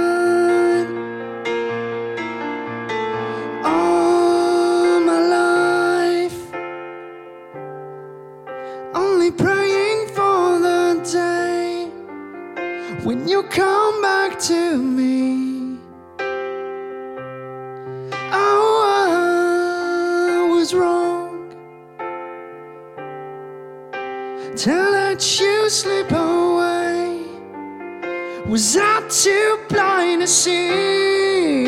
Was 28.54 28.76
I 28.76 29.02
too 29.08 29.58
blind 29.68 30.20
to 30.20 30.28
see 30.28 31.66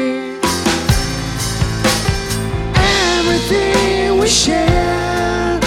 everything 2.76 4.20
we 4.20 4.28
share? 4.28 5.58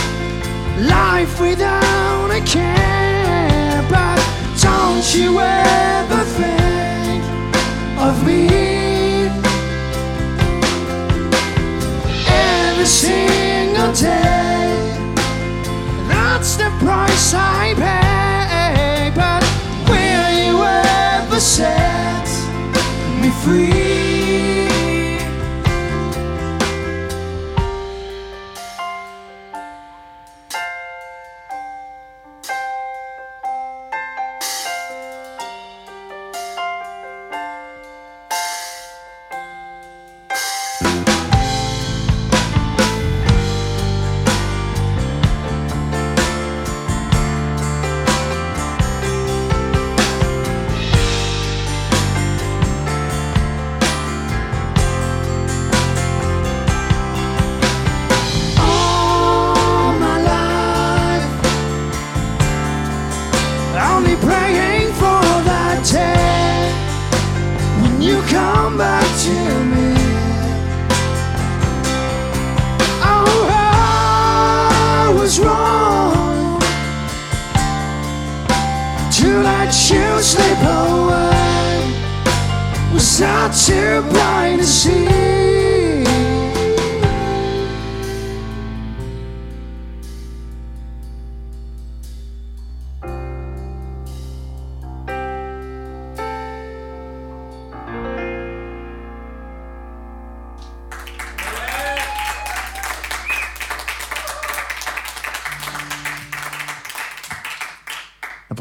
Life 0.79 1.41
without 1.41 2.31
a 2.31 2.39
care, 2.45 3.85
but 3.89 4.17
don't 4.61 5.13
you 5.13 5.41
ever 5.41 6.08
set 21.49 22.27
me 23.21 23.31
free? 23.41 23.78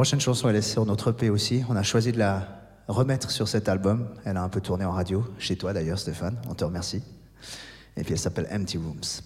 Prochaine 0.09 0.21
chanson, 0.23 0.49
elle 0.49 0.57
est 0.57 0.63
sur 0.63 0.87
notre 0.87 1.11
EP 1.11 1.29
aussi. 1.29 1.63
On 1.69 1.77
a 1.77 1.83
choisi 1.83 2.13
de 2.13 2.19
la 2.19 2.49
remettre 2.89 3.31
sur 3.31 3.47
cet 3.47 3.69
album. 3.69 4.09
Elle 4.25 4.39
a 4.39 4.43
un 4.43 4.49
peu 4.49 4.63
tourné 4.63 4.87
en 4.87 4.93
radio, 4.93 5.23
chez 5.39 5.55
toi 5.57 5.75
d'ailleurs, 5.75 5.99
Stéphane. 5.99 6.41
On 6.49 6.55
te 6.55 6.65
remercie. 6.65 7.03
Et 7.95 8.05
puis 8.05 8.15
elle 8.15 8.19
s'appelle 8.19 8.49
Empty 8.51 8.79
Rooms. 8.79 9.21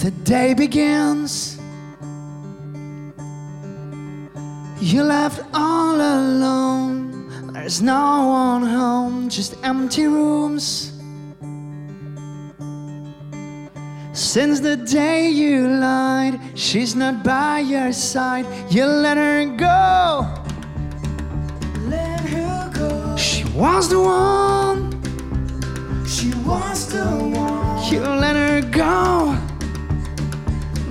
The 0.00 0.10
day 0.24 0.52
begins. 0.56 1.60
You 4.82 5.04
left 5.04 5.44
all 5.54 6.00
alone. 6.00 7.52
There's 7.52 7.80
no 7.80 8.26
one 8.26 8.64
home, 8.64 9.30
just 9.30 9.56
empty 9.62 10.08
rooms. 10.08 10.99
Since 14.30 14.60
the 14.60 14.76
day 14.76 15.28
you 15.28 15.66
lied, 15.66 16.38
she's 16.54 16.94
not 16.94 17.24
by 17.24 17.58
your 17.58 17.92
side. 17.92 18.46
You 18.70 18.84
let 18.84 19.16
her 19.16 19.44
go. 19.56 20.24
Let 21.88 22.20
her 22.20 22.70
go. 22.72 23.16
She 23.16 23.42
was 23.58 23.88
the 23.88 23.98
one. 23.98 24.92
She 26.06 26.30
was 26.46 26.92
the 26.92 27.06
one. 27.06 27.92
You 27.92 28.02
let 28.02 28.36
her 28.36 28.60
go. 28.70 29.36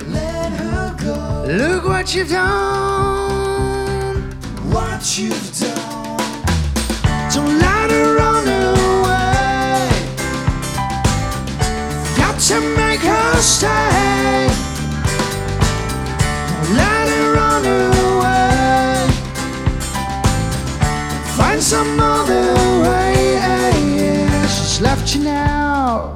Let 0.08 0.52
her 0.60 0.94
go. 1.02 1.46
Look 1.50 1.86
what 1.86 2.14
you've 2.14 2.28
done. 2.28 4.32
What 4.70 5.18
you've 5.18 5.58
done. 5.58 5.89
Some 21.70 22.00
other 22.00 22.54
way. 22.82 24.26
She's 24.48 24.80
left 24.80 25.14
you 25.14 25.22
now. 25.22 26.12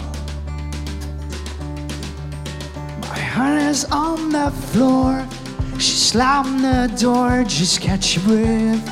My 3.02 3.20
heart 3.34 3.62
is 3.62 3.84
on 3.84 4.30
the 4.30 4.50
floor. 4.50 5.24
She 5.78 5.92
slammed 6.10 6.64
the 6.64 6.92
door, 7.00 7.44
just 7.46 7.80
catch 7.80 8.16
your 8.16 8.24
breath. 8.24 8.84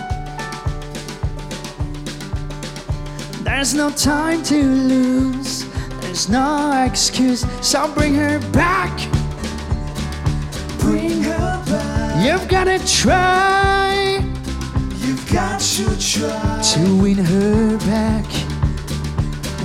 There's 3.43 3.75
no 3.75 3.91
time 3.91 4.45
to 4.45 4.63
lose, 4.63 5.62
there's 6.13 6.29
no 6.29 6.85
excuse, 6.87 7.41
so 7.67 7.91
bring 7.95 8.15
her 8.15 8.39
back. 8.53 8.95
Bring 10.79 11.23
her 11.23 11.65
back. 11.65 12.23
You've 12.23 12.47
gotta 12.49 12.79
try. 12.87 14.23
You've 14.99 15.33
got 15.33 15.59
to 15.59 15.85
try 15.99 16.61
to 16.75 16.97
win 17.01 17.17
her 17.17 17.79
back. 17.79 18.27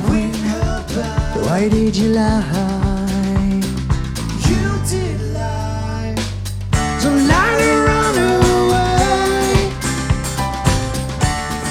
Win 0.07 0.33
her 0.33 0.85
back. 0.95 1.35
Why 1.35 1.67
did 1.67 1.97
you 1.97 2.13
lie? 2.13 3.61
You 4.47 4.79
did 4.87 5.19
lie. 5.33 6.15
Don't 7.01 7.27
let 7.27 7.59
her 7.59 7.85
run 7.89 8.17
away. 8.39 9.69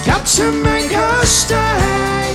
Got 0.05 0.27
to 0.37 0.53
make 0.53 0.93
her 0.93 1.25
stay. 1.25 2.26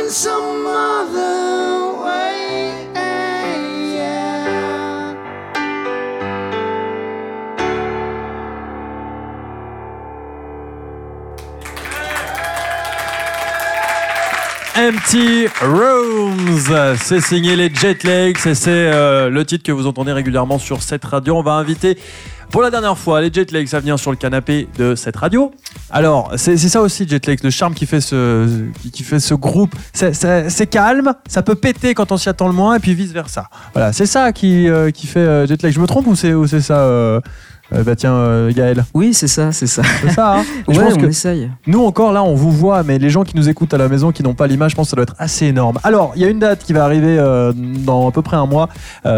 Find 0.00 0.10
some 0.10 0.66
other 0.66 1.39
Empty 14.90 15.46
Rooms, 15.62 16.96
c'est 16.96 17.20
signé 17.20 17.54
les 17.54 17.72
Jetlegs 17.72 18.38
et 18.44 18.54
c'est 18.54 18.70
euh, 18.70 19.30
le 19.30 19.44
titre 19.44 19.62
que 19.62 19.70
vous 19.70 19.86
entendez 19.86 20.10
régulièrement 20.10 20.58
sur 20.58 20.82
cette 20.82 21.04
radio. 21.04 21.36
On 21.36 21.42
va 21.42 21.52
inviter 21.52 21.96
pour 22.50 22.60
la 22.60 22.72
dernière 22.72 22.98
fois 22.98 23.20
les 23.20 23.32
Jetlegs 23.32 23.72
à 23.72 23.78
venir 23.78 24.00
sur 24.00 24.10
le 24.10 24.16
canapé 24.16 24.66
de 24.78 24.96
cette 24.96 25.14
radio. 25.16 25.52
Alors, 25.90 26.32
c'est 26.36 26.56
ça 26.56 26.80
aussi 26.80 27.06
Jetlegs, 27.08 27.44
le 27.44 27.50
charme 27.50 27.74
qui 27.74 27.86
fait 27.86 28.00
ce, 28.00 28.64
qui, 28.92 29.04
fait 29.04 29.20
ce 29.20 29.34
groupe. 29.34 29.76
C'est- 29.92 30.66
calme, 30.70 31.14
ça 31.28 31.42
peut 31.42 31.54
péter 31.54 31.94
quand 31.94 32.10
on 32.10 32.16
s'y 32.16 32.28
attend 32.28 32.48
le 32.48 32.54
moins 32.54 32.74
et 32.74 32.80
puis 32.80 32.94
vice 32.94 33.12
versa. 33.12 33.48
Voilà, 33.74 33.92
c'est 33.92 34.06
ça 34.06 34.32
qui, 34.32 34.68
euh, 34.68 34.90
qui 34.90 35.06
fait 35.06 35.20
euh, 35.20 35.46
Jetlegs. 35.46 35.72
Je 35.72 35.80
me 35.80 35.86
trompe 35.86 36.08
ou 36.08 36.16
c'est 36.16 36.34
ou 36.34 36.48
c'est 36.48 36.62
ça 36.62 37.20
euh, 37.74 37.82
Bah 37.84 37.96
tiens, 37.96 38.12
euh, 38.14 38.52
Gaël. 38.52 38.84
Oui, 38.94 39.14
c'est 39.14 39.28
ça, 39.28 39.52
c'est 39.52 39.66
ça. 39.66 39.82
C'est 40.02 40.10
ça, 40.10 40.38
hein 40.38 40.44
je 40.68 40.80
pense 40.80 40.94
on 40.94 40.96
que- 40.96 41.06
essaye. 41.06 41.50
nous 41.66 41.82
encore 41.84 42.12
là, 42.12 42.22
on 42.22 42.34
vous 42.34 42.50
voit, 42.50 42.82
mais 42.82 42.98
les 42.98 43.10
gens 43.10 43.24
qui 43.24 43.36
nous 43.36 43.48
écoutent 43.48 43.74
à 43.74 43.78
la 43.78 43.88
maison, 43.88 44.12
qui 44.12 44.22
n'ont 44.22 44.34
pas 44.34 44.46
l'image, 44.46 44.72
je 44.72 44.76
pense 44.76 44.86
que 44.86 44.90
ça 44.90 44.96
doit 44.96 45.04
être 45.04 45.14
assez 45.18 45.46
énorme. 45.46 45.78
Alors, 45.82 46.12
il 46.16 46.22
y 46.22 46.24
a 46.24 46.28
une 46.28 46.38
date 46.38 46.64
qui 46.64 46.72
va 46.72 46.84
arriver 46.84 47.16
euh, 47.18 47.52
dans 47.54 48.08
à 48.08 48.12
peu 48.12 48.22
près 48.22 48.36
un 48.36 48.46
mois, 48.46 48.68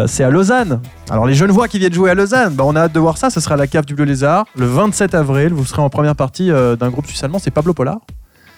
c'est 0.07 0.23
à 0.23 0.29
Lausanne. 0.29 0.81
Alors 1.09 1.25
les 1.27 1.33
jeunes 1.33 1.51
voix 1.51 1.67
qui 1.67 1.79
viennent 1.79 1.93
jouer 1.93 2.09
à 2.11 2.13
Lausanne, 2.15 2.53
bah, 2.53 2.63
on 2.65 2.75
a 2.75 2.81
hâte 2.81 2.93
de 2.93 2.99
voir 2.99 3.17
ça, 3.17 3.29
ce 3.29 3.39
sera 3.39 3.55
à 3.55 3.57
la 3.57 3.67
cave 3.67 3.85
du 3.85 3.93
Bleu 3.95 4.05
Lézard, 4.05 4.45
le 4.57 4.65
27 4.65 5.13
avril, 5.15 5.53
vous 5.53 5.65
serez 5.65 5.81
en 5.81 5.89
première 5.89 6.15
partie 6.15 6.49
d'un 6.49 6.89
groupe 6.89 7.05
suisse 7.07 7.23
allemand, 7.23 7.39
c'est 7.39 7.51
Pablo 7.51 7.73
Polar. 7.73 7.97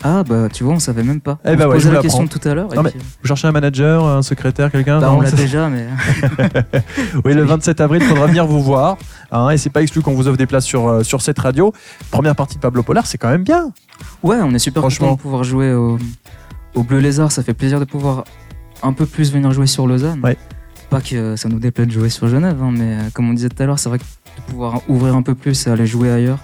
Ah 0.03 0.23
bah 0.23 0.49
tu 0.51 0.63
vois, 0.63 0.73
on 0.73 0.79
savait 0.79 1.03
même 1.03 1.21
pas. 1.21 1.39
Eh 1.45 1.51
on 1.51 1.55
bah 1.55 1.63
se 1.63 1.67
ouais, 1.67 1.67
je 1.67 1.73
posait 1.77 1.89
vous 1.89 1.95
la 1.95 2.01
question 2.01 2.27
tout 2.27 2.39
à 2.47 2.53
l'heure. 2.53 2.71
et 2.71 2.75
Non, 2.75 2.83
mais- 2.83 2.91
puis, 2.91 2.99
Vous 3.21 3.27
cherchez 3.27 3.47
un 3.47 3.51
manager, 3.51 4.05
un 4.05 4.21
secrétaire, 4.21 4.71
quelqu'un 4.71 4.99
bah, 4.99 5.11
on 5.11 5.21
l'a 5.21 5.31
déjà, 5.31 5.67
mais 5.69 5.87
Oui, 7.25 7.33
le 7.33 7.43
27 7.43 7.81
avril, 7.81 8.01
il 8.03 8.07
faudra 8.07 8.27
venir 8.27 8.45
vous 8.45 8.61
voir. 8.61 8.97
hein, 9.31 9.49
et 9.49 9.57
c'est 9.57 9.69
pas 9.69 9.81
exclu 9.81 10.01
qu'on 10.01 10.13
vous 10.13 10.27
offre 10.27 10.37
des 10.37 10.45
places 10.45 10.65
sur, 10.65 10.87
euh, 10.87 11.03
sur 11.03 11.21
cette 11.21 11.39
radio. 11.39 11.73
Première 12.11 12.35
partie 12.35 12.55
de 12.55 12.61
Pablo 12.61 12.83
Polar, 12.83 13.05
c'est 13.07 13.17
quand 13.17 13.29
même 13.29 13.43
bien. 13.43 13.71
ouais, 14.23 14.37
on 14.43 14.53
est 14.53 14.59
super 14.59 14.81
Franchement. 14.81 15.07
content 15.07 15.17
de 15.17 15.21
pouvoir 15.21 15.43
jouer 15.43 15.73
au, 15.73 15.97
au 16.75 16.83
Bleu 16.83 16.99
Lézard. 16.99 17.31
Ça 17.31 17.41
fait 17.41 17.53
plaisir 17.53 17.79
de 17.79 17.85
pouvoir 17.85 18.25
un 18.83 18.93
peu 18.93 19.05
plus 19.05 19.31
venir 19.31 19.51
jouer 19.51 19.67
sur 19.67 19.87
Lausanne. 19.87 20.19
Ouais. 20.23 20.37
Pas 20.89 21.01
que 21.01 21.35
ça 21.35 21.49
nous 21.49 21.57
déplaît 21.59 21.85
de 21.87 21.91
jouer 21.91 22.09
sur 22.09 22.27
Genève, 22.27 22.57
hein, 22.61 22.69
mais 22.71 22.93
euh, 22.95 22.99
comme 23.13 23.29
on 23.29 23.33
disait 23.33 23.49
tout 23.49 23.63
à 23.63 23.65
l'heure, 23.65 23.79
c'est 23.79 23.89
vrai 23.89 23.97
que 23.97 24.03
de 24.03 24.51
pouvoir 24.51 24.81
ouvrir 24.87 25.15
un 25.15 25.23
peu 25.23 25.33
plus 25.33 25.65
et 25.65 25.69
aller 25.71 25.87
jouer 25.87 26.11
ailleurs. 26.11 26.37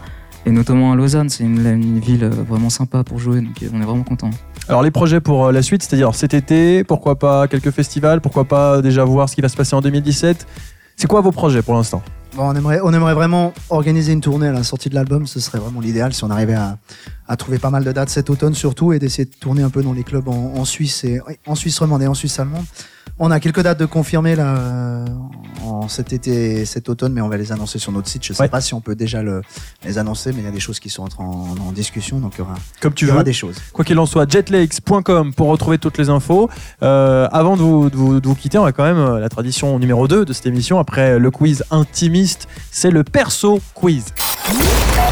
Et 0.45 0.51
notamment 0.51 0.91
à 0.91 0.95
Lausanne, 0.95 1.29
c'est 1.29 1.43
une, 1.43 1.65
une 1.65 1.99
ville 1.99 2.23
euh, 2.23 2.29
vraiment 2.29 2.69
sympa 2.69 3.03
pour 3.03 3.19
jouer, 3.19 3.41
donc 3.41 3.61
euh, 3.61 3.69
on 3.73 3.81
est 3.81 3.85
vraiment 3.85 4.03
content. 4.03 4.31
Alors 4.67 4.81
les 4.81 4.89
projets 4.89 5.21
pour 5.21 5.45
euh, 5.45 5.51
la 5.51 5.61
suite, 5.61 5.83
c'est-à-dire 5.83 6.15
cet 6.15 6.33
été, 6.33 6.83
pourquoi 6.83 7.19
pas 7.19 7.47
quelques 7.47 7.69
festivals, 7.71 8.21
pourquoi 8.21 8.45
pas 8.45 8.81
déjà 8.81 9.03
voir 9.03 9.29
ce 9.29 9.35
qui 9.35 9.41
va 9.41 9.49
se 9.49 9.55
passer 9.55 9.75
en 9.75 9.81
2017 9.81 10.47
C'est 10.95 11.07
quoi 11.07 11.21
vos 11.21 11.31
projets 11.31 11.61
pour 11.61 11.75
l'instant? 11.75 12.01
Bon, 12.35 12.49
on, 12.49 12.55
aimerait, 12.55 12.79
on 12.81 12.91
aimerait 12.91 13.13
vraiment 13.13 13.53
organiser 13.69 14.13
une 14.13 14.21
tournée 14.21 14.47
à 14.47 14.53
la 14.53 14.63
sortie 14.63 14.89
de 14.89 14.95
l'album. 14.95 15.27
Ce 15.27 15.39
serait 15.39 15.59
vraiment 15.59 15.81
l'idéal 15.81 16.13
si 16.13 16.23
on 16.23 16.29
arrivait 16.31 16.53
à, 16.53 16.77
à 17.27 17.35
trouver 17.35 17.59
pas 17.59 17.69
mal 17.69 17.83
de 17.83 17.91
dates 17.91 18.09
cet 18.09 18.29
automne 18.29 18.53
surtout 18.55 18.93
et 18.93 18.99
d'essayer 18.99 19.25
de 19.25 19.35
tourner 19.39 19.63
un 19.63 19.69
peu 19.69 19.83
dans 19.83 19.93
les 19.93 20.03
clubs 20.03 20.27
en, 20.27 20.53
en 20.55 20.65
Suisse 20.65 21.03
et 21.03 21.19
en 21.45 21.55
Suisse 21.55 21.77
romande 21.77 22.01
et 22.01 22.07
en 22.07 22.13
Suisse 22.13 22.39
allemande. 22.39 22.65
On 23.19 23.29
a 23.29 23.39
quelques 23.39 23.61
dates 23.61 23.79
de 23.79 23.85
confirmées 23.85 24.35
là 24.35 24.55
euh, 24.57 25.05
en 25.63 25.87
cet 25.87 26.11
été 26.11 26.61
et 26.61 26.65
cet 26.65 26.89
automne, 26.89 27.13
mais 27.13 27.21
on 27.21 27.29
va 27.29 27.37
les 27.37 27.51
annoncer 27.51 27.77
sur 27.77 27.91
notre 27.91 28.07
site. 28.07 28.25
Je 28.25 28.33
sais 28.33 28.41
Ouais. 28.41 28.49
pas 28.49 28.61
si 28.61 28.73
on 28.73 28.81
peut 28.81 28.95
déjà 28.95 29.21
le, 29.21 29.41
les 29.85 29.99
annoncer, 29.99 30.31
mais 30.31 30.39
il 30.39 30.45
y 30.45 30.47
a 30.47 30.51
des 30.51 30.59
choses 30.59 30.79
qui 30.79 30.89
sont 30.89 31.07
en, 31.19 31.23
en, 31.23 31.67
en 31.67 31.71
discussion, 31.71 32.19
donc 32.19 32.33
il 32.35 32.39
y 32.39 32.41
aura, 32.41 32.55
Comme 32.81 32.93
tu 32.93 33.05
il 33.05 33.09
y 33.09 33.11
aura 33.11 33.19
veux. 33.19 33.23
des 33.25 33.33
choses. 33.33 33.57
Quoi 33.73 33.85
qu'il 33.85 33.99
en 33.99 34.07
soit, 34.07 34.27
jetlegs.com 34.31 35.33
pour 35.35 35.49
retrouver 35.49 35.77
toutes 35.77 35.99
les 35.99 36.09
infos. 36.09 36.49
Euh, 36.81 37.27
avant 37.31 37.57
de 37.57 37.61
vous, 37.61 37.89
de, 37.91 37.95
vous, 37.95 38.19
de 38.21 38.27
vous 38.27 38.35
quitter, 38.35 38.57
on 38.57 38.65
a 38.65 38.71
quand 38.71 38.83
même 38.85 38.97
euh, 38.97 39.19
la 39.19 39.29
tradition 39.29 39.77
numéro 39.77 40.07
2 40.07 40.25
de 40.25 40.33
cette 40.33 40.47
émission. 40.47 40.79
Après 40.79 41.19
le 41.19 41.29
quiz 41.31 41.63
intimiste, 41.69 42.47
c'est 42.71 42.89
le 42.91 43.03
perso 43.03 43.61
quiz. 43.75 44.05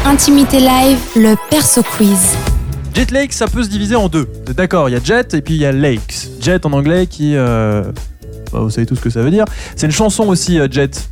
Intimité 0.04 0.58
live, 0.58 0.98
le 1.14 1.36
perso 1.48 1.82
quiz. 1.96 2.34
Jet 2.94 3.10
Lakes, 3.12 3.32
ça 3.32 3.46
peut 3.46 3.62
se 3.62 3.68
diviser 3.68 3.96
en 3.96 4.08
deux. 4.08 4.28
D'accord, 4.56 4.88
il 4.88 4.92
y 4.92 4.96
a 4.96 5.00
Jet 5.02 5.34
et 5.34 5.42
puis 5.42 5.54
il 5.54 5.60
y 5.60 5.66
a 5.66 5.72
Lakes. 5.72 6.28
Jet 6.40 6.66
en 6.66 6.72
anglais 6.72 7.06
qui... 7.06 7.36
euh, 7.36 7.82
bah, 8.52 8.60
vous 8.60 8.70
savez 8.70 8.86
tout 8.86 8.96
ce 8.96 9.00
que 9.00 9.10
ça 9.10 9.22
veut 9.22 9.30
dire. 9.30 9.44
C'est 9.76 9.86
une 9.86 9.92
chanson 9.92 10.26
aussi, 10.28 10.58
euh, 10.58 10.68
Jet. 10.70 11.08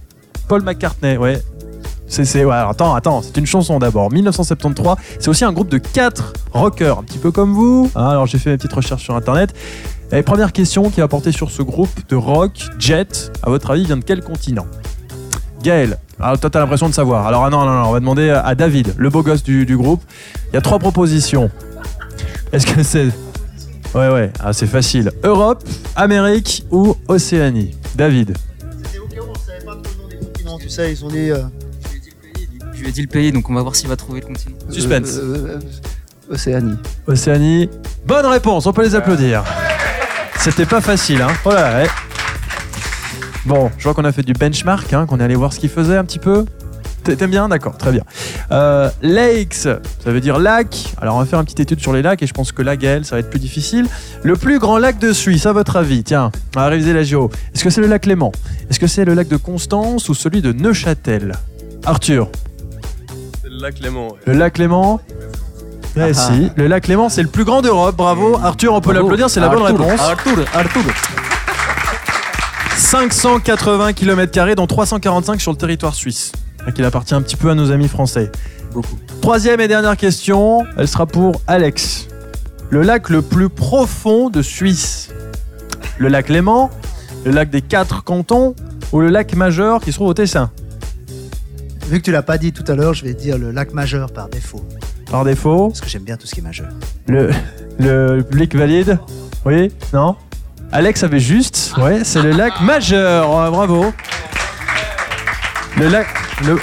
Paul 0.49 0.63
McCartney, 0.63 1.17
ouais. 1.17 1.43
C'est, 2.09 2.43
ouais, 2.43 2.55
attends, 2.55 2.95
attends, 2.95 3.21
c'est 3.21 3.37
une 3.37 3.47
chanson 3.47 3.79
d'abord. 3.79 4.11
1973, 4.11 4.97
c'est 5.21 5.29
aussi 5.29 5.45
un 5.45 5.53
groupe 5.53 5.69
de 5.69 5.77
quatre 5.77 6.33
rockers, 6.53 6.99
un 6.99 7.03
petit 7.03 7.19
peu 7.19 7.31
comme 7.31 7.53
vous. 7.53 7.91
Hein, 7.95 8.09
alors 8.09 8.27
j'ai 8.27 8.39
fait 8.39 8.51
mes 8.51 8.57
petites 8.57 8.73
recherches 8.73 9.03
sur 9.05 9.15
internet. 9.15 9.55
Et 10.11 10.23
première 10.23 10.53
question 10.55 10.89
qui 10.89 11.01
va 11.01 11.09
porter 11.09 11.33
sur 11.33 11.51
ce 11.51 11.61
groupe 11.61 11.91
de 12.09 12.17
rock, 12.17 12.53
Jet, 12.79 13.31
à 13.43 13.51
votre 13.51 13.71
avis, 13.71 13.85
vient 13.85 13.99
de 13.99 14.05
quel 14.05 14.23
continent? 14.23 14.67
Gaël, 15.63 15.99
alors 16.19 16.39
toi 16.39 16.49
t'as 16.49 16.61
l'impression 16.61 16.89
de 16.89 16.95
savoir. 16.95 17.27
Alors 17.27 17.45
ah 17.45 17.51
non, 17.51 17.67
non, 17.67 17.75
non, 17.75 17.89
on 17.89 17.93
va 17.93 18.01
demander 18.01 18.31
à 18.31 18.55
David, 18.55 18.95
le 18.97 19.11
beau 19.11 19.23
gosse 19.23 19.43
du, 19.43 19.67
du 19.67 19.77
groupe. 19.77 20.03
Il 20.51 20.55
y 20.55 20.57
a 20.57 20.63
trois 20.63 20.79
propositions. 20.79 21.51
Est-ce 22.53 22.67
que 22.67 22.83
c'est. 22.83 23.07
Ouais, 23.95 24.09
ouais, 24.11 24.31
ah, 24.41 24.53
c'est 24.53 24.67
facile. 24.67 25.11
Europe, 25.25 25.65
Amérique 25.97 26.65
ou 26.71 26.95
Océanie? 27.09 27.75
David. 27.95 28.37
C'était 28.85 28.99
au 28.99 29.07
cas 29.07 29.17
où 29.21 29.31
on 29.31 29.35
savait 29.35 29.65
pas 29.65 29.73
trop 29.73 29.83
le 29.97 30.03
nom 30.03 30.09
des 30.09 30.17
continents, 30.27 30.59
tu 30.59 30.69
sais, 30.69 30.93
ils 30.93 31.05
ont 31.05 31.09
dit. 31.09 31.31
euh, 31.31 31.43
Je 32.75 32.81
lui 32.83 32.89
ai 32.89 32.93
dit 32.93 33.03
le 33.03 33.09
pays, 33.09 33.33
donc 33.33 33.49
on 33.49 33.55
va 33.55 33.63
voir 33.63 33.75
s'il 33.75 33.89
va 33.89 33.97
trouver 33.97 34.21
le 34.21 34.27
continent. 34.27 34.57
Suspense. 34.71 35.17
Euh, 35.17 35.59
euh, 36.31 36.35
Océanie. 36.35 36.77
Océanie. 37.07 37.71
Bonne 38.07 38.27
réponse, 38.27 38.67
on 38.67 38.73
peut 38.73 38.83
les 38.83 38.95
applaudir. 38.95 39.43
C'était 40.39 40.67
pas 40.67 40.81
facile, 40.83 41.23
hein. 41.23 41.33
Oh 41.45 41.51
là, 41.51 41.83
ouais. 41.83 41.89
Bon, 43.47 43.71
je 43.79 43.85
vois 43.85 43.95
qu'on 43.95 44.05
a 44.05 44.13
fait 44.13 44.23
du 44.23 44.35
benchmark, 44.35 44.93
hein, 44.93 45.07
qu'on 45.07 45.19
est 45.21 45.25
allé 45.25 45.35
voir 45.35 45.53
ce 45.55 45.59
qu'ils 45.59 45.71
faisaient 45.71 45.97
un 45.97 46.05
petit 46.05 46.19
peu. 46.19 46.45
T'a- 47.05 47.17
T'aimes 47.17 47.31
bien? 47.31 47.49
D'accord, 47.49 47.77
très 47.79 47.93
bien. 47.93 48.03
Euh, 48.53 48.91
lakes, 49.03 49.55
ça 49.55 49.79
veut 50.07 50.21
dire 50.21 50.39
lac. 50.39 50.93
Alors 51.01 51.17
on 51.17 51.19
va 51.21 51.25
faire 51.27 51.39
une 51.39 51.45
petite 51.45 51.61
étude 51.61 51.81
sur 51.81 51.93
les 51.93 52.03
lacs 52.03 52.23
et 52.23 52.27
je 52.27 52.35
pense 52.35 52.53
que 52.53 52.63
la 52.63 52.77
Gaëlle, 52.77 53.05
ça 53.05 53.17
va 53.17 53.21
être 53.21 53.31
plus 53.31 53.39
difficile. 53.41 53.87
Le 54.23 54.37
plus 54.37 54.59
grand 54.59 54.79
lac 54.79 54.99
de 54.99 55.13
Suisse, 55.13 55.47
à 55.47 55.53
votre 55.53 55.77
avis? 55.77 56.03
Tiens, 56.05 56.31
on 56.57 56.61
va 56.61 56.67
réviser 56.67 56.93
la 56.93 57.03
géo. 57.03 57.31
Est-ce 57.55 57.65
que 57.65 57.71
c'est 57.71 57.81
le 57.81 57.87
lac 57.87 58.05
Léman? 58.07 58.33
Est-ce 58.71 58.79
que 58.81 58.87
c'est 58.87 59.05
le 59.05 59.15
lac 59.15 59.29
de 59.29 59.37
Constance 59.37 60.09
ou 60.09 60.15
celui 60.15 60.43
de 60.43 60.53
Neuchâtel? 60.53 61.33
Arthur, 61.87 62.29
C'est 63.43 63.49
le 63.51 63.59
lac 63.61 63.79
Léman. 63.79 64.09
le 64.27 64.33
lac 64.35 64.59
Léman? 64.59 65.01
Eh 65.97 66.15
si, 66.15 66.51
le 66.57 66.67
lac 66.69 66.87
Léman, 66.87 67.09
c'est 67.09 67.23
le 67.23 67.29
plus 67.29 67.45
grand 67.45 67.61
d'Europe. 67.63 67.97
Bravo, 67.97 68.39
Arthur, 68.43 68.73
on 68.75 68.81
peut 68.81 68.93
l'applaudir, 68.93 69.29
c'est 69.31 69.41
la 69.41 69.49
bonne 69.49 69.63
Arthur, 69.63 69.79
réponse. 69.81 70.01
Arthur, 70.01 70.45
Arthur. 70.55 70.83
580 72.77 73.93
km, 73.95 74.55
dont 74.55 74.67
345 74.67 75.41
sur 75.41 75.51
le 75.53 75.57
territoire 75.57 75.95
suisse. 75.95 76.33
Donc 76.67 76.75
il 76.79 76.85
appartient 76.85 77.15
un 77.15 77.23
petit 77.23 77.37
peu 77.37 77.51
à 77.51 77.55
nos 77.55 77.71
amis 77.71 77.89
français. 77.89 78.31
Beaucoup. 78.73 78.99
Troisième 79.23 79.61
et 79.61 79.69
dernière 79.69 79.97
question, 79.97 80.67
elle 80.77 80.87
sera 80.89 81.07
pour 81.07 81.41
Alex. 81.47 82.07
Le 82.71 82.83
lac 82.83 83.09
le 83.09 83.23
plus 83.23 83.49
profond 83.49 84.29
de 84.29 84.43
Suisse. 84.43 85.09
Le 85.99 86.09
lac 86.09 86.29
Léman, 86.29 86.71
le 87.25 87.31
lac 87.33 87.51
des 87.51 87.63
quatre 87.63 88.05
cantons 88.05 88.55
ou 88.93 89.01
le 89.01 89.09
lac 89.09 89.35
majeur 89.35 89.81
qui 89.81 89.91
se 89.91 89.97
trouve 89.97 90.09
au 90.09 90.15
Tessin? 90.15 90.51
Vu 91.89 91.99
que 91.99 92.05
tu 92.05 92.13
l'as 92.13 92.23
pas 92.23 92.37
dit 92.37 92.53
tout 92.53 92.65
à 92.71 92.75
l'heure, 92.75 92.93
je 92.93 93.03
vais 93.05 93.15
dire 93.15 93.39
le 93.39 93.51
lac 93.51 93.73
majeur 93.73 94.13
par 94.13 94.29
défaut. 94.29 94.63
Par 95.11 95.25
défaut, 95.25 95.69
Parce 95.69 95.81
que 95.81 95.89
j'aime 95.89 96.03
bien 96.05 96.19
tout 96.19 96.27
ce 96.27 96.35
qui 96.35 96.41
est 96.41 96.45
majeur. 96.45 96.69
le, 97.07 97.31
le 97.79 98.23
public 98.23 98.55
valide? 98.55 98.99
Oui? 99.47 99.73
Non? 99.95 100.15
Alex 100.71 101.03
avait 101.03 101.19
juste, 101.21 101.73
ouais, 101.79 102.05
c'est 102.05 102.21
le 102.21 102.31
lac 102.33 102.61
majeur, 102.61 103.51
bravo. 103.51 103.87
Le 105.79 105.89
lac, 105.89 106.07
le, 106.47 106.57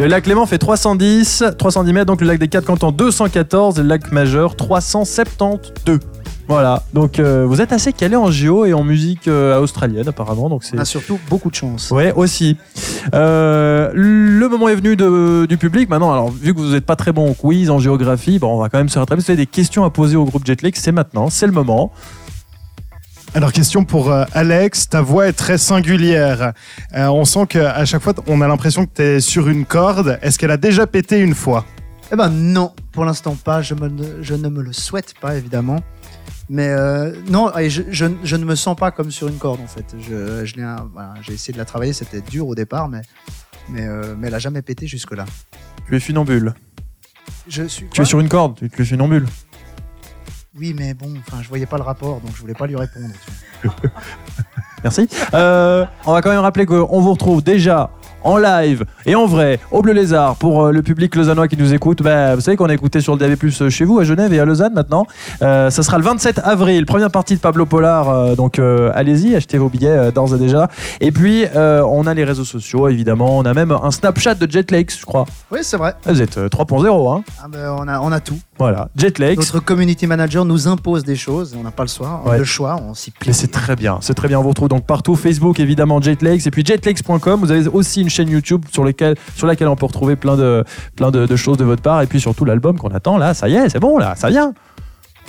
le 0.00 0.06
lac 0.06 0.26
Léman 0.26 0.46
fait 0.46 0.58
310, 0.58 1.44
310 1.58 1.92
mètres, 1.92 2.06
donc 2.06 2.20
le 2.20 2.26
lac 2.26 2.38
des 2.38 2.48
quatre 2.48 2.64
cantons 2.66 2.92
214 2.92 3.78
et 3.78 3.82
le 3.82 3.88
lac 3.88 4.12
majeur 4.12 4.56
372. 4.56 5.58
Voilà, 6.48 6.82
donc 6.92 7.18
euh, 7.18 7.46
vous 7.48 7.60
êtes 7.60 7.72
assez 7.72 7.92
calé 7.92 8.16
en 8.16 8.30
géo 8.30 8.64
et 8.66 8.74
en 8.74 8.82
musique 8.82 9.28
euh, 9.28 9.58
australienne 9.60 10.08
apparemment, 10.08 10.48
donc 10.50 10.64
c'est 10.64 10.76
On 10.76 10.80
a 10.80 10.84
surtout 10.84 11.18
beaucoup 11.30 11.48
de 11.50 11.54
chance. 11.54 11.90
Ouais, 11.92 12.12
aussi. 12.14 12.56
Euh, 13.14 13.90
le 13.94 14.48
moment 14.48 14.68
est 14.68 14.74
venu 14.74 14.96
de- 14.96 15.46
du 15.48 15.56
public. 15.56 15.88
Maintenant, 15.88 16.12
alors 16.12 16.30
vu 16.30 16.52
que 16.52 16.58
vous 16.58 16.72
n'êtes 16.72 16.84
pas 16.84 16.96
très 16.96 17.12
bon 17.12 17.30
en 17.30 17.34
quiz, 17.34 17.70
en 17.70 17.78
géographie, 17.78 18.38
bon, 18.38 18.54
on 18.56 18.58
va 18.60 18.68
quand 18.68 18.78
même 18.78 18.88
se 18.88 18.98
rattraper. 18.98 19.22
Si 19.22 19.26
vous 19.26 19.32
avez 19.32 19.42
des 19.42 19.46
questions 19.46 19.84
à 19.84 19.90
poser 19.90 20.16
au 20.16 20.24
groupe 20.24 20.44
Jetlag, 20.44 20.74
c'est 20.76 20.92
maintenant, 20.92 21.30
c'est 21.30 21.46
le 21.46 21.52
moment. 21.52 21.92
Alors, 23.34 23.52
question 23.52 23.84
pour 23.84 24.10
euh, 24.10 24.24
Alex. 24.34 24.88
Ta 24.90 25.00
voix 25.00 25.26
est 25.26 25.32
très 25.32 25.56
singulière. 25.56 26.52
Euh, 26.94 27.06
on 27.06 27.24
sent 27.24 27.46
qu'à 27.48 27.84
chaque 27.86 28.02
fois, 28.02 28.12
on 28.26 28.40
a 28.42 28.48
l'impression 28.48 28.84
que 28.84 28.90
tu 28.94 29.02
es 29.02 29.20
sur 29.20 29.48
une 29.48 29.64
corde. 29.64 30.18
Est-ce 30.20 30.38
qu'elle 30.38 30.50
a 30.50 30.58
déjà 30.58 30.86
pété 30.86 31.18
une 31.18 31.34
fois? 31.34 31.64
Eh 32.12 32.16
ben 32.16 32.28
non, 32.28 32.74
pour 32.92 33.06
l'instant 33.06 33.34
pas. 33.42 33.62
Je, 33.62 33.74
me, 33.74 33.90
je 34.22 34.34
ne 34.34 34.48
me 34.50 34.62
le 34.62 34.74
souhaite 34.74 35.14
pas, 35.18 35.34
évidemment. 35.36 35.82
Mais 36.50 36.68
euh, 36.68 37.14
non, 37.30 37.56
et 37.56 37.70
je, 37.70 37.82
je- 37.90 38.04
je 38.22 38.36
ne 38.36 38.44
me 38.44 38.54
sens 38.54 38.76
pas 38.76 38.90
comme 38.90 39.10
sur 39.10 39.28
une 39.28 39.38
corde, 39.38 39.60
en 39.60 39.66
fait. 39.66 39.86
Je, 39.98 40.42
l'ai 40.56 40.66
voilà, 40.92 41.14
J'ai 41.22 41.32
essayé 41.32 41.54
de 41.54 41.58
la 41.58 41.64
travailler, 41.64 41.94
c'était 41.94 42.20
dur 42.20 42.46
au 42.46 42.54
départ, 42.54 42.88
mais, 42.88 43.00
mais, 43.70 43.86
euh, 43.86 44.14
mais 44.18 44.26
elle 44.28 44.34
a 44.34 44.38
jamais 44.40 44.60
pété 44.60 44.86
jusque-là. 44.86 45.24
Tu 45.88 45.96
es 45.96 46.00
funambule. 46.00 46.52
Je 47.48 47.62
suis 47.64 47.86
Tu 47.88 48.02
es 48.02 48.04
sur 48.04 48.20
une 48.20 48.28
corde, 48.28 48.56
tu 48.58 48.68
tu 48.68 48.82
es 48.82 48.84
funambule. 48.84 49.24
Oui, 50.58 50.74
mais 50.78 50.92
bon, 50.92 51.14
enfin, 51.26 51.42
je 51.42 51.48
voyais 51.48 51.64
pas 51.64 51.78
le 51.78 51.82
rapport, 51.82 52.20
donc 52.20 52.34
je 52.34 52.40
voulais 52.40 52.54
pas 52.54 52.66
lui 52.66 52.76
répondre. 52.76 53.14
Merci. 54.82 55.08
Euh, 55.32 55.86
on 56.04 56.12
va 56.12 56.20
quand 56.20 56.30
même 56.30 56.40
rappeler 56.40 56.66
qu'on 56.66 57.00
vous 57.00 57.12
retrouve 57.12 57.42
déjà 57.42 57.90
en 58.24 58.36
live 58.38 58.84
et 59.06 59.14
en 59.14 59.26
vrai 59.26 59.58
au 59.70 59.82
Bleu 59.82 59.92
Lézard 59.92 60.36
pour 60.36 60.64
euh, 60.66 60.72
le 60.72 60.82
public 60.82 61.14
lausannois 61.16 61.48
qui 61.48 61.56
nous 61.56 61.72
écoute. 61.74 62.02
Bah, 62.02 62.34
vous 62.34 62.40
savez 62.40 62.56
qu'on 62.56 62.68
est 62.68 62.74
écouté 62.74 63.00
sur 63.00 63.14
le 63.14 63.18
DAB+ 63.18 63.68
chez 63.70 63.84
vous 63.84 63.98
à 63.98 64.04
Genève 64.04 64.32
et 64.32 64.40
à 64.40 64.44
Lausanne 64.44 64.72
maintenant. 64.74 65.06
Euh, 65.42 65.70
ça 65.70 65.82
sera 65.82 65.98
le 65.98 66.04
27 66.04 66.40
avril, 66.44 66.86
première 66.86 67.10
partie 67.10 67.34
de 67.36 67.40
Pablo 67.40 67.66
Polar. 67.66 68.08
euh, 68.08 68.34
donc 68.34 68.58
euh, 68.58 68.90
allez-y, 68.94 69.34
achetez 69.34 69.58
vos 69.58 69.68
billets 69.68 69.88
euh, 69.90 70.10
d'ores 70.10 70.34
et 70.34 70.38
déjà. 70.38 70.68
Et 71.00 71.12
puis 71.12 71.44
euh, 71.54 71.82
on 71.88 72.06
a 72.06 72.14
les 72.14 72.24
réseaux 72.24 72.44
sociaux 72.44 72.88
évidemment. 72.88 73.38
On 73.38 73.44
a 73.44 73.54
même 73.54 73.72
un 73.72 73.90
Snapchat 73.90 74.34
de 74.34 74.50
Jetlex, 74.50 74.98
je 75.00 75.04
crois. 75.06 75.24
Oui, 75.50 75.60
c'est 75.62 75.76
vrai. 75.76 75.94
Vous 76.06 76.20
êtes 76.22 76.38
euh, 76.38 76.48
3.0, 76.48 77.16
hein. 77.18 77.22
Ah 77.42 77.46
ben, 77.48 77.74
on, 77.78 77.88
a, 77.88 78.00
on 78.00 78.12
a 78.12 78.20
tout. 78.20 78.38
Voilà, 78.58 78.88
Jetlex. 78.96 79.36
Notre 79.38 79.58
community 79.64 80.06
manager 80.06 80.44
nous 80.44 80.68
impose 80.68 81.02
des 81.04 81.16
choses, 81.16 81.54
on 81.58 81.62
n'a 81.62 81.70
pas 81.70 81.82
le 81.82 81.88
choix. 81.88 82.22
Ouais. 82.26 82.38
Le 82.38 82.44
choix, 82.44 82.80
on 82.86 82.94
s'y 82.94 83.10
plie. 83.10 83.28
Mais 83.28 83.32
c'est 83.32 83.50
très 83.50 83.74
bien, 83.76 83.98
c'est 84.00 84.14
très 84.14 84.28
bien. 84.28 84.38
On 84.38 84.42
vous 84.42 84.50
retrouve 84.50 84.68
donc 84.68 84.84
partout, 84.86 85.16
Facebook 85.16 85.58
évidemment, 85.58 86.00
Jetlex, 86.00 86.46
et 86.46 86.50
puis 86.50 86.64
jetlex.com. 86.64 87.40
Vous 87.40 87.50
avez 87.50 87.66
aussi 87.68 88.02
une 88.02 88.10
chaîne 88.12 88.28
YouTube 88.28 88.64
sur, 88.72 88.84
lequel, 88.84 89.16
sur 89.34 89.46
laquelle 89.46 89.68
on 89.68 89.76
peut 89.76 89.86
retrouver 89.86 90.16
plein, 90.16 90.36
de, 90.36 90.64
plein 90.96 91.10
de, 91.10 91.26
de 91.26 91.36
choses 91.36 91.56
de 91.56 91.64
votre 91.64 91.82
part, 91.82 92.02
et 92.02 92.06
puis 92.06 92.20
surtout 92.20 92.44
l'album 92.44 92.78
qu'on 92.78 92.90
attend. 92.90 93.18
Là, 93.18 93.34
ça 93.34 93.48
y 93.48 93.54
est, 93.54 93.68
c'est 93.70 93.80
bon, 93.80 93.98
là, 93.98 94.14
ça 94.16 94.28
vient. 94.28 94.52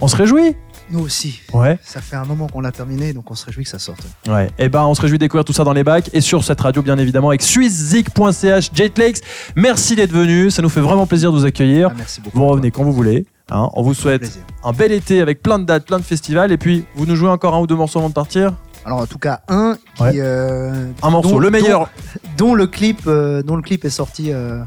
On 0.01 0.07
se 0.07 0.15
réjouit. 0.15 0.55
Nous 0.89 0.99
aussi. 0.99 1.39
Ouais. 1.53 1.79
Ça 1.83 2.01
fait 2.01 2.15
un 2.17 2.25
moment 2.25 2.47
qu'on 2.47 2.59
l'a 2.59 2.71
terminé, 2.71 3.13
donc 3.13 3.31
on 3.31 3.35
se 3.35 3.45
réjouit 3.45 3.63
que 3.63 3.69
ça 3.69 3.79
sorte. 3.79 4.01
Ouais. 4.27 4.49
Et 4.59 4.67
ben, 4.67 4.83
on 4.83 4.93
se 4.95 5.01
réjouit 5.01 5.17
de 5.17 5.23
découvrir 5.23 5.45
tout 5.45 5.53
ça 5.53 5.63
dans 5.63 5.71
les 5.71 5.83
bacs 5.83 6.09
et 6.13 6.19
sur 6.19 6.43
cette 6.43 6.59
radio, 6.59 6.81
bien 6.81 6.97
évidemment, 6.97 7.29
avec 7.29 7.41
swisszik.ch, 7.41 8.69
Jetlex. 8.73 9.21
Merci 9.55 9.95
d'être 9.95 10.11
venu. 10.11 10.51
Ça 10.51 10.61
nous 10.61 10.69
fait 10.69 10.81
vraiment 10.81 11.05
plaisir 11.07 11.31
de 11.31 11.37
vous 11.37 11.45
accueillir. 11.45 11.89
Ah, 11.91 11.95
merci 11.97 12.19
beaucoup. 12.21 12.37
Vous 12.37 12.47
revenez 12.47 12.71
quand 12.71 12.83
vous 12.83 12.91
voulez. 12.91 13.25
hein. 13.49 13.69
On 13.73 13.81
vous 13.83 13.93
souhaite 13.93 14.39
un 14.63 14.71
bel 14.73 14.91
été 14.91 15.21
avec 15.21 15.41
plein 15.41 15.57
de 15.59 15.63
dates, 15.63 15.85
plein 15.85 15.99
de 15.99 16.03
festivals. 16.03 16.51
Et 16.51 16.57
puis, 16.57 16.85
vous 16.95 17.05
nous 17.05 17.15
jouez 17.15 17.29
encore 17.29 17.55
un 17.55 17.59
ou 17.59 17.67
deux 17.67 17.75
morceaux 17.75 17.99
avant 17.99 18.09
de 18.09 18.13
partir? 18.13 18.53
Alors 18.85 18.99
en 18.99 19.05
tout 19.05 19.17
cas 19.19 19.41
un 19.47 19.77
qui 19.95 20.03
Ouais. 20.03 20.11
euh, 20.17 20.87
Un 21.01 21.09
morceau, 21.09 21.31
dont- 21.31 21.39
le 21.39 21.49
meilleur. 21.49 21.89
dont, 22.37 22.47
dont 22.47 22.55
le 22.55 22.67
clip 22.67 23.01
euh, 23.07 23.41
dont 23.43 23.55
le 23.55 23.61
clip 23.61 23.85
est 23.85 23.89
sorti 23.89 24.31
euh, 24.31 24.61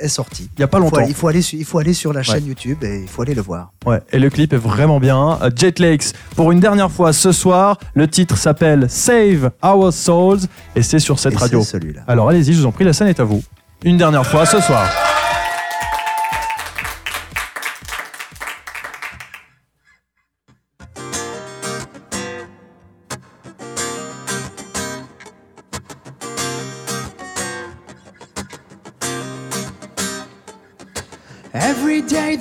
est 0.00 0.08
sorti. 0.08 0.50
Il 0.56 0.60
y 0.60 0.62
a 0.62 0.68
pas 0.68 0.78
Il 0.78 0.80
faut, 0.80 0.84
longtemps. 0.96 1.06
il 1.08 1.14
faut 1.14 1.28
aller 1.28 1.42
sur, 1.42 1.58
il 1.58 1.64
faut 1.64 1.78
aller 1.78 1.92
sur 1.94 2.12
la 2.12 2.20
Ouais. 2.20 2.24
chaîne 2.24 2.46
YouTube 2.46 2.82
et 2.82 3.02
il 3.02 3.08
faut 3.08 3.22
aller 3.22 3.34
le 3.34 3.42
voir. 3.42 3.72
Ouais, 3.84 4.00
et 4.12 4.18
le 4.18 4.30
clip 4.30 4.52
est 4.52 4.56
vraiment 4.58 4.98
bien. 5.00 5.38
Euh, 5.42 5.50
Jetlegs, 5.54 6.02
pour 6.34 6.50
une 6.52 6.60
dernière 6.60 6.90
fois 6.90 7.12
ce 7.12 7.30
soir, 7.32 7.78
le 7.94 8.08
titre 8.08 8.36
s'appelle 8.36 8.86
Save 8.90 9.50
Our 9.62 9.92
Souls 9.92 10.40
et 10.74 10.82
c'est 10.82 10.98
sur 10.98 11.18
cette 11.18 11.34
Et 11.34 11.38
radio. 11.38 11.62
celui-là. 11.62 12.02
Alors 12.08 12.28
allez-y, 12.28 12.52
je 12.54 12.60
vous 12.60 12.66
en 12.66 12.72
prie, 12.72 12.84
la 12.84 12.92
scène 12.92 13.08
est 13.08 13.20
à 13.20 13.24
vous. 13.24 13.42
Une 13.84 13.96
dernière 13.98 14.26
fois 14.26 14.46
ce 14.46 14.60
soir. 14.60 14.88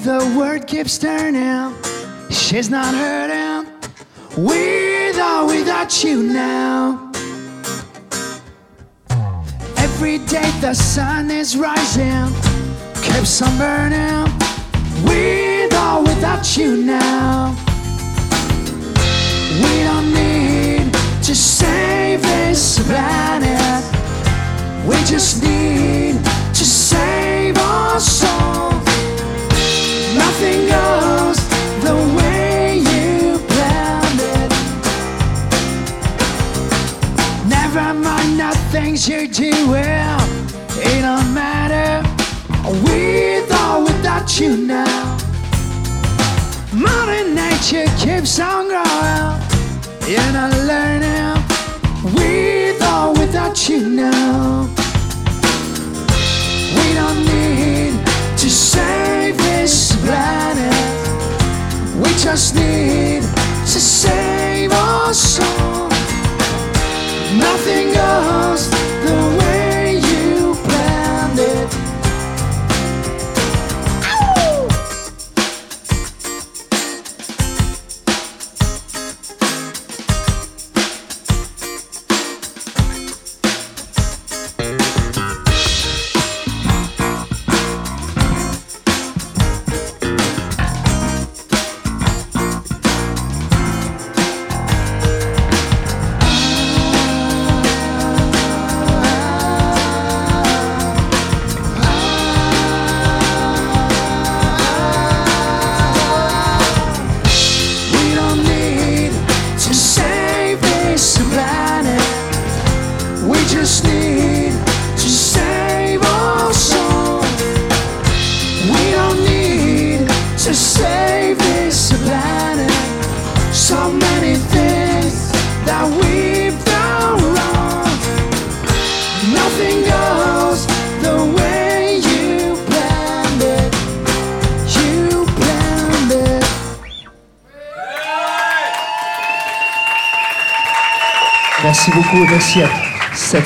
The 0.05 0.35
word 0.37 0.67
keeps 0.67 0.99
turning. 0.99 1.73
She's 2.29 2.69
not 2.69 2.93
hurting. 2.93 3.65
With 4.37 5.17
or 5.17 5.47
without 5.47 6.03
you 6.03 6.21
now. 6.21 7.11
Every 9.77 10.19
day 10.19 10.51
the 10.61 10.75
sun 10.75 11.31
is 11.31 11.57
rising. 11.57 12.27
Keeps 13.01 13.41
on 13.41 13.57
burning. 13.57 14.31
With 15.03 15.73
or 15.73 16.03
without 16.03 16.55
you 16.55 16.83
now. 16.83 17.55
We 19.63 19.73
don't 19.87 20.13
need 20.13 20.93
to 21.23 21.33
save 21.33 22.21
this 22.21 22.77
planet. 22.87 23.83
We 24.87 24.97
just 25.05 25.41
need 25.41 26.23
to 26.53 26.63
save 26.63 27.57
our 27.57 27.99
soul. 27.99 28.84
Nothing 30.25 30.61
goes 30.67 31.37
the 31.85 31.95
way 32.17 32.79
you 32.79 33.37
planned 33.47 34.21
it. 34.35 34.51
Never 37.47 37.93
mind 37.93 38.39
the 38.39 38.57
things 38.71 39.07
you're 39.07 39.27
doing. 39.27 40.19
It 40.89 41.01
don't 41.05 41.31
matter. 41.33 42.01
With 42.83 43.51
or 43.51 43.83
without 43.83 44.39
you 44.39 44.57
now. 44.57 45.17
Mother 46.73 47.23
Nature 47.29 47.87
keeps 47.99 48.39
on 48.39 48.67
growing. 48.67 49.39
You're. 50.09 51.35
With 52.15 52.81
or 52.81 53.13
without 53.13 53.69
you 53.69 53.89
now. 53.89 54.84
Just 62.35 63.04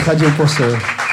radio 0.09 0.27
pour 0.35 0.49
ce 0.49 0.63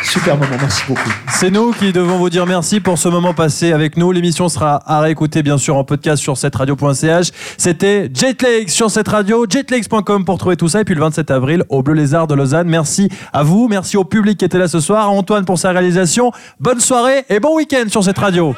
super 0.02 0.38
moment. 0.38 0.56
Merci 0.58 0.82
beaucoup. 0.88 1.10
C'est 1.28 1.50
nous 1.50 1.72
qui 1.72 1.92
devons 1.92 2.16
vous 2.16 2.30
dire 2.30 2.46
merci 2.46 2.80
pour 2.80 2.96
ce 2.96 3.10
moment 3.10 3.34
passé 3.34 3.72
avec 3.72 3.98
nous. 3.98 4.10
L'émission 4.10 4.48
sera 4.48 4.80
à 4.86 5.00
réécouter 5.00 5.42
bien 5.42 5.58
sûr 5.58 5.76
en 5.76 5.84
podcast 5.84 6.22
sur 6.22 6.38
cette 6.38 6.56
radio.ch. 6.56 7.28
C'était 7.58 8.08
Jetlegs 8.14 8.70
sur 8.70 8.90
cette 8.90 9.08
radio, 9.08 9.44
jetlegs.com 9.46 10.24
pour 10.24 10.38
trouver 10.38 10.56
tout 10.56 10.68
ça. 10.68 10.80
Et 10.80 10.84
puis 10.84 10.94
le 10.94 11.02
27 11.02 11.30
avril 11.30 11.62
au 11.68 11.82
Bleu 11.82 11.92
Lézard 11.92 12.26
de 12.26 12.34
Lausanne. 12.34 12.68
Merci 12.68 13.10
à 13.34 13.42
vous, 13.42 13.68
merci 13.68 13.98
au 13.98 14.04
public 14.04 14.38
qui 14.38 14.46
était 14.46 14.58
là 14.58 14.66
ce 14.66 14.80
soir, 14.80 15.04
à 15.04 15.08
Antoine 15.10 15.44
pour 15.44 15.58
sa 15.58 15.72
réalisation. 15.72 16.32
Bonne 16.58 16.80
soirée 16.80 17.26
et 17.28 17.38
bon 17.38 17.54
week-end 17.54 17.84
sur 17.88 18.02
cette 18.02 18.18
radio. 18.18 18.54